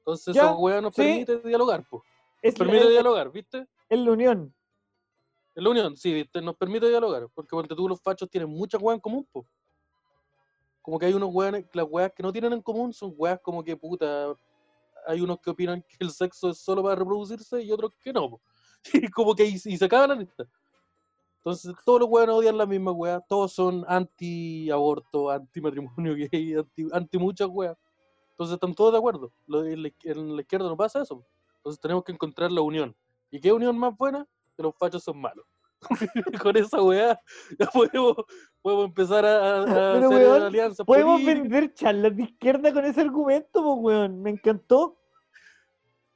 Entonces 0.00 0.34
Ya, 0.34 0.42
esa 0.42 0.54
weá 0.54 0.82
nos 0.82 0.94
sí. 0.94 1.00
permite 1.00 1.38
dialogar, 1.48 1.82
pues. 1.88 2.02
Es 2.42 2.58
la, 2.58 2.66
Permite 2.66 2.84
es- 2.84 2.90
dialogar, 2.90 3.32
¿viste? 3.32 3.66
es 3.88 3.98
la 3.98 4.12
unión. 4.12 4.54
En 5.54 5.64
la 5.64 5.70
unión, 5.70 5.96
sí, 5.96 6.12
¿viste? 6.12 6.42
Nos 6.42 6.54
permite 6.56 6.90
dialogar, 6.90 7.26
porque 7.34 7.48
ponte 7.56 7.74
tú, 7.74 7.88
los 7.88 8.02
fachos 8.02 8.28
tienen 8.28 8.50
muchas 8.50 8.82
weas 8.82 8.96
en 8.96 9.00
común, 9.00 9.26
pues. 9.32 9.46
Como 10.82 10.98
que 10.98 11.06
hay 11.06 11.14
unos 11.14 11.30
weones, 11.32 11.64
las 11.72 11.86
weas 11.88 12.12
que 12.12 12.22
no 12.22 12.30
tienen 12.34 12.52
en 12.52 12.60
común 12.60 12.92
son 12.92 13.14
weas 13.16 13.40
como 13.40 13.64
que 13.64 13.78
puta. 13.78 14.34
Hay 15.06 15.22
unos 15.22 15.40
que 15.40 15.48
opinan 15.48 15.80
que 15.80 15.96
el 16.00 16.10
sexo 16.10 16.50
es 16.50 16.58
solo 16.58 16.82
para 16.82 16.96
reproducirse 16.96 17.62
y 17.62 17.72
otros 17.72 17.92
que 17.98 18.12
no, 18.12 18.28
po. 18.28 18.40
Y 18.92 19.08
como 19.10 19.34
que 19.34 19.46
y, 19.46 19.54
y 19.54 19.78
se 19.78 19.84
acaba 19.86 20.08
la 20.08 20.16
lista. 20.16 20.44
Entonces, 21.44 21.74
todos 21.84 22.00
los 22.00 22.08
weones 22.08 22.34
odian 22.34 22.56
la 22.56 22.64
misma 22.64 22.90
wea, 22.90 23.20
todos 23.20 23.52
son 23.52 23.84
anti-aborto, 23.86 25.30
anti-matrimonio 25.30 26.14
gay, 26.32 26.54
anti, 26.54 26.86
anti 26.90 27.18
muchas 27.18 27.48
weas. 27.50 27.76
Entonces, 28.30 28.54
están 28.54 28.74
todos 28.74 28.92
de 28.92 28.98
acuerdo. 28.98 29.30
En 29.48 29.82
la, 29.82 29.88
izquierda 30.40 30.68
no 30.68 30.76
pasa 30.76 31.02
eso. 31.02 31.22
Entonces, 31.58 31.78
tenemos 31.82 32.02
que 32.02 32.12
encontrar 32.12 32.50
la 32.50 32.62
unión. 32.62 32.96
¿Y 33.30 33.40
qué 33.40 33.52
unión 33.52 33.78
más 33.78 33.94
buena? 33.94 34.26
Que 34.56 34.62
los 34.62 34.74
fachos 34.74 35.04
son 35.04 35.20
malos. 35.20 35.44
Con 36.42 36.56
esa 36.56 36.82
weá 36.82 37.20
ya 37.58 37.66
podemos, 37.66 38.16
podemos 38.62 38.86
empezar 38.86 39.26
a, 39.26 39.60
a- 39.60 39.64
Pero, 39.66 40.06
hacer 40.06 40.08
weón, 40.08 40.42
alianzas 40.44 40.86
Podemos 40.86 41.22
vender 41.22 41.74
charlas 41.74 42.16
de 42.16 42.22
izquierda 42.22 42.72
con 42.72 42.86
ese 42.86 43.02
argumento, 43.02 43.62
pues, 43.62 43.78
weón. 43.80 44.22
Me 44.22 44.30
encantó. 44.30 44.98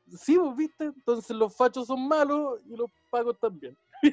Sí, 0.07 0.39
pues, 0.39 0.57
¿viste? 0.57 0.85
Entonces 0.85 1.37
los 1.37 1.55
fachos 1.55 1.87
son 1.87 2.09
malos 2.09 2.63
y 2.65 2.77
los 2.77 2.91
pagos 3.11 3.39
también. 3.39 3.77
Y 4.03 4.11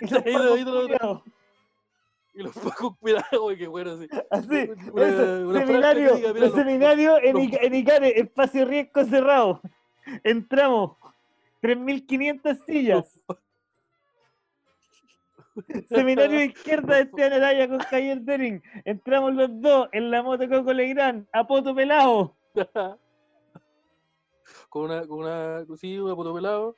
los 2.43 2.53
los 2.53 2.55
pagos, 2.57 2.97
cuidado, 2.99 3.43
güey, 3.43 3.57
qué 3.57 3.67
bueno 3.67 3.91
así. 3.91 4.07
Así, 4.29 4.69
Una- 4.91 5.07
eso, 5.07 5.47
una 5.47 5.61
franja 5.61 5.61
que 5.61 5.65
seminario, 5.65 6.15
diga, 6.15 6.33
los 6.33 6.51
seminarios 6.53 7.19
en, 7.23 7.33
los- 7.35 7.61
en 7.61 7.75
Icare, 7.75 8.19
espacio 8.19 8.65
riesgo 8.65 9.05
cerrado. 9.05 9.61
Entramos, 10.23 10.97
3.500 11.61 12.65
sillas. 12.65 13.21
Seminario 15.87 16.39
de 16.39 16.45
izquierda 16.45 16.95
de 16.95 17.01
Esteban 17.03 17.33
Araya 17.33 17.69
con 17.69 17.79
Javier 17.79 18.19
Dering. 18.21 18.61
Entramos 18.83 19.33
los 19.33 19.61
dos 19.61 19.87
en 19.93 20.11
la 20.11 20.21
moto 20.21 20.47
Coco 20.49 20.73
Legrand, 20.73 21.25
a 21.31 21.47
poto 21.47 21.73
pelado. 21.73 22.35
con 24.69 24.83
una, 24.83 25.07
con 25.07 25.19
una, 25.19 25.65
sí, 25.77 25.97
una 25.97 26.13
poto 26.15 26.33
pelado. 26.33 26.75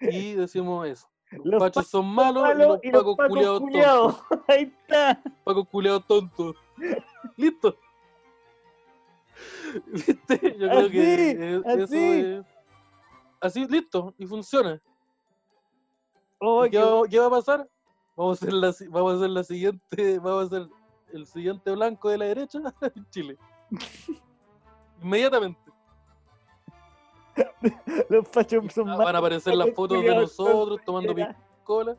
Y 0.00 0.34
decimos 0.34 0.86
eso. 0.86 1.08
Los, 1.30 1.44
Los 1.44 1.60
pachos 1.60 1.88
son 1.88 2.06
malos, 2.06 2.42
Malos 2.42 2.80
y 2.82 2.90
los 2.90 3.02
pacos 3.02 3.28
culiados 3.28 3.58
tontos. 3.60 3.70
culiados. 3.70 4.22
Ahí 4.48 4.62
está. 4.62 5.22
Pacos 5.44 5.68
culiados 5.68 6.06
tontos. 6.06 6.56
Listo. 7.36 7.76
¿Viste? 9.86 10.56
Yo 10.58 10.68
creo 10.68 10.90
que 10.90 11.62
Así, 11.66 11.82
así. 11.82 11.96
eso 11.96 12.40
es. 12.40 12.46
Así, 13.40 13.66
listo, 13.66 14.14
y 14.18 14.26
funciona. 14.26 14.80
Oh, 16.40 16.66
¿Y 16.66 16.70
¿Qué, 16.70 16.78
va, 16.78 17.02
qué 17.08 17.18
va 17.20 17.26
a 17.26 17.30
pasar? 17.30 17.68
Vamos 18.16 18.42
a 18.42 18.46
hacer 18.46 18.52
la, 18.54 18.74
vamos 18.90 19.12
a 19.12 19.16
hacer 19.16 19.30
la 19.30 19.44
siguiente, 19.44 20.18
vamos 20.22 20.42
a 20.42 20.46
hacer 20.56 20.68
el 21.12 21.26
siguiente 21.26 21.70
blanco 21.72 22.08
de 22.08 22.18
la 22.18 22.24
derecha 22.24 22.58
en 22.94 23.10
Chile. 23.10 23.38
Inmediatamente. 25.02 25.67
Los 28.08 28.28
fachos 28.28 28.72
son 28.72 28.88
Ah. 28.88 28.96
Van 28.96 29.16
a 29.16 29.18
aparecer 29.18 29.54
las 29.54 29.70
fotos 29.74 30.02
de 30.02 30.14
nosotros 30.14 30.80
tomando 30.84 31.14
piscola. 31.14 31.96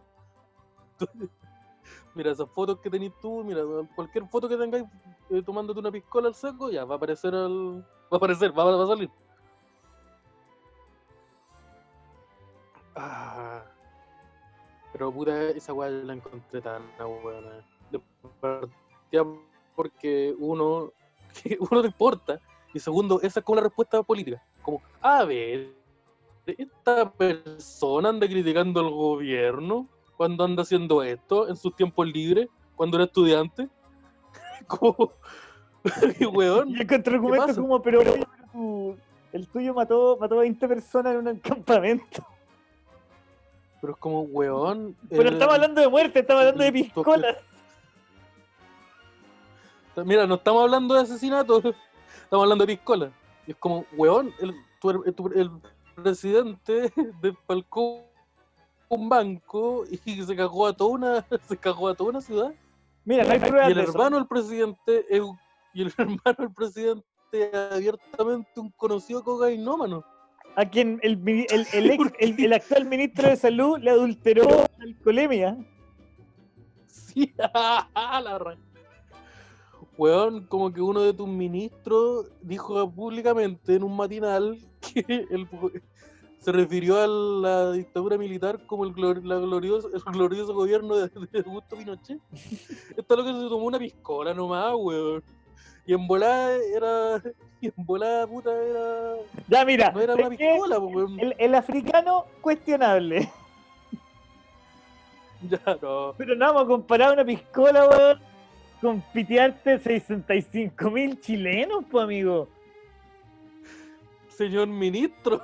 Mira, 2.15 2.31
esas 2.31 2.49
fotos 2.49 2.79
que 2.79 2.89
tenés 2.89 3.11
tú, 3.21 3.43
mira, 3.43 3.61
cualquier 3.95 4.25
foto 4.27 4.49
que 4.49 4.57
tengáis 4.57 4.83
eh, 5.29 5.41
tomándote 5.45 5.79
una 5.79 5.91
piscola 5.91 6.27
al 6.27 6.35
saco, 6.35 6.69
ya 6.69 6.83
va 6.83 6.95
a 6.95 6.97
aparecer 6.97 7.33
al. 7.35 7.81
Va 7.81 8.13
a 8.13 8.17
aparecer, 8.17 8.57
va, 8.57 8.63
a- 8.63 8.75
va 8.75 8.83
a 8.83 8.87
salir. 8.87 9.09
Ah. 12.95 13.63
Pero 14.91 15.11
puta, 15.11 15.49
esa 15.51 15.71
weá 15.73 15.89
la 15.89 16.13
encontré 16.13 16.61
tan 16.61 16.81
buena. 17.21 17.63
De 17.91 18.01
partida 18.41 19.25
porque 19.75 20.35
uno, 20.39 20.91
que 21.41 21.57
uno 21.71 21.81
no 21.81 21.85
importa. 21.85 22.39
Y 22.73 22.79
segundo, 22.79 23.19
esa 23.21 23.39
es 23.39 23.45
como 23.45 23.57
la 23.57 23.63
respuesta 23.63 24.01
política. 24.03 24.43
Como, 24.61 24.81
a 25.01 25.23
ver, 25.25 25.73
esta 26.45 27.11
persona 27.11 28.09
anda 28.09 28.27
criticando 28.27 28.79
al 28.79 28.89
gobierno 28.91 29.87
cuando 30.17 30.43
anda 30.43 30.63
haciendo 30.63 31.01
esto 31.01 31.47
en 31.47 31.55
sus 31.55 31.75
tiempos 31.75 32.07
libres, 32.07 32.47
cuando 32.75 32.97
era 32.97 33.05
estudiante. 33.05 33.67
Como, 34.67 35.13
y 36.19 36.25
weón, 36.25 36.69
Y 36.69 36.81
argumentos 36.93 37.55
como, 37.55 37.81
pero, 37.81 38.01
el 39.31 39.47
tuyo 39.47 39.73
mató, 39.73 40.17
mató 40.19 40.35
a 40.35 40.41
20 40.41 40.67
personas 40.67 41.15
en 41.15 41.27
un 41.27 41.39
campamento. 41.39 42.23
pero 43.81 43.93
es 43.93 43.99
como, 43.99 44.21
weón. 44.23 44.95
Pero 45.09 45.29
eh, 45.29 45.31
estamos 45.31 45.55
hablando 45.55 45.81
de 45.81 45.87
muerte, 45.87 46.19
estamos 46.19 46.41
hablando 46.41 46.61
de 46.63 46.67
el- 46.67 46.73
piscolas. 46.73 47.37
Mira, 50.05 50.27
no 50.27 50.35
estamos 50.35 50.63
hablando 50.63 50.95
de 50.95 51.01
asesinato, 51.01 51.61
estamos 52.29 52.43
hablando 52.43 52.63
de 52.65 52.75
piscola. 52.77 53.11
Y 53.47 53.51
es 53.51 53.57
como, 53.57 53.85
weón, 53.97 54.31
el, 54.39 54.53
tu 54.79 54.89
her- 54.91 55.15
tu- 55.15 55.27
el 55.33 55.49
presidente 55.95 56.93
despalcó 57.23 58.05
un 58.87 59.09
banco 59.09 59.83
y 59.89 59.97
se 59.97 60.35
cagó 60.35 60.67
a 60.67 60.73
toda 60.73 60.91
una, 60.91 61.25
se 61.47 61.57
cagó 61.57 61.87
a 61.89 61.95
toda 61.95 62.11
una 62.11 62.21
ciudad. 62.21 62.53
Mira, 63.03 63.23
no 63.23 63.31
hay 63.31 63.39
pruebas 63.39 63.69
Y 63.69 63.71
el 63.71 63.77
de 63.77 63.83
hermano 63.83 64.17
del 64.17 64.27
presidente 64.27 65.05
es 65.09 65.23
y 65.73 65.81
el 65.81 65.93
hermano 65.97 66.35
del 66.37 66.53
presidente 66.53 67.03
es 67.31 67.53
abiertamente 67.53 68.59
un 68.59 68.69
conocido 68.71 69.23
cocainómano. 69.23 70.03
A 70.55 70.65
quien 70.65 70.99
el, 71.01 71.13
el, 71.49 71.67
el 71.73 71.91
ex- 71.91 72.13
el- 72.19 72.53
actual 72.53 72.85
ministro 72.85 73.27
de 73.29 73.35
salud 73.37 73.79
le 73.79 73.89
adulteró 73.91 74.47
la 74.77 74.83
alcoholemia. 74.83 75.57
Sí, 76.87 77.33
la 77.37 78.37
ra- 78.37 78.57
Weón, 79.99 80.45
como 80.47 80.71
que 80.71 80.81
uno 80.81 81.01
de 81.01 81.13
tus 81.13 81.27
ministros 81.27 82.27
dijo 82.41 82.89
públicamente 82.89 83.75
en 83.75 83.83
un 83.83 83.97
matinal 83.97 84.57
que 84.93 85.03
el, 85.29 85.45
se 86.39 86.53
refirió 86.53 87.01
a 87.01 87.05
la 87.07 87.71
dictadura 87.73 88.17
militar 88.17 88.65
como 88.65 88.85
el, 88.85 88.93
glor- 88.95 89.21
la 89.23 89.35
glorioso, 89.39 89.89
el 89.93 90.01
glorioso 90.01 90.53
gobierno 90.53 90.95
de, 90.95 91.09
de 91.09 91.39
Augusto 91.45 91.75
Pinochet. 91.75 92.17
Esto 92.97 93.13
es 93.13 93.17
lo 93.17 93.25
que 93.25 93.33
se 93.33 93.49
tomó 93.49 93.65
una 93.65 93.77
piscola 93.77 94.33
nomás, 94.33 94.73
weón. 94.77 95.21
Y 95.85 95.93
en 95.93 96.07
volada 96.07 96.55
era. 96.55 97.21
Y 97.59 97.67
en 97.67 97.73
volada, 97.77 98.25
puta, 98.25 98.51
era. 98.55 99.15
Ya, 99.49 99.65
mira, 99.65 99.91
No 99.91 99.99
era 99.99 100.13
¿sabes 100.13 100.27
una 100.27 100.37
piscola, 100.37 100.79
weón. 100.79 101.19
el, 101.19 101.35
el 101.37 101.55
africano, 101.55 102.23
cuestionable. 102.39 103.29
Ya, 105.41 105.59
no. 105.81 106.13
Pero 106.17 106.35
no 106.35 106.45
vamos 106.47 106.63
a 106.63 106.67
comparar 106.67 107.13
una 107.13 107.23
piscola, 107.25 107.87
weón, 107.87 108.19
con 108.81 109.01
pitearte 109.13 109.79
65 109.79 110.89
mil 110.91 111.19
chilenos, 111.19 111.83
pues, 111.89 112.03
amigo. 112.03 112.47
Señor 114.29 114.67
ministro. 114.67 115.41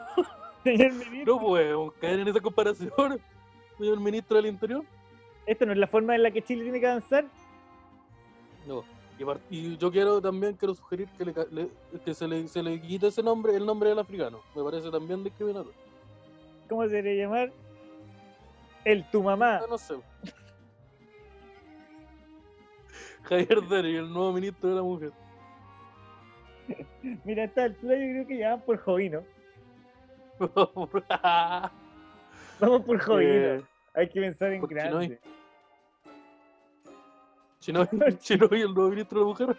Señor 0.64 0.92
ministro, 1.10 1.36
No 1.36 1.42
podemos 1.42 1.94
caer 1.96 2.20
en 2.20 2.28
esa 2.30 2.40
comparación, 2.40 3.20
señor 3.78 4.00
ministro 4.00 4.38
del 4.38 4.48
Interior. 4.48 4.84
¿esto 5.46 5.66
no 5.66 5.74
es 5.74 5.78
la 5.78 5.86
forma 5.88 6.16
en 6.16 6.24
la 6.24 6.32
que 6.32 6.42
Chile 6.42 6.64
tiene 6.64 6.80
que 6.80 6.88
avanzar? 6.88 7.26
No. 8.68 8.84
Y, 9.50 9.78
yo 9.78 9.92
quiero 9.92 10.20
también 10.20 10.54
quiero 10.56 10.74
sugerir 10.74 11.08
que, 11.18 11.24
le, 11.26 11.34
le- 11.52 11.70
que 12.04 12.14
se, 12.14 12.28
le, 12.28 12.48
se 12.50 12.62
le 12.64 12.82
quite 12.82 13.08
ese 13.08 13.24
nombre, 13.24 13.56
el 13.56 13.66
nombre 13.66 13.90
del 13.90 14.00
africano. 14.00 14.42
Me 14.56 14.64
parece 14.64 14.90
también 14.92 15.24
discriminatorio. 15.24 15.78
¿Cómo 16.68 16.84
se 16.84 16.90
debería 16.96 17.26
llamar? 17.26 17.52
El 18.84 19.10
tu 19.12 19.22
mamá. 19.24 19.62
No 19.70 19.78
sé. 19.78 19.96
Javier 23.28 23.62
Deri, 23.68 23.96
el 23.98 24.12
nuevo 24.12 24.34
ministro 24.34 24.70
de 24.70 24.76
la 24.76 24.82
mujer. 24.84 25.12
Mira, 27.24 27.44
a 27.44 27.46
esta 27.46 27.64
altura 27.64 27.96
yo 27.96 28.02
creo 28.02 28.28
que 28.28 28.38
ya 28.38 28.50
van 28.52 28.62
por 28.62 28.78
Jovino. 28.80 29.24
Vamos 32.60 32.84
por 32.86 33.00
Jovino. 33.00 33.32
Eh, 33.32 33.64
Hay 33.94 34.10
que 34.10 34.20
pensar 34.22 34.52
en 34.54 34.62
Chinoy. 34.68 34.76
grande. 34.76 35.20
Chinoy, 37.60 37.88
Chinoy, 38.20 38.62
el 38.62 38.74
nuevo 38.74 38.90
ministro 38.90 39.20
de 39.20 39.26
la 39.26 39.30
mujer. 39.30 39.58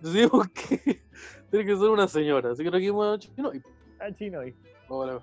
Decimos 0.00 0.48
que 0.48 1.02
tiene 1.50 1.66
que 1.66 1.76
ser 1.76 1.88
una 1.90 2.06
señora, 2.08 2.52
así 2.52 2.62
que 2.62 2.68
aquí 2.74 2.88
vamos 2.90 3.16
a 3.16 3.18
Chinoy. 3.18 3.62
Ah, 4.00 4.12
Chinoy. 4.14 4.54
Hola. 4.88 5.20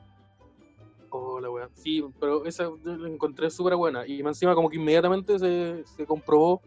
Hola, 1.09 1.49
weón. 1.49 1.69
Sí, 1.75 2.03
pero 2.19 2.45
esa 2.45 2.69
la 2.83 3.07
encontré 3.07 3.49
súper 3.49 3.75
buena. 3.75 4.05
Y 4.05 4.19
encima 4.19 4.53
como 4.53 4.69
que 4.69 4.75
inmediatamente 4.75 5.39
se, 5.39 5.85
se 5.85 6.05
comprobó 6.05 6.61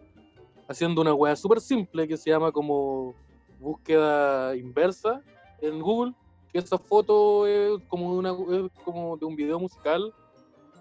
haciendo 0.68 1.00
una 1.00 1.14
weá 1.14 1.34
súper 1.34 1.60
simple 1.60 2.06
que 2.06 2.16
se 2.16 2.30
llama 2.30 2.52
como 2.52 3.14
búsqueda 3.58 4.54
inversa 4.54 5.22
en 5.60 5.80
Google. 5.80 6.14
Que 6.52 6.58
esa 6.58 6.78
foto 6.78 7.46
es 7.46 7.82
como 7.88 8.12
de, 8.12 8.18
una, 8.18 8.66
es 8.66 8.72
como 8.84 9.16
de 9.16 9.26
un 9.26 9.34
video 9.34 9.58
musical 9.58 10.14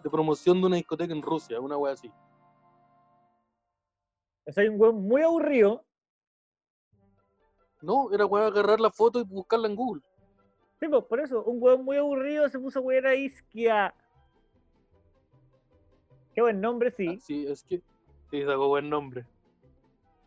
de 0.03 0.09
promoción 0.09 0.61
de 0.61 0.67
una 0.67 0.75
discoteca 0.75 1.13
en 1.13 1.21
Rusia, 1.21 1.59
una 1.59 1.77
weá 1.77 1.93
así. 1.93 2.11
O 4.45 4.51
sea, 4.51 4.63
hay 4.63 4.69
un 4.69 4.79
weón 4.79 5.01
muy 5.01 5.21
aburrido. 5.23 5.83
No, 7.81 8.11
era 8.13 8.25
weá 8.25 8.47
agarrar 8.47 8.79
la 8.79 8.91
foto 8.91 9.19
y 9.19 9.23
buscarla 9.23 9.67
en 9.67 9.75
Google. 9.75 10.01
Sí, 10.79 10.87
pues, 10.87 11.03
por 11.05 11.19
eso, 11.19 11.43
un 11.43 11.61
weón 11.61 11.83
muy 11.83 11.97
aburrido 11.97 12.47
se 12.47 12.59
puso 12.59 12.79
a 12.79 12.81
wear 12.81 13.07
a 13.07 13.15
Isquia. 13.15 13.93
Qué 16.33 16.41
buen 16.41 16.61
nombre, 16.61 16.91
sí. 16.91 17.19
Sí, 17.19 17.45
es 17.47 17.63
que 17.63 17.81
sí, 18.29 18.43
sacó 18.45 18.67
buen 18.67 18.89
nombre. 18.89 19.25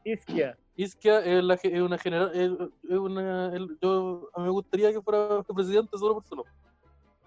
Isquia. 0.05 0.57
Isquia 0.76 1.20
es, 1.24 1.44
la, 1.44 1.55
es 1.55 1.80
una 1.80 1.98
general. 1.98 2.30
Es, 2.34 2.51
es 2.90 2.98
una, 2.98 3.55
el- 3.55 3.76
yo, 3.82 4.30
a 4.34 4.38
mí 4.40 4.44
me 4.46 4.51
gustaría 4.51 4.92
que 4.92 5.01
fuera 5.03 5.42
presidente 5.55 5.96
solo 5.98 6.14
por 6.20 6.36
nombre. 6.36 6.53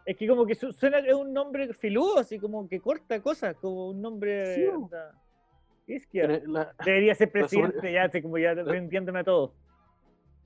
Es 0.06 0.18
que 0.18 0.28
como 0.28 0.46
que 0.46 0.56
su- 0.56 0.74
suena 0.74 1.00
es 1.00 1.14
un 1.14 1.32
nombre 1.32 1.74
filudo, 1.74 2.18
así 2.20 2.38
como 2.40 2.68
que 2.68 2.80
corta 2.82 3.22
cosas, 3.22 3.56
como 3.58 3.90
un 3.90 4.02
nombre. 4.02 4.56
Sí, 4.56 4.66
Isquia. 5.88 6.42
La, 6.46 6.74
Debería 6.84 7.14
ser 7.16 7.32
presidente, 7.32 7.92
ya, 7.92 8.06
así 8.06 8.22
como 8.22 8.38
ya 8.38 8.52
entiéndeme 8.52 9.20
a 9.20 9.24
todos. 9.24 9.52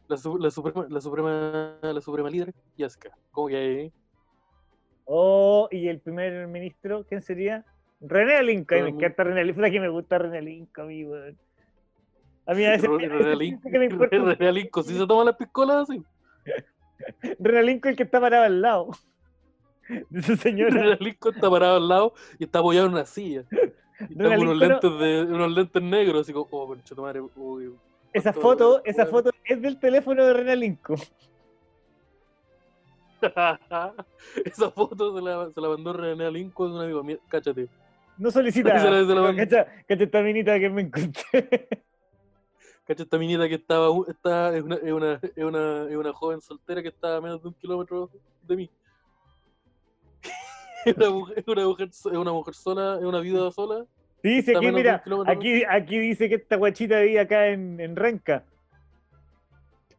la, 0.08 0.18
su- 0.18 0.38
la 0.38 0.52
suprema, 0.52 0.86
la 0.90 1.02
suprema, 1.02 1.78
la 1.82 2.02
suprema 2.02 2.30
líder, 2.30 2.54
Yaska. 2.78 3.12
Como 3.32 3.48
que 3.48 3.56
ahí. 3.56 3.94
Oh, 5.06 5.68
y 5.72 5.88
el 5.88 6.02
primer 6.02 6.48
ministro, 6.48 7.06
¿quién 7.08 7.22
sería? 7.22 7.66
René 8.02 8.44
Lincoln. 8.44 8.84
Me 8.84 8.90
encanta 8.90 9.24
René 9.24 9.44
Lincoln. 9.46 9.72
que 9.72 9.80
me 9.80 9.90
gusta 9.90 10.18
René 10.18 10.42
Lincoln, 10.42 10.88
weón. 10.88 11.38
A 12.48 12.54
mí 12.54 12.66
a 12.66 12.72
veces, 12.72 12.90
Realinco, 14.40 14.82
si 14.82 14.98
se 14.98 15.06
toma 15.06 15.26
las 15.26 15.36
piscolas 15.36 15.90
así. 15.90 16.02
René 17.40 17.64
Lincoln 17.64 17.92
el 17.92 17.98
que 17.98 18.04
está 18.04 18.22
parado 18.22 18.46
al 18.46 18.62
lado. 18.62 18.92
Su 20.22 20.36
señora. 20.38 20.82
Realinco 20.82 21.30
está 21.30 21.50
parado 21.50 21.78
al 21.78 21.88
lado 21.88 22.14
y 22.40 22.46
está 22.46 22.60
apoyado 22.60 22.88
en 22.88 22.94
una 22.94 23.06
silla. 23.06 23.44
Y 24.00 24.14
está 24.14 24.36
con 24.36 24.48
unos 24.48 24.58
lentes, 24.58 25.00
de, 25.00 25.22
unos 25.24 25.52
lentes 25.52 25.82
negros, 25.82 26.22
así 26.22 26.32
como, 26.32 26.48
oh, 26.52 26.68
concha 26.68 26.96
madre, 26.96 27.22
uy, 27.36 27.74
Esa 28.14 28.32
foto, 28.32 28.82
esa 28.86 29.06
foto 29.06 29.32
es 29.44 29.62
del 29.62 29.80
teléfono 29.80 30.26
de 30.26 30.34
René 30.34 30.56
Lincoln. 30.56 31.00
Esa 34.46 34.70
foto 34.70 35.16
se 35.16 35.22
la, 35.24 35.50
se 35.50 35.60
la 35.60 35.70
mandó 35.70 35.92
René 35.92 36.32
Lincoln, 36.32 36.74
un 36.74 36.82
amigo 36.82 37.04
mío, 37.04 37.18
cáchate. 37.28 37.68
No 38.18 38.32
solicita. 38.32 38.74
Cacha 39.36 39.68
esta 39.88 40.22
minita 40.22 40.60
que 40.60 40.70
me 40.70 40.82
encontré. 40.84 41.68
Cacha 42.88 43.04
esta 43.04 43.18
minita 43.18 43.50
que 43.50 43.56
estaba, 43.56 43.90
está, 44.08 44.56
es, 44.56 44.64
una, 44.64 44.76
es, 44.76 44.92
una, 44.94 45.20
es, 45.22 45.44
una, 45.44 45.84
es 45.90 45.96
una 45.98 46.14
joven 46.14 46.40
soltera 46.40 46.82
que 46.82 46.88
está 46.88 47.18
a 47.18 47.22
menos 47.22 47.42
de 47.42 47.50
un 47.50 47.54
kilómetro 47.56 48.10
de 48.44 48.56
mí. 48.56 48.70
Es 50.86 50.96
una 50.96 51.10
mujer, 51.10 51.40
es 51.40 51.48
una 51.48 51.66
mujer, 51.66 51.90
es 51.90 52.06
una 52.06 52.32
mujer 52.32 52.54
sola, 52.54 52.98
es 52.98 53.04
una 53.04 53.20
viuda 53.20 53.52
sola. 53.52 53.86
Sí, 54.22 54.30
dice 54.36 54.56
aquí, 54.56 54.72
mira, 54.72 55.04
aquí, 55.26 55.64
aquí 55.70 56.00
dice 56.00 56.30
que 56.30 56.36
esta 56.36 56.56
guachita 56.56 57.02
vive 57.02 57.20
acá 57.20 57.48
en, 57.48 57.80
en 57.82 57.96
Renca. 57.96 58.46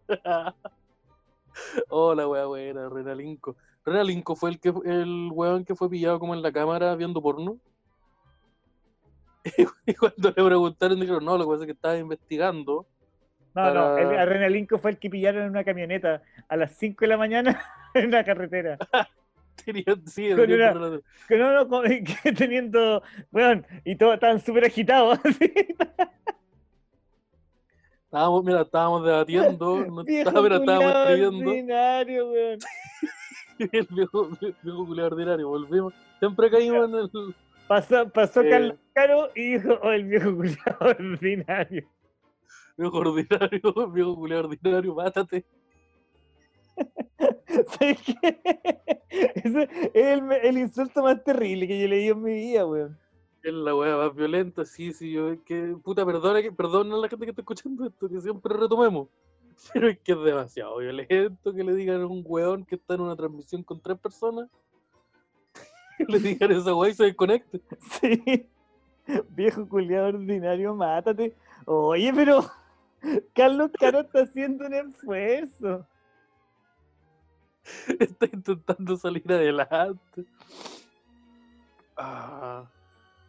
Oh, 1.89 2.15
la 2.15 2.29
wea 2.29 2.47
buena, 2.47 2.89
Renalinco. 2.89 3.57
Renalinco 3.85 4.37
fue 4.37 4.51
el 4.51 4.61
que 4.61 4.73
el 4.85 5.29
weón 5.33 5.65
que 5.65 5.75
fue 5.75 5.91
pillado 5.91 6.21
como 6.21 6.33
en 6.33 6.41
la 6.41 6.53
cámara 6.53 6.95
viendo 6.95 7.21
porno. 7.21 7.59
Y 9.87 9.95
cuando 9.95 10.29
le 10.29 10.45
preguntaron, 10.45 11.01
dijeron, 11.01 11.25
no, 11.25 11.37
lo 11.39 11.45
que 11.45 11.51
pasa 11.51 11.63
es 11.63 11.67
que 11.67 11.73
estaba 11.73 11.97
investigando. 11.97 12.87
No, 13.55 13.75
no, 13.75 13.99
el, 13.99 14.17
a 14.19 14.25
Renalinco 14.25 14.79
fue 14.79 14.93
el 14.93 14.99
que 14.99 15.11
pillaron 15.11 15.43
en 15.45 15.51
una 15.51 15.65
camioneta 15.65 16.23
a 16.49 16.57
las 16.57 16.73
5 16.77 16.99
de 17.01 17.07
la 17.09 17.17
mañana 17.17 17.61
en 17.95 18.11
la 18.11 18.25
carretera. 18.25 18.79
Sí, 20.07 20.31
Con 20.35 20.51
una- 21.43 21.67
con- 21.69 21.85
teniendo, 22.37 23.03
weón, 23.33 23.67
y 23.85 23.97
todos 23.97 24.15
estaban 24.15 24.41
súper 24.41 24.65
agitados. 24.67 25.19
así. 25.25 25.53
Estábamos, 28.05 28.45
mira, 28.45 28.63
estábamos 28.63 29.05
debatiendo, 29.05 29.85
no 29.85 30.03
estaba, 30.07 30.43
mira, 30.43 30.57
estábamos 30.57 30.97
escribiendo. 31.11 31.51
ordinario, 31.51 32.31
weón. 32.31 32.59
El 33.59 33.87
viejo, 33.91 34.31
viejo 34.63 34.87
ordinario, 35.07 35.49
volvimos. 35.49 35.93
Siempre 36.21 36.51
caímos 36.51 36.89
en 36.89 36.95
el. 36.95 37.11
Pasó, 37.69 38.09
pasó 38.11 38.41
Eh. 38.41 38.51
Carlos 38.51 38.79
Caro 38.95 39.29
y 39.35 39.53
dijo, 39.53 39.79
oh, 39.83 39.91
el 39.91 40.05
viejo 40.05 40.35
culiao 40.35 40.57
ordinario. 40.81 41.89
Viejo 42.77 42.99
ordinario, 42.99 43.61
viejo 43.93 44.17
culiao 44.17 44.41
ordinario, 44.41 44.95
mátate. 44.95 45.45
¿Sabes 47.79 47.99
qué? 48.03 48.41
Ese 49.09 49.63
es 49.63 49.91
el, 49.95 50.33
el 50.33 50.59
insulto 50.59 51.03
más 51.03 51.23
terrible 51.25 51.67
que 51.67 51.81
yo 51.81 51.89
leí 51.89 52.09
en 52.09 52.23
mi 52.23 52.33
vida, 52.33 52.67
weón. 52.67 52.99
Es 53.43 53.53
la 53.53 53.75
weá 53.75 53.97
más 53.97 54.15
violenta, 54.15 54.65
sí, 54.65 54.93
sí, 54.93 55.13
yo 55.13 55.31
es 55.33 55.41
que, 55.41 55.77
puta, 55.83 56.05
perdona, 56.05 56.43
que, 56.43 56.53
perdona 56.53 56.97
a 56.97 56.99
la 56.99 57.09
gente 57.09 57.25
que 57.25 57.31
está 57.31 57.43
escuchando 57.43 57.87
esto, 57.87 58.09
que 58.09 58.21
siempre 58.21 58.57
retomemos. 58.57 59.09
Pero 59.73 59.89
es 59.89 59.99
que 59.99 60.13
es 60.13 60.23
demasiado 60.23 60.79
violento 60.79 61.53
que 61.53 61.65
le 61.65 61.75
digan 61.75 62.03
a 62.03 62.07
un 62.07 62.23
weón 62.25 62.65
que 62.65 62.77
está 62.77 62.95
en 62.95 63.01
una 63.01 63.17
transmisión 63.17 63.63
con 63.63 63.81
tres 63.81 63.99
personas, 63.99 64.49
le 66.09 66.19
digan 66.19 66.53
esa 66.53 66.75
weá 66.75 66.91
y 66.91 66.95
se 66.95 67.05
desconecte. 67.05 67.61
Sí. 68.01 68.47
Viejo 69.31 69.69
culiado 69.69 70.09
ordinario, 70.09 70.75
mátate. 70.75 71.35
Oye, 71.65 72.13
pero 72.15 72.51
Carlos 73.35 73.71
Caro 73.79 74.01
está 74.01 74.23
haciendo 74.23 74.67
un 74.67 74.75
esfuerzo. 74.75 75.87
está 77.99 78.27
intentando 78.33 78.97
salir 78.97 79.25
adelante. 79.31 80.25
Ah, 81.97 82.65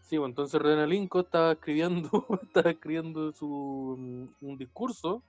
sí, 0.01 0.17
bueno, 0.17 0.31
entonces 0.31 0.61
René 0.61 0.85
Linco 0.87 1.21
estaba 1.21 1.53
escribiendo, 1.53 2.27
estaba 2.43 2.69
escribiendo 2.69 3.31
su 3.31 3.95
mm, 3.97 4.45
un 4.45 4.57
discurso 4.57 5.23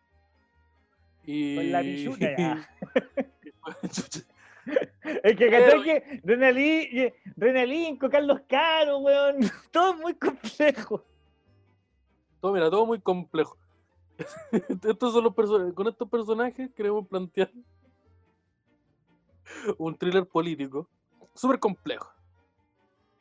y 1.25 1.57
Con 1.57 1.73
la 1.73 1.81
pichuna, 1.81 2.37
ya. 2.37 2.71
Es 5.25 5.37
que, 5.37 5.51
¿cachai 5.51 5.83
que 5.83 6.21
Renalí, 6.25 6.89
eh, 6.99 7.15
Renalinco, 7.37 8.09
Carlos 8.09 8.41
Caro, 8.49 8.99
weón? 8.99 9.37
Todo 9.73 9.95
muy 9.97 10.15
complejo. 10.15 11.05
todo, 12.41 12.53
mira, 12.53 12.71
todo 12.71 12.87
muy 12.87 13.01
complejo. 13.01 13.57
Estos 14.85 15.13
son 15.13 15.25
los 15.25 15.35
perso- 15.35 15.75
con 15.75 15.89
estos 15.89 16.09
personajes 16.09 16.71
queremos 16.75 17.07
plantear 17.09 17.51
un 19.79 19.97
thriller 19.97 20.27
político 20.27 20.89
súper 21.35 21.59
complejo. 21.59 22.11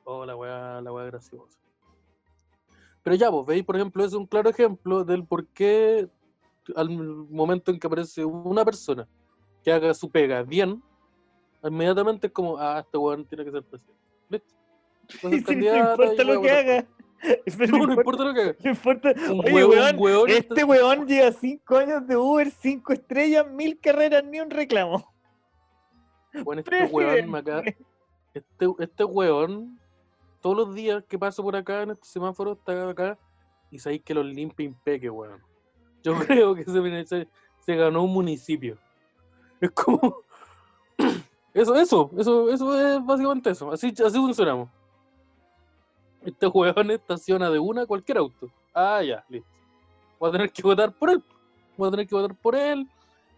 Oh, 0.03 0.25
la 0.25 0.35
weá, 0.35 0.81
la 0.81 0.91
weá 0.91 1.05
graciosa. 1.05 1.57
Pero 3.03 3.15
ya, 3.15 3.29
vos 3.29 3.45
veis, 3.45 3.63
por 3.63 3.75
ejemplo, 3.75 4.03
es 4.03 4.13
un 4.13 4.25
claro 4.27 4.49
ejemplo 4.49 5.03
del 5.05 5.25
por 5.25 5.47
qué 5.47 6.07
al 6.75 6.89
momento 6.89 7.71
en 7.71 7.79
que 7.79 7.87
aparece 7.87 8.25
una 8.25 8.65
persona 8.65 9.07
que 9.63 9.71
haga 9.71 9.93
su 9.93 10.09
pega 10.11 10.43
bien, 10.43 10.83
inmediatamente 11.63 12.27
es 12.27 12.33
como, 12.33 12.57
ah, 12.57 12.79
este 12.79 12.97
weón 12.97 13.25
tiene 13.25 13.45
que 13.45 13.51
ser 13.51 13.63
presidente. 13.63 13.99
¿Listo? 14.29 14.55
No 15.23 15.35
importa 15.35 16.23
lo 16.23 16.41
que 16.41 16.51
haga. 16.51 16.87
No, 17.69 17.85
no 17.87 17.93
importa 17.93 18.23
lo 18.23 18.33
que 18.33 18.41
haga. 18.41 18.55
no 18.63 18.69
importa. 18.69 19.09
Oye, 19.11 19.51
hueón, 19.65 19.69
weón, 19.69 19.97
hueón 19.97 20.29
este 20.29 20.53
está- 20.53 20.65
weón 20.65 21.07
lleva 21.07 21.31
cinco 21.33 21.77
años 21.77 22.07
de 22.07 22.15
Uber, 22.15 22.51
cinco 22.51 22.93
estrellas, 22.93 23.45
mil 23.51 23.79
carreras, 23.79 24.23
ni 24.23 24.39
un 24.39 24.49
reclamo. 24.49 25.11
Bueno, 26.43 26.61
este 26.61 26.85
weón 26.85 27.35
acá, 27.35 27.63
este, 28.33 28.65
este 28.79 29.03
weón, 29.03 29.79
todos 30.41 30.55
los 30.55 30.75
días 30.75 31.03
que 31.09 31.17
paso 31.17 31.41
por 31.43 31.55
acá 31.55 31.81
en 31.81 31.91
este 31.91 32.07
semáforo, 32.07 32.53
está 32.53 32.89
acá, 32.89 33.17
y 33.71 33.79
sabéis 33.79 34.03
que 34.03 34.13
los 34.13 34.25
limpia 34.25 34.65
impeque, 34.65 35.09
weón. 35.09 35.41
Yo 36.03 36.13
creo 36.27 36.55
que 36.55 36.63
se, 36.63 37.05
se, 37.05 37.27
se 37.65 37.75
ganó 37.75 38.03
un 38.03 38.13
municipio. 38.13 38.77
Es 39.59 39.71
como. 39.71 40.21
Eso, 41.53 41.75
eso, 41.75 42.11
eso, 42.17 42.49
eso 42.51 42.79
es 42.79 43.05
básicamente 43.05 43.49
eso. 43.49 43.71
Así, 43.71 43.87
así 43.89 44.17
funcionamos. 44.17 44.69
Este 46.23 46.47
weón 46.47 46.91
estaciona 46.91 47.49
de 47.49 47.59
una 47.59 47.85
cualquier 47.85 48.17
auto. 48.19 48.49
Ah, 48.73 49.01
ya, 49.01 49.23
listo. 49.29 49.47
Voy 50.19 50.29
a 50.29 50.31
tener 50.33 50.51
que 50.51 50.61
votar 50.61 50.91
por 50.91 51.09
él. 51.09 51.23
Voy 51.77 51.87
a 51.87 51.91
tener 51.91 52.07
que 52.07 52.15
votar 52.15 52.35
por 52.35 52.55
él. 52.55 52.87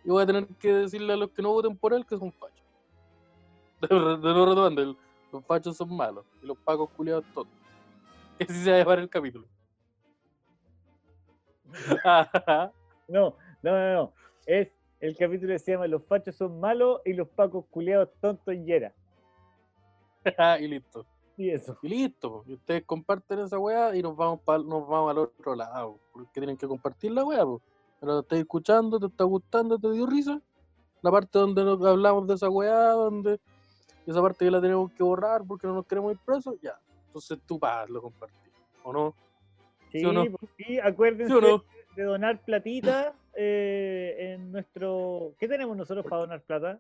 Y 0.04 0.10
voy 0.10 0.24
a 0.24 0.26
tener 0.26 0.48
que 0.60 0.74
decirle 0.74 1.14
a 1.14 1.16
los 1.16 1.30
que 1.30 1.42
no 1.42 1.50
voten 1.52 1.78
por 1.78 1.94
él 1.94 2.06
que 2.06 2.18
son 2.18 2.32
fachos. 2.32 2.58
De, 3.82 3.88
de 3.88 4.34
no 4.34 4.46
retomando, 4.46 4.82
el- 4.82 4.98
los 5.32 5.46
fachos 5.46 5.78
son 5.78 5.96
malos. 5.96 6.26
Y 6.42 6.46
los 6.48 6.58
pacos 6.58 6.90
culiados 6.92 7.24
todos. 7.34 7.48
Que 8.38 8.46
así 8.46 8.64
se 8.64 8.72
va 8.72 8.76
a 8.78 8.80
llamar 8.80 9.00
el 9.00 9.10
capítulo. 9.10 9.46
No, 13.08 13.36
no, 13.62 13.72
no, 13.72 13.94
no. 13.94 14.14
Es 14.46 14.70
el 15.02 15.18
capítulo 15.18 15.58
se 15.60 15.72
llama 15.74 15.88
Los 15.88 16.04
fachos 16.06 16.36
son 16.36 16.60
malos 16.60 17.02
y 17.06 17.14
los 17.14 17.28
pacos 17.28 17.66
culiados 17.70 18.10
tontos 18.22 18.54
y 18.56 18.72
era. 18.72 18.94
y 20.60 20.68
listo. 20.68 21.06
Y 21.38 21.50
eso. 21.50 21.78
Y 21.82 21.90
listo. 21.90 22.44
Y 22.46 22.54
ustedes 22.54 22.84
comparten 22.86 23.40
esa 23.40 23.58
weá 23.58 23.96
y 23.96 24.02
nos 24.04 24.16
vamos, 24.16 24.40
pa'l- 24.46 24.66
nos 24.68 24.88
vamos 24.88 25.12
al 25.12 25.18
otro 25.20 25.56
lado. 25.56 26.00
Porque 26.14 26.30
tienen 26.40 26.58
que 26.58 26.68
compartir 26.68 27.12
la 27.12 27.24
weá. 27.24 27.44
po. 27.44 27.62
Pero 28.00 28.14
lo 28.14 28.20
estás 28.22 28.40
escuchando, 28.40 29.00
te 29.00 29.08
está 29.08 29.24
gustando, 29.24 29.78
te 29.80 29.92
dio 29.92 30.06
risa. 30.06 30.40
La 31.02 31.12
parte 31.12 31.40
donde 31.40 31.64
nos 31.64 31.84
hablamos 31.84 32.28
de 32.28 32.36
esa 32.36 32.50
weá, 32.50 32.90
donde 32.92 33.40
esa 34.06 34.22
parte 34.22 34.46
que 34.46 34.52
la 34.52 34.62
tenemos 34.62 34.92
que 34.94 35.04
borrar 35.04 35.44
porque 35.48 35.66
no 35.68 35.74
nos 35.74 35.86
queremos 35.88 36.12
ir 36.12 36.20
presos, 36.24 36.56
ya. 36.62 36.80
Entonces 37.08 37.40
tú 37.48 37.58
vas, 37.58 37.90
lo 37.90 38.02
compartir. 38.02 38.52
¿O 38.84 38.94
no? 38.94 39.16
Sí, 39.92 40.00
¿Sí 40.00 40.06
o 40.06 40.14
no? 40.14 40.26
pues, 40.26 40.52
sí, 40.58 40.80
acuérdense 40.80 41.28
¿Sí 41.34 41.38
o 41.38 41.42
no? 41.42 41.64
de 41.96 42.04
donar 42.04 42.42
platita 42.44 43.14
eh, 43.36 44.16
en 44.36 44.52
nuestro... 44.52 45.36
¿Qué 45.40 45.48
tenemos 45.48 45.76
nosotros 45.78 46.06
para 46.06 46.22
donar 46.22 46.42
plata? 46.42 46.80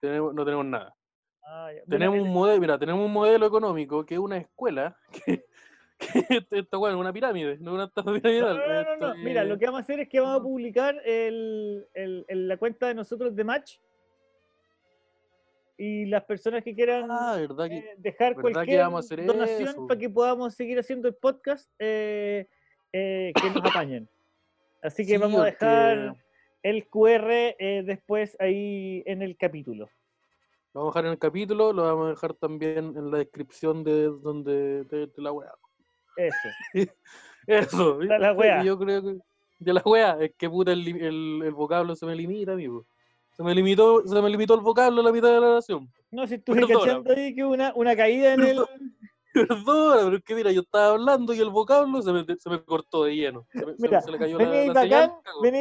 Tenemos, 0.00 0.34
no 0.34 0.44
tenemos 0.44 0.64
nada. 0.66 0.94
Ah, 1.42 1.70
ya. 1.72 1.80
Bueno, 1.86 1.88
Tenemos 1.88 2.20
un 2.26 2.32
modelo, 2.32 2.60
mira, 2.60 2.78
tenemos 2.78 3.04
un 3.04 3.12
modelo 3.12 3.46
económico 3.46 4.04
que 4.06 4.14
es 4.14 4.20
una 4.20 4.36
escuela 4.38 4.96
que, 5.26 5.44
que 5.98 6.46
esta 6.50 6.78
weá 6.78 6.92
es 6.92 6.98
una 6.98 7.12
pirámide, 7.12 7.58
no 7.60 7.74
una 7.74 7.84
estafa 7.84 8.10
No, 8.12 8.18
no, 8.20 8.96
no. 8.96 9.14
Mira, 9.16 9.44
lo 9.44 9.54
es- 9.54 9.60
que 9.60 9.66
vamos 9.66 9.80
a 9.80 9.82
hacer 9.82 10.00
es 10.00 10.08
que 10.08 10.20
vamos 10.20 10.40
a 10.40 10.42
publicar 10.42 11.00
el, 11.04 11.86
el- 11.94 12.24
el- 12.28 12.48
la 12.48 12.56
cuenta 12.56 12.86
de 12.88 12.94
nosotros 12.94 13.34
de 13.34 13.44
Match. 13.44 13.78
Y 15.76 16.04
las 16.06 16.24
personas 16.24 16.62
que 16.62 16.74
quieran 16.74 17.08
Ah, 17.10 17.38
que 17.38 17.76
eh, 17.76 17.94
dejar 17.96 18.34
cualquier 18.34 18.82
donación 19.26 19.68
eso. 19.68 19.86
para 19.86 19.98
que 19.98 20.10
podamos 20.10 20.54
seguir 20.54 20.78
haciendo 20.78 21.08
el 21.08 21.14
podcast, 21.14 21.70
eh, 21.78 22.46
eh, 22.92 23.32
que 23.34 23.50
nos 23.50 23.64
apañen. 23.84 24.06
Así 24.82 25.04
que 25.04 25.12
Sí, 25.12 25.18
vamos 25.18 25.40
a 25.42 25.44
dejar 25.46 26.16
el 26.62 26.88
QR 26.88 27.30
eh, 27.30 27.82
después 27.84 28.36
ahí 28.40 29.02
en 29.06 29.22
el 29.22 29.36
capítulo. 29.36 29.88
Lo 30.72 30.80
vamos 30.80 30.96
a 30.96 30.98
dejar 30.98 31.06
en 31.06 31.12
el 31.12 31.18
capítulo, 31.18 31.72
lo 31.72 31.82
vamos 31.82 32.06
a 32.06 32.10
dejar 32.10 32.34
también 32.34 32.96
en 32.96 33.10
la 33.10 33.18
descripción 33.18 33.82
de 33.82 34.04
donde 34.04 34.84
de, 34.84 35.06
de 35.06 35.22
la 35.22 35.32
weá. 35.32 35.52
Eso. 36.16 36.48
Eso, 37.46 37.98
De 37.98 38.18
la 38.18 38.32
weá. 38.32 38.62
Yo 38.62 38.78
creo 38.78 39.02
que 39.02 39.18
de 39.58 39.72
la 39.74 39.82
weá, 39.84 40.16
es 40.20 40.32
que 40.36 40.48
puta 40.48 40.72
el, 40.72 40.86
el, 40.86 41.42
el 41.44 41.52
vocablo 41.52 41.94
se 41.94 42.06
me 42.06 42.14
limita, 42.14 42.52
amigo. 42.52 42.86
Se 43.32 43.42
me 43.42 43.54
limitó, 43.54 44.06
se 44.06 44.20
me 44.20 44.28
limitó 44.28 44.54
el 44.54 44.60
vocablo 44.60 45.00
a 45.00 45.04
la 45.04 45.12
mitad 45.12 45.28
de 45.28 45.40
la 45.40 45.50
oración. 45.52 45.90
No, 46.10 46.26
si 46.26 46.34
estuve 46.34 46.66
cachando 46.66 47.12
ahí 47.12 47.34
que 47.34 47.44
una, 47.44 47.72
una 47.74 47.96
caída 47.96 48.34
en 48.34 48.40
el. 48.42 48.64
Perdona, 49.48 50.02
pero 50.04 50.16
es 50.16 50.22
que 50.24 50.34
mira, 50.34 50.50
yo 50.52 50.62
estaba 50.62 50.88
hablando 50.94 51.32
y 51.32 51.40
el 51.40 51.50
vocablo 51.50 52.02
se 52.02 52.12
me, 52.12 52.24
se 52.36 52.50
me 52.50 52.62
cortó 52.64 53.04
de 53.04 53.14
lleno. 53.16 53.46
Se, 53.52 53.64
me- 53.64 53.76
se- 53.76 53.82
Mira, 53.82 54.00
se 54.00 54.10
le 54.10 54.18
cayó 54.18 54.38
la, 54.38 54.44
la 54.44 54.50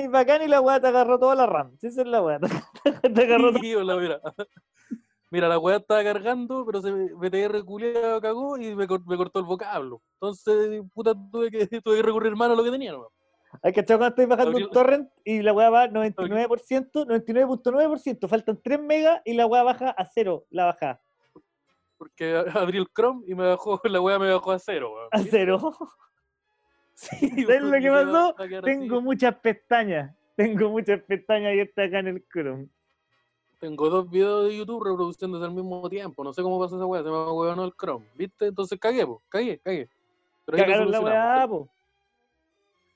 bacán, 0.09 0.41
y 0.41 0.47
la 0.47 0.61
weá 0.61 0.80
te 0.80 0.88
agarró 0.88 1.20
toda 1.20 1.36
la 1.36 1.45
RAM. 1.45 1.78
Sí, 1.78 1.88
esa 1.88 2.01
es 2.01 2.07
la 2.07 2.22
weá. 2.22 2.39
Te 3.13 3.24
agarró 3.24 3.51
todo- 3.51 3.61
Sí, 3.61 3.76
hola, 3.76 3.95
mira. 3.97 4.20
Mira, 5.32 5.47
la 5.47 5.59
weá 5.59 5.78
estaba 5.78 6.03
cargando, 6.03 6.65
pero 6.65 6.82
se 6.82 6.91
me, 6.91 7.13
BTR 7.13 7.63
culiado 7.63 8.20
cagó 8.20 8.57
y 8.57 8.74
me, 8.74 8.88
me 8.88 9.17
cortó 9.17 9.38
el 9.39 9.45
vocablo. 9.45 10.01
Entonces, 10.15 10.82
puta, 10.91 11.13
tuve 11.32 11.51
que, 11.51 11.67
tuve 11.82 11.97
que 11.97 12.01
recurrir 12.01 12.36
mano 12.36 12.53
a 12.53 12.57
lo 12.57 12.63
que 12.63 12.72
tenía, 12.72 12.93
nomás. 12.93 13.09
Hay 13.63 13.72
que 13.74 13.84
cuando 13.86 14.07
estáis 14.07 14.28
bajando 14.28 14.51
un 14.57 14.63
torrent 14.72 15.09
y 15.24 15.41
la 15.41 15.53
weá 15.53 15.70
va 15.70 15.88
99%, 15.88 17.05
99.9%, 17.05 18.28
faltan 18.28 18.59
3 18.61 18.80
megas 18.82 19.22
y 19.26 19.34
la 19.34 19.45
weá 19.45 19.63
baja 19.63 19.89
a 19.91 20.05
cero, 20.05 20.45
la 20.49 20.65
baja. 20.65 21.01
Porque 22.00 22.34
abrí 22.56 22.78
el 22.80 22.88
Chrome 22.95 23.24
y 23.28 23.36
me 23.36 23.45
bajó, 23.45 23.80
la 23.84 24.02
weá 24.02 24.18
me 24.18 24.32
bajó 24.34 24.52
a 24.54 24.58
cero, 24.60 24.93
weón. 24.95 25.10
A 25.12 25.20
cero. 25.30 25.60
Sí, 27.02 27.30
¿Sabes 27.45 27.62
lo 27.62 27.72
que 27.80 27.89
pasó? 27.89 28.36
así. 28.38 28.62
Tengo 28.62 29.00
muchas 29.02 29.34
pestañas. 29.36 30.14
Tengo 30.36 30.70
muchas 30.70 31.02
pestañas 31.04 31.52
abiertas 31.52 31.88
acá 31.88 32.00
en 32.00 32.08
el 32.10 32.26
Chrome. 32.28 32.68
Tengo 33.58 33.89
dos 33.89 34.10
videos 34.10 34.50
de 34.50 34.58
YouTube 34.58 34.84
reproduciéndose 34.84 35.45
al 35.45 35.52
mismo 35.54 35.89
tiempo. 35.89 36.26
No 36.26 36.34
sé 36.34 36.41
cómo 36.41 36.60
pasó 36.60 36.76
esa 36.76 36.86
weá, 36.86 37.02
se 37.02 37.08
me 37.10 37.16
huevonó 37.16 37.64
el 37.64 37.72
Chrome. 37.72 38.06
¿Viste? 38.16 38.47
Entonces 38.47 38.78
cagué, 38.78 39.06
po. 39.06 39.22
Cagué, 39.30 39.60
cagué. 39.60 39.89
Pero 40.45 40.58
Cagaron 40.58 40.91
la 40.91 41.00
weá, 41.00 41.47
po. 41.47 41.70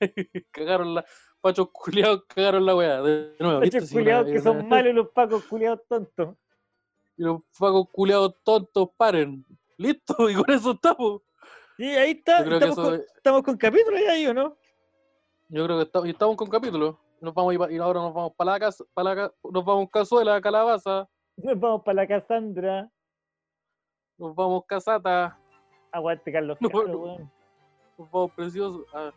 Cagaron 0.50 0.94
la. 0.96 1.04
Pachos 1.40 1.68
culiados 1.72 2.24
cagaron 2.26 2.66
la 2.66 2.76
weá. 2.76 3.00
De 3.02 3.36
nuevo, 3.38 3.60
una- 3.60 3.88
culiados 3.90 4.26
que 4.26 4.32
una- 4.32 4.42
son 4.42 4.68
malos 4.68 4.94
los 4.94 5.08
pacos 5.10 5.44
culiados 5.44 5.80
tontos. 5.88 6.36
Y 7.16 7.22
los 7.22 7.42
pagos 7.58 7.88
culiados 7.92 8.34
tontos 8.44 8.88
paren. 8.96 9.44
Listo, 9.76 10.14
y 10.30 10.34
con 10.34 10.50
eso 10.50 10.72
estamos. 10.72 11.22
Sí, 11.76 11.84
ahí 11.84 12.12
está. 12.12 12.38
Estamos, 12.40 12.62
eso 12.62 12.82
con, 12.82 12.94
es- 12.94 13.12
estamos 13.16 13.42
con 13.42 13.56
capítulo 13.56 13.98
ya 13.98 14.12
ahí, 14.12 14.26
¿o 14.26 14.34
no? 14.34 14.56
Yo 15.48 15.64
creo 15.64 15.76
que 15.78 15.84
estamos, 15.84 16.08
estamos 16.08 16.36
con 16.36 16.48
capítulos. 16.48 16.96
Nos 17.20 17.32
vamos 17.34 17.52
a 17.52 17.72
ir 17.72 17.80
ahora 17.80 18.00
nos 18.00 18.12
vamos 18.14 18.32
para 18.36 18.52
la 18.52 18.60
casa, 18.60 18.84
para 18.92 19.14
la, 19.14 19.32
nos 19.50 19.64
vamos 19.64 19.88
cazuela, 19.90 20.40
calabaza, 20.40 21.08
Nos 21.36 21.58
vamos 21.58 21.82
para 21.82 21.94
la 22.02 22.06
Casandra. 22.06 22.90
nos 24.18 24.34
vamos 24.34 24.64
casata, 24.66 25.38
Aguante, 25.90 26.30
Carlos. 26.32 26.58
No, 26.60 26.68
no. 26.68 27.30
nos 27.98 28.10
vamos 28.10 28.32
preciosos. 28.32 28.84
Ah. 28.92 29.12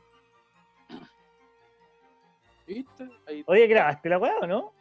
¿Viste? 2.65 3.09
Ahí 3.25 3.43
Oye, 3.47 3.67
¿grabaste 3.67 4.09
la 4.09 4.17
weá 4.19 4.37
o 4.41 4.47
no? 4.47 4.73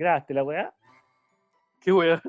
¿Grabaste 0.00 0.32
la 0.32 0.42
weá? 0.42 0.72
Qué 1.82 1.92
wea. 1.92 2.22